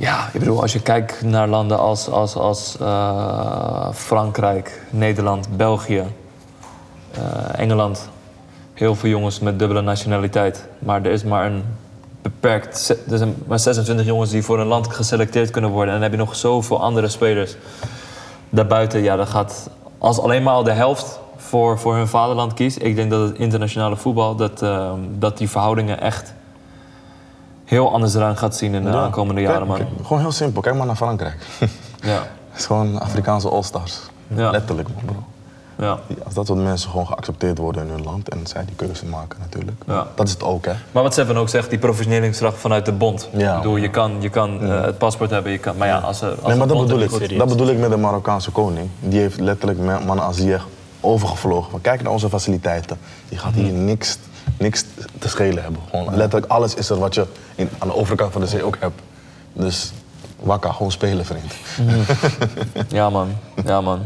[0.00, 6.04] ja, ik bedoel, als je kijkt naar landen als, als, als eh, Frankrijk, Nederland, België,
[7.10, 7.20] eh,
[7.60, 8.08] Engeland.
[8.74, 10.66] Heel veel jongens met dubbele nationaliteit.
[10.78, 11.64] Maar er is maar een
[12.22, 12.96] beperkt...
[13.10, 15.94] Er zijn maar 26 jongens die voor een land geselecteerd kunnen worden.
[15.94, 17.56] En dan heb je nog zoveel andere spelers.
[18.50, 19.70] Daarbuiten, ja, dat gaat...
[19.98, 21.20] Als alleen maar al de helft
[21.50, 22.78] voor, voor hun vaderland kiest...
[22.82, 24.34] Ik denk dat het internationale voetbal...
[24.36, 26.34] Dat, ehm, dat die verhoudingen echt
[27.64, 28.96] heel anders eruit gaat zien in de Ja.
[29.02, 29.80] aankomende jaren, man.
[30.02, 30.62] gewoon heel simpel.
[30.62, 31.36] Kijk maar naar Frankrijk.
[32.02, 34.00] Ja, Het is gewoon Afrikaanse all-stars.
[34.26, 34.50] Ja.
[34.50, 35.16] Letterlijk, man, bro.
[35.86, 35.98] ja.
[36.24, 39.38] Als dat soort mensen gewoon geaccepteerd worden in hun land en zij die keuze maken
[39.40, 39.82] natuurlijk.
[39.86, 40.06] Ja.
[40.14, 40.72] Dat is het ook, hè?
[40.92, 43.28] Maar wat Seven ook zegt, die professionalisering vanuit de bond.
[43.32, 43.50] Ja.
[43.56, 46.22] Ik bedoel, je kan, je kan eh, het paspoort hebben, je kan, maar ja, als,
[46.22, 48.88] als nee, maar dat bedoel, ik, dat bedoel ik met de Marokkaanse koning.
[49.00, 50.66] Die heeft letterlijk mannen als Ziyech
[51.00, 51.70] overgevlogen.
[51.72, 52.98] Maar kijk naar onze faciliteiten.
[53.28, 53.84] Die gaat hier Mhm.
[53.84, 54.18] niks,
[54.58, 54.84] niks
[55.18, 55.80] te schelen hebben.
[55.90, 58.76] Gewoon, letterlijk alles is er wat je in, aan de overkant van de zee ook
[58.80, 59.00] hebt.
[59.52, 59.92] Dus
[60.40, 61.52] wakka, gewoon spelen, vriend.
[62.88, 63.28] Ja, man.
[63.64, 64.00] Ja, man.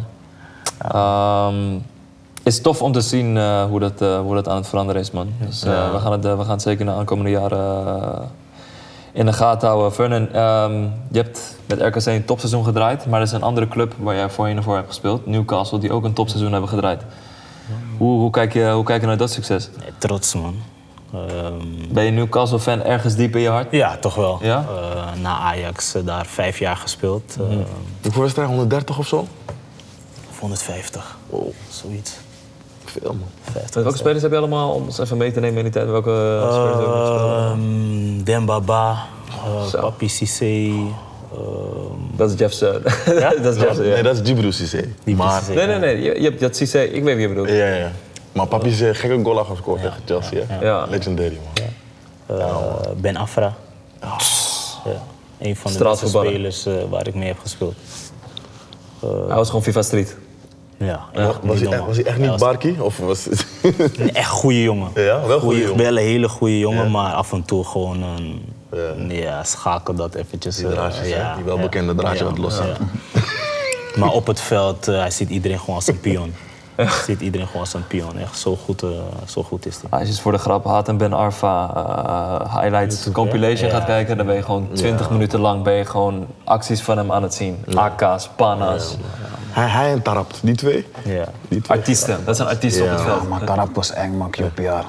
[2.42, 5.01] Het is tof om te zien eh, hoe, dat, eh, hoe dat aan het veranderen
[5.03, 5.32] is, man.
[5.40, 8.28] Dus eh, we, gaan het, we gaan het zeker de aankomende jaren
[9.14, 9.92] in de gaten houden.
[9.94, 10.72] Vernon, ehm,
[11.10, 14.30] je hebt met RKC een topseizoen gedraaid, maar er is een andere club waar jij
[14.30, 17.02] voorheen voor hebt gespeeld, Newcastle, die ook een topseizoen hebben gedraaid.
[17.98, 19.70] Hoe, hoe, kijk je, hoe kijk je naar dat succes?
[19.80, 20.54] Nee, trots, man.
[21.14, 21.54] Ehm,
[21.92, 23.70] Ben je Newcastle-fan ergens diep in je hart?
[23.70, 24.38] ja, toch wel.
[24.42, 24.64] Ja?
[24.68, 27.36] Eh, na Ajax eh, daar vijf jaar gespeeld.
[27.40, 27.56] eh,
[28.02, 28.54] Hoeveel wedstrijden?
[28.54, 29.26] 130 of zo?
[30.30, 31.16] of 150.
[31.26, 32.12] Oh, Zoiets.
[33.01, 33.28] Veel man.
[33.53, 35.86] 50 Welke spelers heb je allemaal, om ons even mee te nemen in die tijd?
[35.86, 37.30] Welke eh, spelers heb je gespeeld?
[37.30, 39.07] Ehm, Dembaba,
[39.47, 39.80] uh, Zo.
[39.80, 40.45] Papi Cissé.
[40.45, 40.86] ehm,
[42.16, 42.82] Dat is Jeff Sir.
[43.42, 43.92] dat is Jeff Sir, ja.
[43.95, 44.84] Nee, dat is Djibril Cissé.
[45.05, 45.55] Die Maar, Cissé.
[45.55, 46.03] Nee, nee, nee.
[46.03, 46.82] Je, je hebt dat Cissé.
[46.82, 47.49] Ik weet wie je bedoelt.
[47.49, 47.90] ja, ja, ja.
[48.32, 50.40] Maar papi is een gekke goal gescoord tegen Chelsea.
[50.47, 50.64] hè?
[50.64, 50.86] Ja.
[50.88, 52.38] Legendary, man.
[52.38, 52.57] eh,
[52.97, 53.55] Ben Afra.
[54.01, 55.03] Ja.
[55.38, 57.74] Een van de beste spelers eh, waar ik mee heb gespeeld.
[59.01, 60.16] Hij was gewoon FIFA Street.
[60.76, 62.82] Ja, Was, was, hij, echt- was hij echt niet Barkie?
[62.82, 63.26] Of was
[63.98, 64.90] Een echt goede jongen.
[64.94, 65.76] Ja, wel goede jongen.
[65.76, 66.90] Wel een hele goede jongen, Ja.
[66.90, 68.52] maar af en toe gewoon een...
[69.08, 70.56] Ja, schakel dat eventjes.
[70.56, 72.64] Die eh, draadjes, ja, Die welbekende draadje wat los ja.
[73.96, 76.34] Maar op het veld, eh, hij ziet iedereen gewoon als een pion.
[76.74, 78.18] Hij ziet iedereen gewoon als een pion.
[78.18, 78.88] Echt zo goed, eh,
[79.26, 79.84] zo goed is hij.
[79.90, 83.76] Als je eens voor de grap Haat en Ben Arfa eh, highlights compilation Ja.
[83.76, 87.12] gaat kijken, dan ben je gewoon 20 minuten lang ben je gewoon acties van hem
[87.12, 87.64] aan het zien.
[87.74, 88.96] AK's, pana's,
[89.55, 90.86] hij, hij en Tarapt, die twee?
[91.05, 91.24] Ja.
[91.48, 91.78] Die twee.
[91.78, 92.18] artiesten.
[92.24, 93.22] Dat zijn artiesten op het Ja, veld.
[93.22, 94.30] Ja, maar Tarap was eng, man.
[94.30, 94.61] QPR.
[94.61, 94.84] Ja.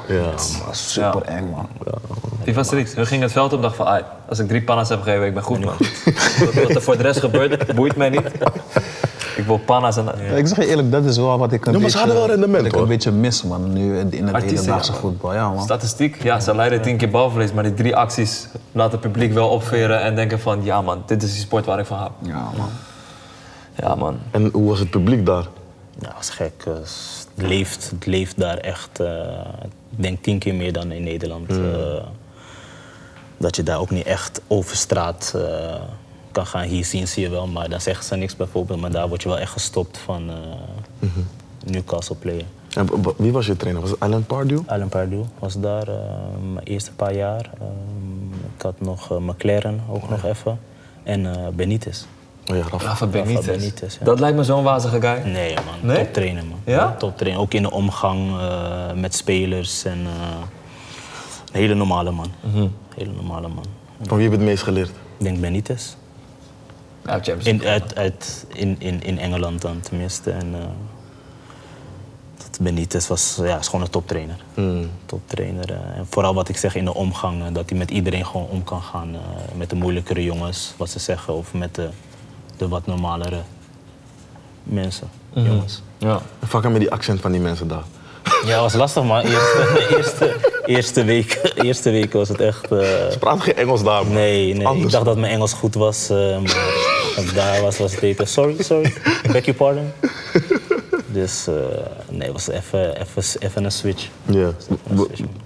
[0.71, 1.67] Super eng, man.
[2.43, 2.95] FIFA Street.
[2.95, 5.25] Hun ging het veld op en dacht van, "Ai, als ik drie pana's heb gegeven,
[5.25, 5.75] ik ben goed man.
[6.63, 8.21] Wat er voor de rest gebeurt, boeit mij niet.
[9.37, 10.05] Ik wil pana's en...
[10.05, 11.97] Ja, Ik zeg je eerlijk, dat is wel wat ik een Ja, maar ze beetje,
[11.97, 12.81] hadden wel rendement, wat ik hoor.
[12.81, 13.73] een beetje mis, man.
[13.73, 14.97] Nu in het hedendaagse ja.
[14.97, 15.33] voetbal.
[15.33, 15.63] Ja, man.
[15.63, 19.49] Statistiek, ja, ze leiden tien keer balverlies, maar die drie acties laten het publiek wel
[19.49, 22.09] opveren en denken van, ja man, dit is die sport waar ik van hou.
[22.21, 22.69] Ja, man.
[23.77, 24.17] Ja man.
[24.31, 25.47] En hoe was het publiek daar?
[25.99, 26.53] Ja, dat is gek.
[26.67, 26.73] Eh,
[27.35, 29.69] Het leeft, het leeft daar echt, eh, ik
[30.01, 31.47] denk tien keer meer dan in Nederland.
[31.49, 31.73] Mm.
[31.73, 32.03] Eh,
[33.37, 35.81] dat je daar ook niet echt over straat eh,
[36.31, 36.63] kan gaan.
[36.63, 38.81] Hier zien zie je wel, maar dan zeggen ze niks bijvoorbeeld.
[38.81, 40.35] Maar daar word je wel echt gestopt van eh,
[40.99, 41.19] Mhm.
[41.65, 42.43] Newcastle player.
[42.75, 43.81] En wie was je trainer?
[43.81, 44.59] Was het Alan Pardew?
[44.65, 45.87] Alan Pardew was daar
[46.53, 47.49] mijn eerste paar jaar.
[47.59, 50.59] Ehm, ik had nog McLaren ook nog even.
[51.03, 52.05] En eh, Benitez.
[52.51, 52.85] Oh ja, Rafa.
[52.85, 53.45] Rafa Benitez.
[53.45, 54.05] Benitez, ja.
[54.05, 55.21] Dat lijkt me zo'n wazige guy.
[55.31, 56.03] Nee man, Nee?
[56.03, 56.59] top trainer man.
[56.65, 56.95] Ja?
[56.97, 57.41] Top trainer.
[57.41, 60.37] Ook in de omgang eh, met spelers en eh,
[61.51, 62.31] een hele normale man.
[62.53, 62.67] Mhm.
[62.95, 63.65] Hele normale man.
[64.01, 64.89] Van wie heb je het meest geleerd?
[64.89, 65.95] Ik denk Benitez.
[67.05, 67.67] Ja, In, League.
[67.69, 70.31] uit, uit, in, in, in Engeland dan tenminste.
[70.31, 70.59] En, eh,
[72.37, 74.37] dat Benitez was, ja, is gewoon een toptrainer.
[74.53, 74.89] Hmm.
[75.05, 75.71] Toptrainer.
[75.71, 78.63] eh, en vooral wat ik zeg in de omgang, dat hij met iedereen gewoon om
[78.63, 79.13] kan gaan.
[79.15, 79.19] eh,
[79.57, 81.89] met de moeilijkere jongens, wat ze zeggen, of met de,
[82.57, 83.41] de wat normalere
[84.63, 85.81] mensen, jongens.
[85.97, 86.21] Ja.
[86.47, 87.83] Fuck met die accent van die mensen daar.
[88.45, 89.21] Ja, was lastig man.
[89.21, 90.35] Eerste, eerste,
[90.65, 92.71] eerste week, eerste week was het echt...
[92.71, 92.77] eh,
[93.11, 94.13] Ze praten geen Engels daar, man.
[94.13, 94.67] nee, nee.
[94.67, 94.85] Anders.
[94.85, 96.09] ik dacht dat mijn Engels goed was.
[96.09, 98.27] eh, maar daar was, was het beter.
[98.27, 98.93] Sorry, sorry.
[99.31, 99.91] Beg your pardon.
[101.15, 101.53] Dus eh,
[102.09, 104.07] nee, het was even, even, even een switch.
[104.25, 104.49] Ja.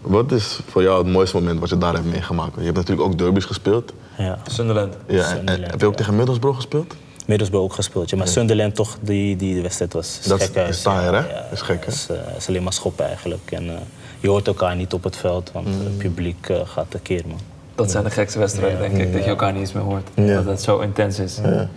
[0.02, 2.52] Wat is voor jou het mooiste moment wat je daar hebt meegemaakt?
[2.58, 3.94] Je hebt natuurlijk ook derbies gespeeld.
[4.18, 4.38] Ja.
[4.48, 4.96] Sunderland.
[5.08, 5.98] Ja, en- heb je ook ja.
[5.98, 6.96] tegen Middlesbrough gespeeld?
[7.26, 8.10] Middlesbrough ook gespeeld.
[8.10, 10.68] Ja, maar Sunderland toch, die, die wedstrijd was Dat is- gek.
[10.68, 11.52] is taaier, hè?
[11.54, 11.86] Is gek, hè?
[11.86, 13.52] Het is, eh, is alleen maar schoppen eigenlijk.
[13.52, 13.76] En eh,
[14.20, 15.74] je hoort elkaar niet op het veld, want Mm.
[15.84, 17.40] het publiek eh, gaat tekeer, man.
[17.76, 19.14] Dat zijn de gekste wedstrijden, denk ik.
[19.14, 20.08] Dat je elkaar niet eens meer hoort.
[20.16, 20.36] Ja.
[20.36, 21.38] Dat het zo intens is.
[21.44, 21.70] Ja.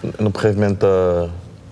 [0.00, 1.22] En op een gegeven moment eh,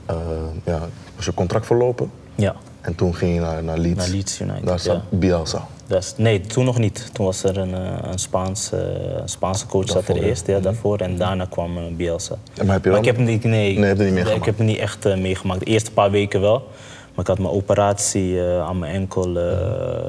[0.06, 0.16] eh,
[0.64, 0.80] ja,
[1.16, 2.10] was je contract verlopen.
[2.34, 3.96] Ja, En toen ging je naar, naar Leeds.
[3.96, 4.66] naar Leeds United.
[4.66, 5.16] Daar zat ja.
[5.18, 5.66] Bielsa.
[5.86, 7.10] Dat nee, toen nog niet.
[7.12, 8.78] Toen was er een, eh, een Spaans, eh,
[9.24, 10.26] Spaanse coach zat Daarvoor, er ja.
[10.28, 10.98] eerst, ja, daarvoor.
[10.98, 12.34] En daarna kwam eh, Bielsa.
[12.54, 14.38] Ja, maar heb je Maar wel- ik heb, niet, nee, Nee, heb je niet meegemaakt?
[14.40, 15.60] ik heb het niet echt eh, meegemaakt.
[15.60, 16.68] De eerste paar weken wel.
[17.14, 19.56] Maar ik had mijn operatie eh, aan mijn enkel eh,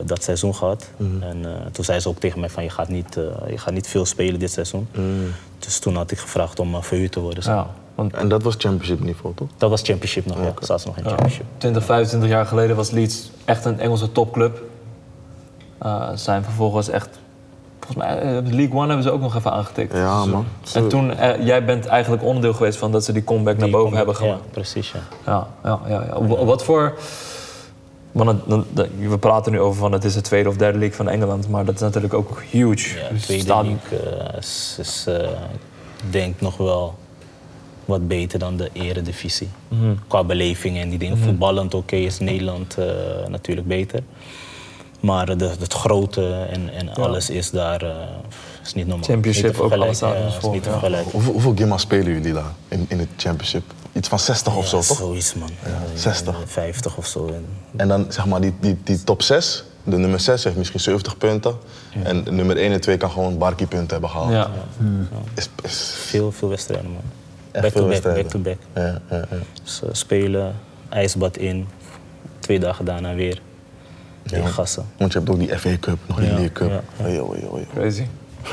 [0.05, 0.89] dat seizoen gehad.
[0.97, 1.23] Mhm.
[1.23, 3.73] En eh, toen zei ze ook tegen mij van je gaat niet, eh, je gaat
[3.73, 4.87] niet veel spelen dit seizoen.
[4.91, 5.03] Mhm.
[5.59, 7.43] Dus toen had ik gevraagd om uh, verhuurd te worden.
[7.45, 9.47] Ja, want En dat was championship niveau, toch?
[9.57, 10.53] Dat was championship nog, ja.
[10.59, 11.45] Zaten ze nog in championship.
[11.57, 14.61] 20, 25 jaar geleden was Leeds echt een Engelse topclub.
[15.77, 17.09] Eh, zijn vervolgens echt...
[17.79, 19.93] Volgens mij, eh, League One hebben ze ook nog even aangetikt.
[19.93, 20.45] Ja, man.
[20.73, 23.97] En toen, eh, jij bent eigenlijk onderdeel geweest van dat ze die comeback naar boven
[23.97, 24.51] hebben Ja, gemaakt.
[24.51, 24.99] precies, ja.
[25.25, 26.03] Ja, ja, ja.
[26.07, 26.25] ja.
[26.27, 26.93] Wa- Wat voor...
[28.11, 28.41] Want
[28.99, 31.65] we praten nu over van het is de tweede of derde league van Engeland, maar
[31.65, 32.99] dat is natuurlijk ook huge.
[32.99, 35.07] Ja, Dus tweede league is,
[36.09, 36.95] denk nog wel
[37.85, 39.49] wat beter dan de eredivisie.
[39.67, 39.93] Mhm.
[40.07, 41.17] Qua beleving en die dingen.
[41.17, 42.85] Voetballend oké is Nederland eh,
[43.27, 44.03] natuurlijk beter.
[44.99, 47.95] Maar de, het grote en, en alles is daar eh,
[48.63, 49.05] is niet normaal.
[49.05, 51.11] Championship Is niet te ook alles ja, staat is niet te vergelijken.
[51.11, 53.63] Hoeveel, hoeveel gimma's spelen jullie daar in, in het championship?
[53.93, 54.97] Iets van 60 of zo, toch?
[54.97, 55.49] Zoiets man.
[55.65, 56.35] Ja, 60.
[56.45, 57.27] 50 of zo.
[57.27, 59.63] En, En dan zeg maar die, die, die top 6.
[59.83, 61.55] De nummer 6 heeft misschien 70 punten.
[62.03, 64.31] En nummer 1 en 2 kan gewoon barkie punten hebben gehaald.
[64.31, 64.51] Ja.
[65.35, 67.01] Is, is veel, veel wedstrijden man.
[67.53, 68.31] Echt Back veel to back, back wedstrijden.
[68.31, 68.57] to back.
[69.09, 69.37] Ja, ja, ja.
[69.63, 70.55] Dus, eh, spelen,
[70.89, 71.67] ijsbad in,
[72.39, 73.41] twee dagen daarna weer.
[74.23, 74.85] Weer gassen.
[74.97, 76.69] Want je hebt ook die FA Cup, nog die Ja, League Cup.
[76.69, 77.05] ja, ja.
[77.05, 77.67] Oei, oei, oei.
[77.73, 78.05] Crazy.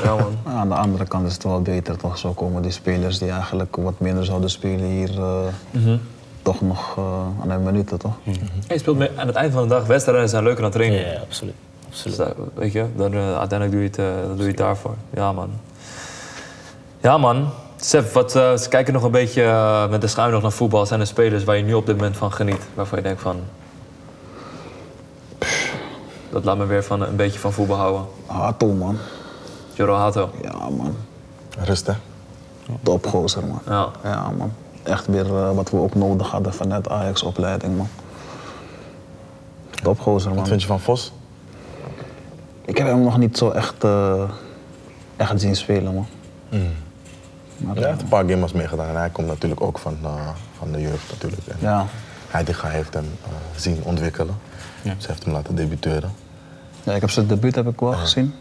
[0.03, 0.37] Ja, man.
[0.55, 2.17] Aan de andere kant is het wel beter toch?
[2.17, 5.93] Zo komen die spelers die eigenlijk wat minder zouden spelen hier eh,
[6.41, 7.03] toch nog eh,
[7.41, 8.13] aan de minuten toch?
[8.67, 11.13] Je speelt mee, aan het eind van de dag, wedstrijden zijn leuker dan Ja, training.
[11.13, 11.53] ja, absoluut.
[11.89, 12.17] absoluut.
[12.17, 14.95] Dus, weet je, dan, eh, uiteindelijk doe je, het, eh, dan doe je het daarvoor.
[15.13, 15.49] Ja, man.
[17.01, 17.49] Ja, man.
[17.83, 20.85] Sef, wat, eh, ze kijken nog een beetje eh, met de schuim nog naar voetbal.
[20.85, 22.61] Zijn er spelers waar je nu op dit moment van geniet?
[22.73, 23.39] Waarvan je denkt van...
[26.29, 28.05] Dat laat me weer van, een beetje van voetbal houden.
[28.25, 28.97] Hato man.
[29.73, 30.29] Joro Hato.
[30.41, 30.95] Ja man.
[31.59, 31.93] Rust, hè?
[32.83, 33.61] Topgozer man.
[33.67, 33.89] Ja.
[34.03, 34.53] Ja man.
[34.83, 37.87] Echt weer eh, wat we ook nodig hadden vanuit Ajax opleiding man.
[39.83, 40.39] Topgozer man.
[40.39, 41.11] Wat vind je van Vos?
[42.65, 44.29] Ik heb hem nog niet zo echt, eh,
[45.17, 46.07] echt zien spelen man.
[47.61, 50.71] Maar, Hij heeft een paar games meegedaan en hij komt natuurlijk ook van, eh, van
[50.71, 51.47] de jeugd natuurlijk.
[51.47, 51.85] En ja.
[52.29, 54.35] Heitinga heeft hem eh, zien ontwikkelen.
[54.83, 56.11] Ze heeft hem laten debuteren.
[56.83, 58.33] Ja, ik heb zijn debuut heb ik wel gezien.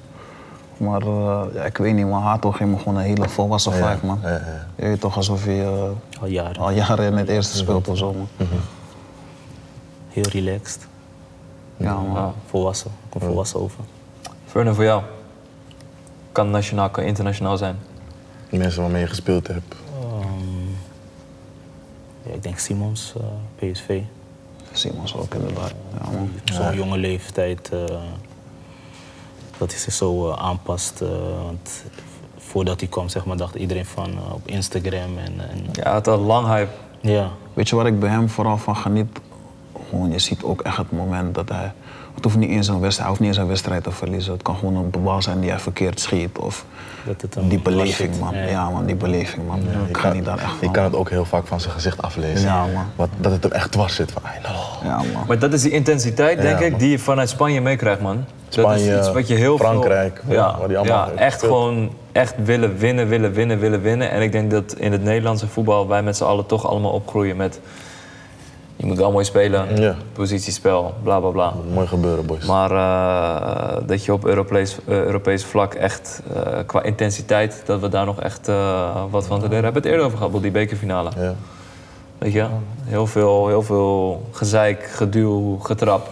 [0.76, 3.92] Maar eh, ja, ik weet niet, maar Hato geeft me gewoon een hele volwassen Ja,
[3.94, 4.18] vibe, man.
[4.22, 4.66] ja, ja.
[4.76, 5.82] Je weet toch alsof hij eh,
[6.20, 6.62] Al jaren.
[6.62, 8.28] al jaren in het eerste speelt of zo, man.
[10.08, 10.86] Heel relaxed.
[11.76, 12.12] Ja, man.
[12.14, 12.32] Ja.
[12.48, 12.90] Volwassen.
[13.08, 13.80] Komt volwassen over.
[14.46, 15.02] Fernand, voor jou?
[16.32, 17.76] Kan nationaal, kan internationaal zijn.
[18.50, 19.74] De mensen waarmee je gespeeld hebt.
[20.00, 20.68] Ehm,
[22.22, 23.24] ja, ik denk Simons, eh,
[23.70, 24.00] PSV.
[24.72, 25.72] Simons ook inderdaad.
[26.02, 26.22] Ja, man.
[26.22, 27.78] Op zo'n jonge leeftijd eh,
[29.58, 31.00] dat hij zich zo eh, aanpast.
[31.00, 31.08] eh,
[31.44, 31.84] want
[32.38, 36.08] voordat hij kwam, zeg maar, dacht iedereen van op Instagram en, en Ja, hij had
[36.08, 36.70] al lang hype.
[37.00, 37.30] ja.
[37.54, 39.18] Weet je waar ik bij hem vooral van geniet?
[39.90, 41.72] Gewoon, je ziet ook echt het moment dat hij...
[42.22, 44.32] Het hoeft niet eens een wedstrijd, hij hoeft niet eens een wedstrijd te verliezen.
[44.32, 46.38] Het kan gewoon een bal zijn die hij verkeerd schiet.
[46.38, 46.64] Of
[47.04, 48.34] Dat die beleving, man.
[48.34, 48.42] Ja.
[48.44, 49.60] Ja, man, die beleving, man.
[49.62, 50.72] Je ik kan- geniet daar echt Je van.
[50.72, 52.46] kan het ook heel vaak van zijn gezicht aflezen.
[52.48, 52.84] Ja, man.
[52.96, 54.12] Wat, dat het hem echt dwars zit.
[54.12, 54.90] Van, I know.
[54.90, 55.24] Ja, man.
[55.26, 58.16] Maar dat is die intensiteit, denk Ja, ik, die je vanuit Spanje meekrijgt, man.
[58.16, 60.34] dat Spanje, is iets wat je heel Frankrijk, veel...
[60.36, 64.10] ja, waar die allemaal ja, echt gewoon echt willen winnen, willen winnen, willen winnen.
[64.10, 67.36] En ik denk dat in het Nederlandse voetbal wij met z'n allen toch allemaal opgroeien
[67.36, 67.60] met...
[68.80, 69.94] Je moet wel mooi spelen, Ja.
[70.12, 71.52] positiespel, bla bla bla.
[71.72, 72.44] Mooi gebeuren, boys.
[72.46, 77.88] Maar eh, dat je op Europees, eh, Europees vlak echt, eh, qua intensiteit, dat we
[77.88, 78.46] daar nog echt
[79.10, 79.48] wat van te leren.
[79.48, 81.10] We hebben het eerder over gehad, op die bekerfinale.
[81.16, 81.34] ja.
[82.18, 82.46] Weet je?
[82.84, 86.08] Heel veel, heel veel gezeik, geduw, getrap,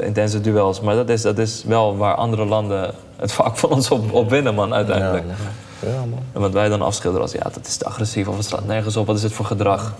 [0.00, 0.80] intense duels.
[0.80, 4.30] Maar dat is, dat is wel waar andere landen het vaak van ons op, op
[4.30, 5.24] winnen, man, uiteindelijk.
[5.24, 5.92] Ja, man.
[5.94, 6.18] Ja, man.
[6.32, 8.96] En wat wij dan afschilderen als, ja, dat is te agressief of het slaat nergens
[8.96, 9.92] op, wat is het voor gedrag?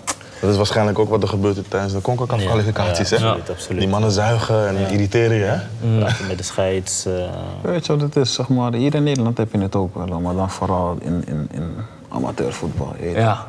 [0.43, 3.11] Dat is waarschijnlijk ook wat er gebeurt tijdens de CONCACAF-kwalificaties.
[3.11, 3.25] Ja, hè?
[3.27, 3.81] absoluut, absoluut.
[3.81, 5.45] Die mannen zuigen en irriteren je.
[5.45, 5.59] Hè?
[5.99, 7.07] Praten met de scheids.
[7.07, 7.13] eh,
[7.61, 8.35] Weet je wat het is?
[8.35, 11.49] Zeg maar, hier in Nederland heb je het ook wel, maar dan vooral in, in,
[11.53, 11.75] in
[12.09, 12.95] amateurvoetbal.
[13.15, 13.47] Ja.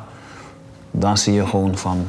[0.90, 2.08] Dan zie je gewoon van,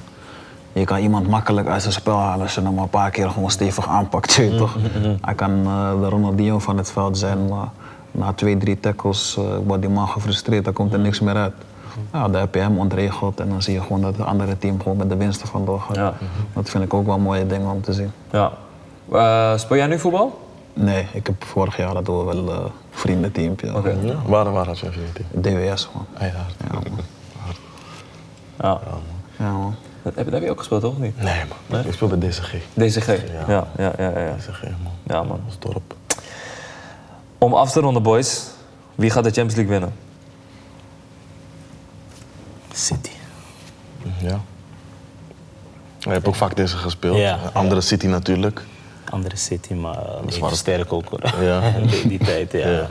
[0.74, 3.52] je kan iemand makkelijk uit zijn spel halen als je hem een paar keer gewoon
[3.52, 4.34] stevig aanpakt.
[4.34, 4.78] Je weet toch?
[5.22, 7.68] Hij kan eh, de Ronaldinho van het veld zijn, maar
[8.12, 11.54] na twee, drie tackles eh, wordt die man gefrustreerd, dan komt er niks meer uit.
[12.14, 14.82] Ja, daar heb je hem ontregeld en dan zie je gewoon dat het andere team
[14.82, 15.96] gewoon met de winsten vandoor gaat.
[15.96, 16.14] Ja.
[16.54, 18.12] Dat vind ik ook wel mooie dingen om te zien.
[18.32, 18.52] ja.
[19.12, 20.40] Eh, speel jij nu voetbal?
[20.74, 23.76] Nee, ik heb vorig jaar we wel een vriendenteampje.
[23.76, 23.90] Oké.
[24.02, 24.16] Ja.
[24.26, 25.44] Waar, waar had je even niet?
[25.44, 26.06] DWS man.
[26.14, 26.46] Ah, ja.
[26.72, 27.00] Ja, man.
[28.60, 28.80] Ja.
[29.38, 29.76] Ja, man.
[30.04, 30.92] Dat heb, dat heb je ook gespeeld, toch?
[30.92, 31.22] of Niet?
[31.22, 31.86] Nee, man.
[31.86, 32.54] Ik speelde DCG.
[32.74, 33.08] DCG.
[33.08, 33.94] Ja, ja, ja.
[33.98, 34.36] ja, ja.
[34.36, 34.92] DCG, man.
[35.04, 35.40] Ja, man.
[35.44, 35.96] Dat is dorp.
[37.38, 38.48] Om af te ronden, boys.
[38.96, 39.94] Wie gaat de Champions League winnen?
[42.76, 43.10] City.
[44.22, 44.40] Ja.
[46.00, 47.18] Je hebt ook vaak deze gespeeld.
[47.18, 48.62] Ja, Andere City natuurlijk.
[49.10, 49.98] Andere City, maar
[50.32, 51.44] uh, sterk ook hoor.
[51.44, 51.72] Ja.
[51.92, 52.70] die, die tijd, ja.
[52.70, 52.90] Ja.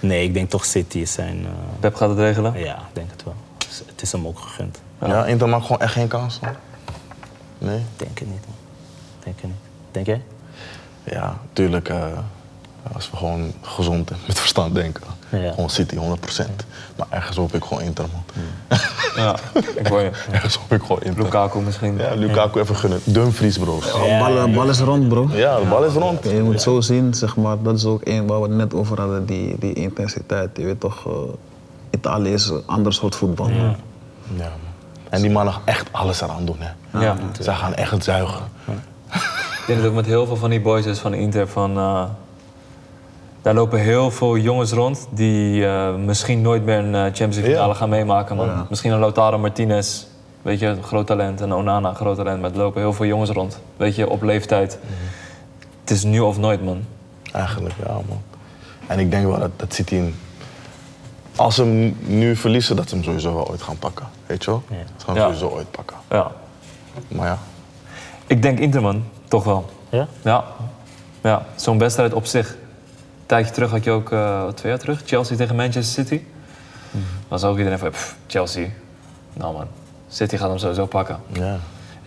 [0.00, 1.44] Nee, ik denk toch City zijn.
[1.44, 1.50] eh,
[1.80, 2.58] Pep gaat het regelen?
[2.58, 3.34] ja, ik denk het wel.
[3.58, 4.78] Het is- Het is hem ook gegund.
[5.00, 6.38] Ja, Inter maakt gewoon echt geen kans.
[6.40, 6.56] hoor.
[7.58, 7.78] Nee?
[7.78, 8.56] Ik Denk het niet, man.
[9.24, 9.58] Denk het niet.
[9.90, 10.22] Denk jij?
[11.04, 11.88] Ja, tuurlijk.
[11.88, 12.06] eh,
[12.92, 15.02] als we gewoon gezond en met verstand denken.
[15.30, 15.50] Ja.
[15.52, 15.98] Gewoon City, 100%.
[16.96, 18.22] Maar ergens hoop ik gewoon Inter, man.
[19.16, 19.36] Ja,
[19.80, 20.10] ik hoor je.
[20.30, 21.22] Ergens hoop ik gewoon Inter.
[21.22, 21.96] Lukaku misschien.
[21.98, 23.00] Ja, Lukaku even gunnen.
[23.04, 23.72] Dumfries, bro.
[23.94, 25.28] Oh, bal, bal is rond, bro.
[25.32, 26.24] Ja, de bal is rond.
[26.24, 29.00] Je moet zo zien, zeg maar, dat is ook één waar we het net over
[29.00, 30.50] hadden, die, die intensiteit.
[30.56, 31.12] Je weet toch, eh,
[31.90, 33.48] Italië is een ander soort voetbal.
[33.48, 33.56] man.
[33.56, 33.74] Ja,
[34.36, 34.48] man.
[35.08, 37.00] En die mannen gaan echt alles eraan doen, hè.
[37.00, 37.16] Ja.
[37.40, 38.40] Zij gaan echt zuigen.
[38.66, 41.76] Ik denk dat ook met heel veel van die boys is van Inter van...
[41.78, 42.02] eh,
[43.42, 47.52] daar lopen heel veel jongens rond die eh, misschien nooit meer een eh, Champions League
[47.52, 47.78] finale Ja.
[47.78, 48.36] gaan meemaken.
[48.36, 48.66] Man.
[48.68, 50.04] Misschien een Lautaro Martinez,
[50.42, 51.40] weet je, een groot talent.
[51.40, 52.40] En Onana, groot talent.
[52.40, 53.60] Maar er lopen heel veel jongens rond.
[53.76, 54.78] Weet je, op leeftijd.
[55.80, 56.84] Het is nu of nooit, man.
[57.32, 58.22] Eigenlijk, ja, man.
[58.86, 59.94] En ik denk wel dat, dat City...
[59.94, 60.14] een-
[61.36, 64.06] Als ze hem nu verliezen, dat ze hem sowieso wel ooit gaan pakken.
[64.26, 64.62] Weet je wel?
[64.68, 64.76] Ja.
[64.96, 65.32] Ze gaan hem Ja.
[65.34, 65.96] sowieso ooit pakken.
[66.10, 66.30] Ja.
[67.08, 67.38] Maar ja,
[68.26, 69.04] Ik denk Inter, man.
[69.28, 69.64] Toch wel.
[69.88, 70.06] Ja?
[70.22, 70.44] Ja.
[71.22, 71.42] ja.
[71.54, 72.56] Zo'n wedstrijd op zich.
[73.28, 76.22] Een tijdje terug had je ook, eh, twee jaar terug, Chelsea tegen Manchester City.
[77.28, 78.66] Was ook iedereen van, pff, Chelsea.
[79.32, 79.66] Nou man,
[80.08, 81.18] City gaat hem sowieso pakken.
[81.32, 81.56] ja.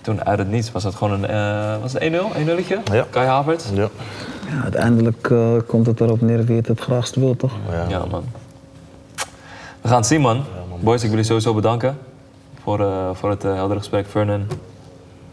[0.02, 2.32] Toen uit het niets was het gewoon een, eh, was het 1-0?
[2.36, 3.06] 1 nulletje Ja.
[3.10, 3.66] Kai Havertz?
[3.74, 3.90] ja.
[4.50, 7.54] Ja, uiteindelijk eh, komt het erop neer wie het het graagst wil, toch?
[7.72, 7.86] ja.
[7.90, 8.24] Ja, man.
[9.82, 10.44] We gaan het zien, man.
[10.80, 11.98] Boys, ik wil jullie sowieso bedanken
[12.64, 14.08] voor, eh, voor het eh, heldere gesprek.
[14.08, 14.48] Vernon,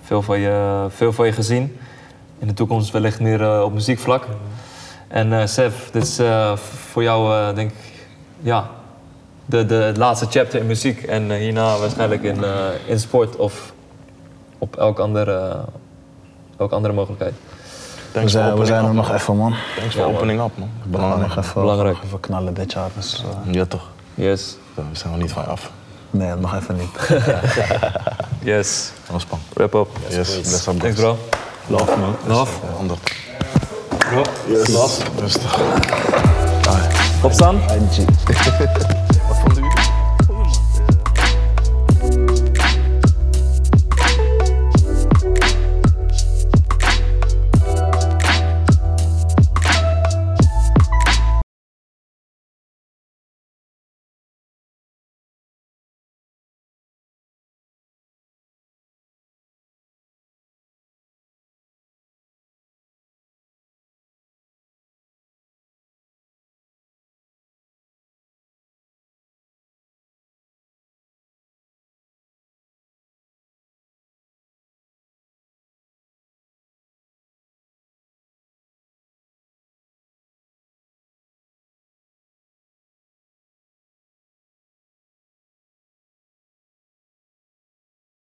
[0.02, 1.76] veel van, je, veel van je gezien.
[2.38, 4.26] In de toekomst wellicht meer eh, op muziekvlak.
[5.08, 7.76] En eh Sev, dit is eh, voor jou, eh, denk ik,
[8.40, 8.70] ja,
[9.46, 11.02] de, de laatste chapter in muziek.
[11.02, 12.50] En hierna waarschijnlijk in, eh,
[12.86, 13.72] in sport of
[14.58, 15.56] op elk andere,
[16.58, 17.34] elke andere mogelijkheid.
[17.34, 19.54] We Thanks zijn, we zijn er nog even, man.
[19.78, 20.68] Thanks for opening up, man.
[20.82, 21.34] We gaan Belangrijk.
[21.34, 21.96] nog even, Belangrijk.
[22.04, 22.90] even knallen dit jaar.
[22.96, 23.90] Dus, Ja, toch.
[24.14, 25.70] Yes, We zijn nog niet van je af.
[26.10, 27.08] nee, nog even niet.
[28.54, 28.92] yes.
[29.10, 29.38] Ontspan.
[29.52, 29.88] Wrap up.
[30.08, 31.16] Yes, bless up, Thanks, bro.
[31.66, 32.16] Love man.
[32.26, 32.52] Love.
[34.10, 34.24] Ja, 100.
[34.24, 34.24] Bro.
[34.48, 35.00] Yes.
[35.20, 35.50] Rustig.
[37.22, 37.60] Opstaan.
[37.70, 38.97] IG.